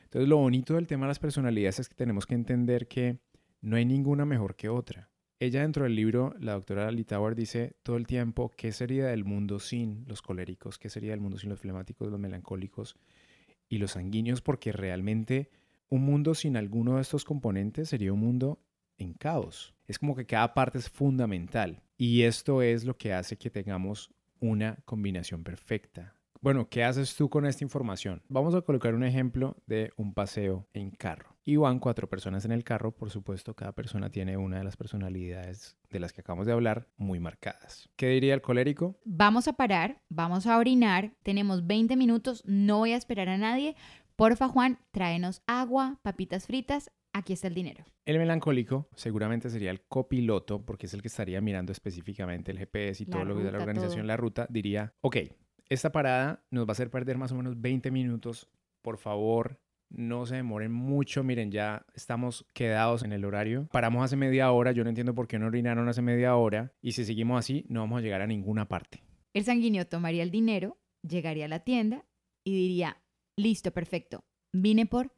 Entonces, 0.08 0.30
lo 0.30 0.38
bonito 0.38 0.76
del 0.76 0.88
tema 0.88 1.06
de 1.06 1.10
las 1.10 1.20
personalidades 1.20 1.82
es 1.82 1.90
que 1.90 1.96
tenemos 1.96 2.26
que 2.26 2.34
entender 2.34 2.88
que 2.88 3.20
no 3.60 3.76
hay 3.76 3.84
ninguna 3.84 4.26
mejor 4.26 4.56
que 4.56 4.70
otra. 4.70 5.10
Ella 5.38 5.64
dentro 5.64 5.84
del 5.84 5.96
libro, 5.96 6.34
la 6.40 6.54
doctora 6.54 6.90
Litauer 6.92 7.36
dice 7.36 7.76
todo 7.84 7.98
el 7.98 8.08
tiempo 8.08 8.50
qué 8.56 8.72
sería 8.72 9.08
del 9.08 9.26
mundo 9.26 9.60
sin 9.60 10.06
los 10.08 10.22
coléricos, 10.22 10.80
qué 10.80 10.90
sería 10.90 11.12
del 11.12 11.20
mundo 11.20 11.38
sin 11.38 11.50
los 11.50 11.60
flemáticos, 11.60 12.10
los 12.10 12.22
melancólicos 12.22 12.96
y 13.68 13.80
los 13.80 13.92
sanguíneos, 13.92 14.42
porque 14.42 14.72
realmente 14.72 15.50
un 15.90 16.06
mundo 16.06 16.36
sin 16.36 16.56
alguno 16.56 16.96
de 16.96 17.02
estos 17.02 17.26
componentes 17.26 17.90
sería 17.90 18.14
un 18.14 18.22
mundo 18.22 18.62
en 18.98 19.14
caos. 19.14 19.76
Es 19.88 20.00
como 20.00 20.16
que 20.16 20.26
cada 20.26 20.54
parte 20.54 20.78
es 20.78 20.90
fundamental 20.90 21.84
y 21.98 22.22
esto 22.22 22.62
es 22.62 22.86
lo 22.86 22.98
que 22.98 23.12
hace 23.12 23.38
que 23.38 23.50
tengamos 23.50 24.10
una 24.40 24.78
combinación 24.86 25.44
perfecta. 25.44 26.17
Bueno, 26.42 26.70
¿qué 26.70 26.84
haces 26.84 27.16
tú 27.16 27.30
con 27.30 27.46
esta 27.46 27.64
información? 27.64 28.22
Vamos 28.30 28.54
a 28.54 28.62
colocar 28.62 28.94
un 28.94 29.04
ejemplo 29.04 29.58
de 29.66 29.92
un 29.98 30.14
paseo 30.14 30.68
en 30.74 30.92
carro. 30.92 31.36
Y 31.44 31.56
van 31.56 31.80
cuatro 31.80 32.08
personas 32.08 32.46
en 32.46 32.52
el 32.52 32.64
carro, 32.64 32.92
por 32.92 33.10
supuesto, 33.10 33.56
cada 33.56 33.72
persona 33.72 34.10
tiene 34.10 34.38
una 34.38 34.58
de 34.58 34.64
las 34.64 34.78
personalidades 34.78 35.78
de 35.90 36.00
las 36.00 36.14
que 36.14 36.22
acabamos 36.22 36.46
de 36.46 36.54
hablar 36.54 36.90
muy 36.98 37.20
marcadas. 37.20 37.90
¿Qué 37.96 38.10
diría 38.10 38.34
el 38.34 38.42
colérico? 38.42 39.00
Vamos 39.06 39.48
a 39.48 39.54
parar, 39.54 40.02
vamos 40.10 40.46
a 40.46 40.58
orinar, 40.58 41.14
tenemos 41.24 41.66
20 41.66 41.96
minutos, 41.96 42.44
no 42.46 42.80
voy 42.80 42.92
a 42.92 42.98
esperar 42.98 43.30
a 43.30 43.38
nadie. 43.38 43.76
Porfa, 44.16 44.48
Juan, 44.48 44.80
tráenos 44.92 45.42
agua, 45.48 46.00
papitas 46.02 46.46
fritas, 46.46 46.92
aquí 47.14 47.34
está 47.34 47.48
el 47.48 47.54
dinero. 47.54 47.86
El 48.06 48.20
melancólico 48.20 48.90
seguramente 48.96 49.50
sería 49.50 49.72
el 49.72 49.82
copiloto, 49.82 50.66
porque 50.66 50.86
es 50.86 50.94
el 50.94 51.02
que 51.02 51.08
estaría 51.08 51.42
mirando 51.42 51.72
específicamente 51.72 52.52
el 52.52 52.60
GPS 52.60 53.04
y 53.04 53.06
todo 53.06 53.26
lo 53.26 53.36
que 53.36 53.44
da 53.44 53.52
la 53.52 53.60
organización, 53.60 54.06
la 54.06 54.18
ruta, 54.18 54.48
diría, 54.50 54.94
ok, 55.02 55.18
esta 55.70 55.92
parada 55.92 56.44
nos 56.50 56.66
va 56.66 56.70
a 56.70 56.74
hacer 56.74 56.90
perder 56.90 57.18
más 57.18 57.32
o 57.32 57.36
menos 57.36 57.60
20 57.60 57.92
minutos. 57.92 58.50
Por 58.82 58.98
favor, 58.98 59.60
no 59.90 60.26
se 60.26 60.36
demoren 60.36 60.72
mucho, 60.72 61.24
miren, 61.24 61.52
ya 61.52 61.86
estamos 61.94 62.46
quedados 62.54 63.04
en 63.04 63.14
el 63.14 63.26
horario. 63.26 63.68
Paramos 63.72 64.04
hace 64.04 64.16
media 64.16 64.52
hora, 64.52 64.72
yo 64.72 64.84
no 64.84 64.90
entiendo 64.90 65.16
por 65.16 65.28
qué 65.28 65.40
no 65.40 65.48
orinaron 65.48 65.88
hace 65.88 66.02
media 66.02 66.36
hora 66.36 66.74
y 66.82 66.94
si 66.94 67.06
seguimos 67.06 67.40
así 67.40 67.66
no 67.70 67.82
vamos 67.82 68.00
a 68.00 68.02
llegar 68.02 68.22
a 68.22 68.28
ninguna 68.28 68.68
parte. 68.68 69.04
El 69.34 69.44
sanguíneo 69.44 69.86
tomaría 69.88 70.24
el 70.24 70.32
dinero, 70.32 70.78
llegaría 71.08 71.46
a 71.46 71.50
la 71.50 71.60
tienda 71.60 72.06
y 72.44 72.54
diría, 72.56 72.98
listo, 73.36 73.72
perfecto, 73.72 74.26
vine 74.54 74.86
por, 74.86 75.14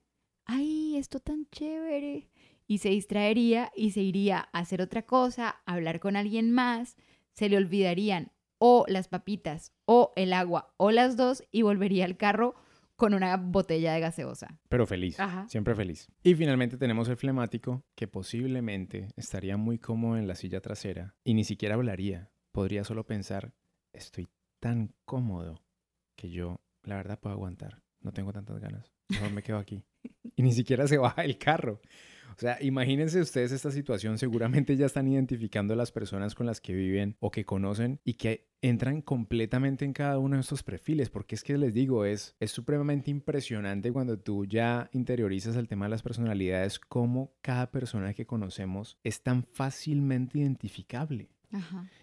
ay, 0.46 0.98
esto 0.98 1.20
tan 1.20 1.46
chévere. 1.52 2.30
Y 2.68 2.80
se 2.80 2.90
distraería 2.90 3.72
y 3.76 3.92
se 3.92 4.02
iría 4.02 4.50
a 4.54 4.60
hacer 4.60 4.82
otra 4.82 5.04
cosa, 5.04 5.62
a 5.66 5.74
hablar 5.74 6.00
con 6.00 6.16
alguien 6.16 6.52
más, 6.52 6.98
se 7.34 7.50
le 7.50 7.58
olvidarían 7.58 8.32
o 8.60 8.86
las 8.88 9.08
papitas 9.08 9.74
o 9.86 10.14
el 10.16 10.34
agua 10.34 10.74
o 10.78 10.92
las 10.92 11.18
dos 11.18 11.44
y 11.52 11.64
volvería 11.64 12.06
al 12.06 12.18
carro 12.18 12.56
con 12.96 13.14
una 13.14 13.38
botella 13.38 13.94
de 13.94 14.02
gaseosa. 14.02 14.60
Pero 14.68 14.86
feliz, 14.86 15.18
siempre 15.48 15.74
feliz. 15.74 16.10
Y 16.22 16.36
finalmente 16.36 16.78
tenemos 16.78 17.08
el 17.08 17.16
flemático 17.16 17.86
que 17.96 18.08
posiblemente 18.08 19.08
estaría 19.16 19.56
muy 19.58 19.80
cómodo 19.80 20.18
en 20.18 20.28
la 20.28 20.36
silla 20.36 20.60
trasera 20.60 21.16
y 21.24 21.34
ni 21.34 21.46
siquiera 21.46 21.76
hablaría. 21.76 22.30
Podría 22.52 22.84
solo 22.84 23.06
pensar, 23.06 23.54
estoy 23.94 24.28
tan 24.60 24.94
cómodo 25.06 25.64
que 26.18 26.30
yo, 26.30 26.60
la 26.84 26.98
verdad, 26.98 27.20
puedo 27.20 27.34
aguantar. 27.34 27.82
No 28.02 28.12
tengo 28.12 28.34
tantas 28.34 28.60
ganas. 28.60 28.92
Mejor 29.08 29.32
me 29.32 29.44
quedo 29.44 29.58
aquí. 29.58 29.84
Y 30.36 30.44
ni 30.44 30.54
siquiera 30.54 30.88
se 30.88 30.98
baja 30.98 31.26
el 31.26 31.38
carro. 31.38 31.82
O 32.40 32.42
sea, 32.42 32.58
imagínense 32.62 33.20
ustedes 33.20 33.52
esta 33.52 33.70
situación, 33.70 34.18
seguramente 34.18 34.78
ya 34.78 34.86
están 34.86 35.10
identificando 35.10 35.74
a 35.74 35.76
las 35.76 35.92
personas 35.92 36.36
con 36.36 36.46
las 36.46 36.62
que 36.62 36.72
viven 36.72 37.18
o 37.20 37.32
que 37.32 37.44
conocen 37.44 38.00
y 38.06 38.14
que 38.14 38.48
entran 38.62 39.02
completamente 39.02 39.84
en 39.84 39.92
cada 39.92 40.20
uno 40.20 40.38
de 40.38 40.42
estos 40.42 40.64
perfiles, 40.64 41.10
porque 41.10 41.36
es 41.36 41.44
que 41.44 41.58
les 41.58 41.74
digo, 41.74 42.06
es, 42.06 42.38
es 42.40 42.52
supremamente 42.52 43.12
impresionante 43.12 43.92
cuando 43.92 44.18
tú 44.20 44.46
ya 44.46 44.90
interiorizas 44.94 45.58
el 45.58 45.68
tema 45.68 45.88
de 45.88 45.90
las 45.90 46.02
personalidades, 46.02 46.80
cómo 46.80 47.34
cada 47.42 47.72
persona 47.72 48.14
que 48.14 48.26
conocemos 48.26 48.98
es 49.04 49.22
tan 49.22 49.44
fácilmente 49.44 50.40
identificable. 50.40 51.32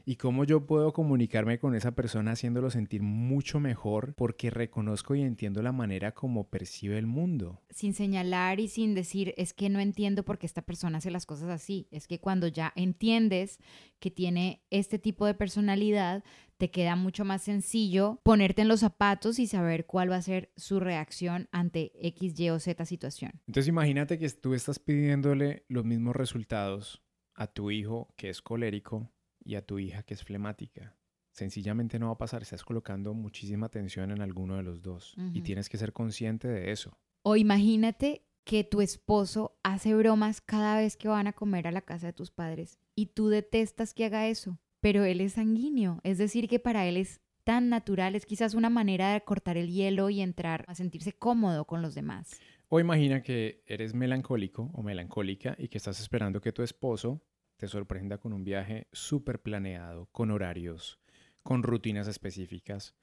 Y 0.05 0.17
cómo 0.17 0.45
yo 0.45 0.67
puedo 0.67 0.93
comunicarme 0.93 1.59
con 1.59 1.75
esa 1.75 1.93
persona 1.93 2.33
haciéndolo 2.33 2.71
sentir 2.71 3.03
mucho 3.03 3.61
mejor 3.61 4.15
porque 4.15 4.51
reconozco 4.51 5.15
y 5.15 5.23
entiendo 5.23 5.63
la 5.63 5.73
manera 5.73 6.13
como 6.13 6.49
percibe 6.49 6.99
el 6.99 7.07
mundo. 7.07 7.61
Sin 7.71 7.95
señalar 7.95 8.61
y 8.61 8.69
sin 8.69 8.95
decir, 8.95 9.35
es 9.37 9.53
que 9.53 9.69
no 9.69 9.81
entiendo 9.81 10.25
por 10.25 10.39
qué 10.39 10.47
esta 10.47 10.63
persona 10.63 10.99
hace 10.99 11.11
las 11.11 11.27
cosas 11.27 11.49
así. 11.49 11.89
Es 11.91 12.07
que 12.07 12.21
cuando 12.21 12.49
ya 12.49 12.73
entiendes 12.77 13.59
que 13.99 14.11
tiene 14.11 14.63
este 14.71 14.99
tipo 14.99 15.27
de 15.27 15.35
personalidad, 15.35 16.25
te 16.59 16.71
queda 16.71 16.97
mucho 16.97 17.25
más 17.25 17.43
sencillo 17.43 18.21
ponerte 18.23 18.63
en 18.63 18.69
los 18.69 18.81
zapatos 18.81 19.39
y 19.39 19.47
saber 19.47 19.87
cuál 19.87 20.11
va 20.11 20.17
a 20.17 20.23
ser 20.23 20.53
su 20.57 20.81
reacción 20.81 21.49
ante 21.53 21.93
X, 22.07 22.39
Y 22.41 22.51
o 22.51 22.59
Z 22.59 22.85
situación. 22.85 23.33
Entonces 23.47 23.69
imagínate 23.69 24.19
que 24.19 24.29
tú 24.31 24.55
estás 24.55 24.79
pidiéndole 24.79 25.65
los 25.69 25.85
mismos 25.85 26.17
resultados 26.17 27.03
a 27.35 27.47
tu 27.47 27.71
hijo 27.71 28.15
que 28.17 28.31
es 28.31 28.41
colérico 28.41 29.13
y 29.47 29.55
a 29.55 29.65
tu 29.65 29.79
hija 29.79 30.03
que 30.03 30.15
es 30.15 30.25
flemática. 30.25 30.97
Sencillamente 31.31 31.99
no 31.99 32.07
va 32.07 32.13
a 32.13 32.19
pasar, 32.19 32.43
estás 32.43 32.65
colocando 32.65 33.15
muchísima 33.15 33.67
atención 33.67 34.11
en 34.11 34.23
alguno 34.23 34.57
de 34.57 34.63
los 34.63 34.83
dos 34.83 35.15
y 35.33 35.43
tienes 35.43 35.69
que 35.69 35.77
ser 35.77 35.93
consciente 35.93 36.49
de 36.49 36.73
eso. 36.73 36.99
O 37.23 37.37
imagínate 37.37 38.25
que 38.45 38.65
tu 38.65 38.81
esposo 38.81 39.59
hace 39.63 39.95
bromas 39.95 40.41
cada 40.41 40.79
vez 40.79 40.97
que 40.97 41.09
van 41.09 41.27
a 41.27 41.33
comer 41.33 41.67
a 41.67 41.73
la 41.73 41.83
casa 41.83 42.07
de 42.07 42.13
tus 42.13 42.31
padres 42.31 42.79
y 42.95 43.07
tú 43.07 43.29
detestas 43.29 43.93
que 43.93 44.07
haga 44.07 44.29
eso, 44.29 44.59
pero 44.81 45.05
él 45.05 45.21
es 45.21 45.35
sanguíneo, 45.35 46.01
es 46.05 46.17
decir, 46.17 46.49
que 46.49 46.59
para 46.59 46.87
él 46.87 46.97
es 46.97 47.21
tan 47.45 47.69
natural, 47.69 48.17
es 48.17 48.27
quizás 48.27 48.55
una 48.55 48.71
manera 48.71 49.13
de 49.13 49.21
cortar 49.21 49.57
el 49.57 49.71
hielo 49.71 50.11
y 50.11 50.21
entrar 50.21 50.65
a 50.69 50.75
sentirse 50.75 51.13
cómodo 51.13 51.65
con 51.65 51.83
los 51.83 51.95
demás. 51.95 52.41
O 52.69 52.81
imagina 52.81 53.23
que 53.23 53.63
eres 53.67 53.95
melancólico 53.95 54.71
o 54.73 54.83
melancólica 54.83 55.55
y 55.59 55.69
que 55.69 55.79
estás 55.79 56.01
esperando 56.01 56.41
que 56.41 56.53
tu 56.53 56.63
esposo 56.63 57.23
te 57.57 57.69
sorprenda 57.69 58.19
con 58.19 58.33
un 58.33 58.45
viaje 58.45 58.87
súper 58.93 59.41
planeado, 59.41 60.07
con 60.13 60.31
horarios, 60.31 61.01
con 61.43 61.63
rutinas 61.63 62.09
específicas, 62.09 62.95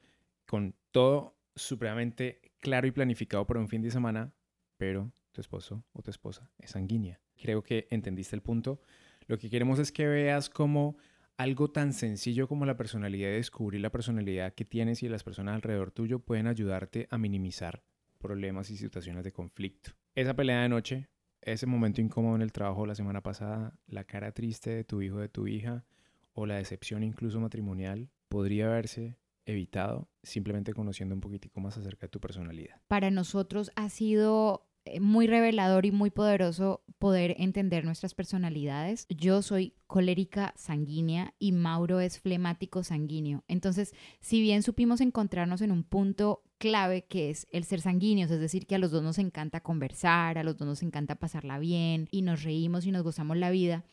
con 0.45 0.75
todo 0.91 1.37
supremamente 1.55 2.53
claro 2.59 2.87
y 2.87 2.91
planificado 2.91 3.45
para 3.45 3.59
un 3.59 3.67
fin 3.67 3.81
de 3.81 3.91
semana, 3.91 4.33
pero 4.77 5.11
tu 5.31 5.41
esposo 5.41 5.83
o 5.93 6.01
tu 6.01 6.11
esposa 6.11 6.49
es 6.59 6.71
sanguínea. 6.71 7.19
Creo 7.35 7.63
que 7.63 7.87
entendiste 7.89 8.35
el 8.35 8.41
punto. 8.41 8.81
Lo 9.27 9.37
que 9.37 9.49
queremos 9.49 9.79
es 9.79 9.91
que 9.91 10.07
veas 10.07 10.49
cómo 10.49 10.97
algo 11.37 11.71
tan 11.71 11.93
sencillo 11.93 12.47
como 12.47 12.65
la 12.65 12.77
personalidad 12.77 13.31
descubrir 13.31 13.81
la 13.81 13.91
personalidad 13.91 14.53
que 14.53 14.65
tienes 14.65 15.01
y 15.03 15.09
las 15.09 15.23
personas 15.23 15.55
alrededor 15.55 15.91
tuyo 15.91 16.19
pueden 16.19 16.47
ayudarte 16.47 17.07
a 17.09 17.17
minimizar 17.17 17.83
problemas 18.19 18.69
y 18.69 18.77
situaciones 18.77 19.23
de 19.23 19.31
conflicto. 19.31 19.91
Esa 20.15 20.35
pelea 20.35 20.61
de 20.61 20.69
noche 20.69 21.09
ese 21.45 21.65
momento 21.65 22.01
incómodo 22.01 22.35
en 22.35 22.41
el 22.41 22.51
trabajo 22.51 22.85
la 22.85 22.95
semana 22.95 23.21
pasada, 23.21 23.73
la 23.87 24.03
cara 24.03 24.31
triste 24.31 24.69
de 24.69 24.83
tu 24.83 25.01
hijo 25.01 25.17
o 25.17 25.19
de 25.19 25.29
tu 25.29 25.47
hija 25.47 25.85
o 26.33 26.45
la 26.45 26.55
decepción 26.55 27.03
incluso 27.03 27.39
matrimonial 27.39 28.09
podría 28.29 28.67
haberse 28.67 29.17
evitado 29.45 30.09
simplemente 30.23 30.73
conociendo 30.73 31.13
un 31.15 31.21
poquitico 31.21 31.59
más 31.59 31.77
acerca 31.77 32.07
de 32.07 32.11
tu 32.11 32.19
personalidad. 32.19 32.81
Para 32.87 33.11
nosotros 33.11 33.71
ha 33.75 33.89
sido 33.89 34.65
muy 34.99 35.27
revelador 35.27 35.85
y 35.85 35.91
muy 35.91 36.09
poderoso 36.09 36.83
poder 36.99 37.35
entender 37.37 37.85
nuestras 37.85 38.13
personalidades. 38.13 39.05
Yo 39.09 39.41
soy 39.41 39.73
colérica 39.87 40.53
sanguínea 40.55 41.33
y 41.39 41.51
Mauro 41.51 41.99
es 41.99 42.19
flemático 42.19 42.83
sanguíneo. 42.83 43.43
Entonces, 43.47 43.93
si 44.19 44.41
bien 44.41 44.63
supimos 44.63 45.01
encontrarnos 45.01 45.61
en 45.61 45.71
un 45.71 45.83
punto 45.83 46.43
clave 46.57 47.05
que 47.05 47.29
es 47.29 47.47
el 47.51 47.63
ser 47.65 47.81
sanguíneos, 47.81 48.31
es 48.31 48.39
decir, 48.39 48.67
que 48.67 48.75
a 48.75 48.79
los 48.79 48.91
dos 48.91 49.03
nos 49.03 49.19
encanta 49.19 49.61
conversar, 49.61 50.37
a 50.37 50.43
los 50.43 50.57
dos 50.57 50.67
nos 50.67 50.83
encanta 50.83 51.15
pasarla 51.15 51.59
bien 51.59 52.07
y 52.11 52.21
nos 52.21 52.43
reímos 52.43 52.85
y 52.85 52.91
nos 52.91 53.03
gozamos 53.03 53.37
la 53.37 53.51
vida, 53.51 53.83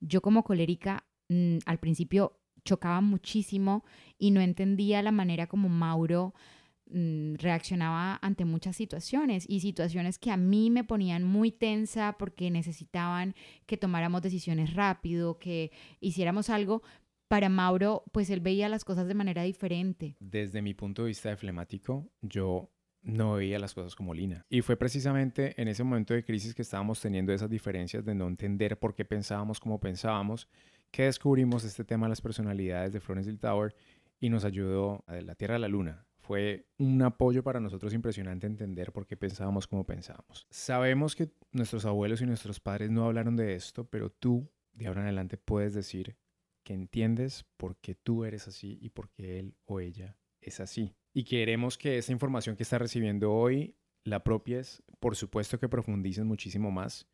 yo 0.00 0.20
como 0.20 0.42
colérica 0.42 1.06
mm, 1.28 1.58
al 1.66 1.78
principio 1.78 2.40
chocaba 2.64 3.00
muchísimo 3.00 3.84
y 4.18 4.32
no 4.32 4.40
entendía 4.40 5.02
la 5.02 5.12
manera 5.12 5.46
como 5.46 5.68
Mauro 5.68 6.34
reaccionaba 6.88 8.18
ante 8.22 8.44
muchas 8.44 8.76
situaciones 8.76 9.44
y 9.48 9.60
situaciones 9.60 10.18
que 10.18 10.30
a 10.30 10.36
mí 10.36 10.70
me 10.70 10.84
ponían 10.84 11.24
muy 11.24 11.50
tensa 11.50 12.16
porque 12.18 12.50
necesitaban 12.50 13.34
que 13.66 13.76
tomáramos 13.76 14.22
decisiones 14.22 14.74
rápido, 14.74 15.38
que 15.38 15.72
hiciéramos 16.00 16.50
algo. 16.50 16.82
Para 17.28 17.48
Mauro, 17.48 18.04
pues 18.12 18.30
él 18.30 18.40
veía 18.40 18.68
las 18.68 18.84
cosas 18.84 19.08
de 19.08 19.14
manera 19.14 19.42
diferente. 19.42 20.14
Desde 20.20 20.62
mi 20.62 20.74
punto 20.74 21.02
de 21.02 21.08
vista 21.08 21.28
de 21.28 21.36
flemático, 21.36 22.08
yo 22.22 22.70
no 23.02 23.34
veía 23.34 23.58
las 23.58 23.74
cosas 23.74 23.96
como 23.96 24.14
Lina. 24.14 24.46
Y 24.48 24.62
fue 24.62 24.76
precisamente 24.76 25.60
en 25.60 25.66
ese 25.66 25.82
momento 25.82 26.14
de 26.14 26.24
crisis 26.24 26.54
que 26.54 26.62
estábamos 26.62 27.00
teniendo 27.00 27.32
esas 27.32 27.50
diferencias 27.50 28.04
de 28.04 28.14
no 28.14 28.28
entender 28.28 28.78
por 28.78 28.94
qué 28.94 29.04
pensábamos 29.04 29.58
como 29.58 29.80
pensábamos, 29.80 30.48
que 30.92 31.04
descubrimos 31.04 31.64
este 31.64 31.84
tema 31.84 32.06
de 32.06 32.10
las 32.10 32.20
personalidades 32.20 32.92
de 32.92 33.00
Florence 33.00 33.36
Tower 33.38 33.74
y 34.20 34.28
nos 34.28 34.44
ayudó 34.44 35.04
de 35.08 35.22
la 35.22 35.34
Tierra 35.34 35.56
a 35.56 35.58
la 35.58 35.68
Luna 35.68 36.06
fue 36.26 36.66
un 36.78 37.00
apoyo 37.02 37.44
para 37.44 37.60
nosotros 37.60 37.94
impresionante 37.94 38.46
entender 38.46 38.92
por 38.92 39.06
qué 39.06 39.16
pensábamos 39.16 39.68
como 39.68 39.84
pensábamos. 39.84 40.46
Sabemos 40.50 41.14
que 41.14 41.30
nuestros 41.52 41.84
abuelos 41.84 42.20
y 42.20 42.26
nuestros 42.26 42.58
padres 42.58 42.90
no 42.90 43.04
hablaron 43.04 43.36
de 43.36 43.54
esto, 43.54 43.88
pero 43.88 44.10
tú 44.10 44.50
de 44.72 44.88
ahora 44.88 45.02
en 45.02 45.06
adelante 45.06 45.36
puedes 45.36 45.72
decir 45.72 46.16
que 46.64 46.74
entiendes 46.74 47.44
por 47.56 47.76
qué 47.76 47.94
tú 47.94 48.24
eres 48.24 48.48
así 48.48 48.76
y 48.80 48.90
por 48.90 49.08
qué 49.10 49.38
él 49.38 49.54
o 49.66 49.78
ella 49.78 50.18
es 50.40 50.58
así. 50.58 50.96
Y 51.14 51.24
queremos 51.24 51.78
que 51.78 51.98
esa 51.98 52.12
información 52.12 52.56
que 52.56 52.64
estás 52.64 52.80
recibiendo 52.80 53.32
hoy 53.32 53.76
la 54.02 54.16
apropies, 54.16 54.82
por 54.98 55.14
supuesto 55.14 55.60
que 55.60 55.68
profundices 55.68 56.24
muchísimo 56.24 56.70
más 56.70 57.06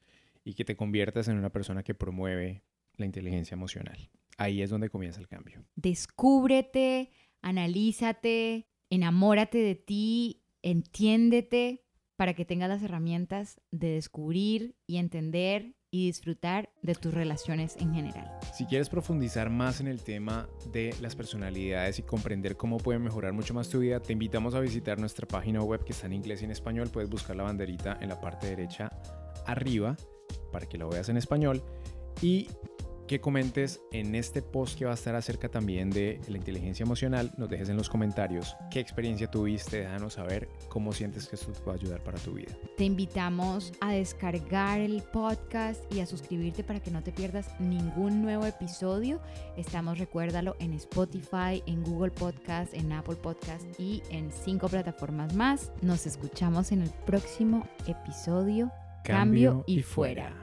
y 0.42 0.54
que 0.54 0.64
te 0.64 0.74
conviertas 0.74 1.28
en 1.28 1.36
una 1.36 1.50
persona 1.50 1.82
que 1.82 1.94
promueve 1.94 2.64
la 2.96 3.04
inteligencia 3.04 3.54
emocional. 3.54 4.10
Ahí 4.38 4.62
es 4.62 4.70
donde 4.70 4.88
comienza 4.88 5.20
el 5.20 5.28
cambio. 5.28 5.64
Descúbrete, 5.76 7.10
analízate, 7.42 8.71
enamórate 8.92 9.56
de 9.56 9.74
ti, 9.74 10.42
entiéndete 10.60 11.82
para 12.16 12.34
que 12.34 12.44
tengas 12.44 12.68
las 12.68 12.82
herramientas 12.82 13.58
de 13.70 13.94
descubrir 13.94 14.76
y 14.86 14.98
entender 14.98 15.76
y 15.90 16.06
disfrutar 16.06 16.70
de 16.82 16.94
tus 16.94 17.14
relaciones 17.14 17.76
en 17.78 17.94
general. 17.94 18.30
Si 18.52 18.66
quieres 18.66 18.90
profundizar 18.90 19.48
más 19.48 19.80
en 19.80 19.86
el 19.86 20.02
tema 20.02 20.46
de 20.72 20.94
las 21.00 21.16
personalidades 21.16 22.00
y 22.00 22.02
comprender 22.02 22.58
cómo 22.58 22.76
pueden 22.76 23.02
mejorar 23.02 23.32
mucho 23.32 23.54
más 23.54 23.70
tu 23.70 23.78
vida, 23.78 23.98
te 24.00 24.12
invitamos 24.12 24.54
a 24.54 24.60
visitar 24.60 25.00
nuestra 25.00 25.26
página 25.26 25.62
web 25.62 25.82
que 25.84 25.92
está 25.92 26.06
en 26.06 26.12
inglés 26.12 26.42
y 26.42 26.44
en 26.44 26.50
español. 26.50 26.90
Puedes 26.92 27.08
buscar 27.08 27.34
la 27.34 27.44
banderita 27.44 27.96
en 27.98 28.10
la 28.10 28.20
parte 28.20 28.46
derecha 28.48 28.90
arriba 29.46 29.96
para 30.52 30.66
que 30.66 30.76
lo 30.76 30.90
veas 30.90 31.08
en 31.08 31.16
español. 31.16 31.62
Y 32.20 32.46
que 33.12 33.20
comentes 33.20 33.82
en 33.92 34.14
este 34.14 34.40
post 34.40 34.78
que 34.78 34.86
va 34.86 34.92
a 34.92 34.94
estar 34.94 35.14
acerca 35.14 35.50
también 35.50 35.90
de 35.90 36.18
la 36.28 36.38
inteligencia 36.38 36.82
emocional. 36.82 37.30
Nos 37.36 37.50
dejes 37.50 37.68
en 37.68 37.76
los 37.76 37.90
comentarios 37.90 38.56
qué 38.70 38.80
experiencia 38.80 39.30
tuviste, 39.30 39.80
déjanos 39.80 40.14
saber 40.14 40.48
cómo 40.70 40.94
sientes 40.94 41.28
que 41.28 41.36
esto 41.36 41.52
te 41.52 41.60
puede 41.60 41.76
ayudar 41.78 42.02
para 42.02 42.18
tu 42.18 42.32
vida. 42.32 42.54
Te 42.78 42.84
invitamos 42.84 43.74
a 43.82 43.92
descargar 43.92 44.80
el 44.80 45.02
podcast 45.02 45.82
y 45.92 46.00
a 46.00 46.06
suscribirte 46.06 46.64
para 46.64 46.80
que 46.80 46.90
no 46.90 47.02
te 47.02 47.12
pierdas 47.12 47.48
ningún 47.60 48.22
nuevo 48.22 48.46
episodio. 48.46 49.20
Estamos, 49.58 49.98
recuérdalo, 49.98 50.56
en 50.58 50.72
Spotify, 50.72 51.62
en 51.66 51.82
Google 51.82 52.12
Podcast, 52.12 52.72
en 52.72 52.92
Apple 52.92 53.16
Podcast 53.16 53.62
y 53.78 54.02
en 54.08 54.32
cinco 54.32 54.70
plataformas 54.70 55.34
más. 55.34 55.70
Nos 55.82 56.06
escuchamos 56.06 56.72
en 56.72 56.80
el 56.80 56.90
próximo 57.04 57.68
episodio. 57.86 58.72
Cambio, 59.04 59.64
y, 59.66 59.82
fuera. 59.82 60.41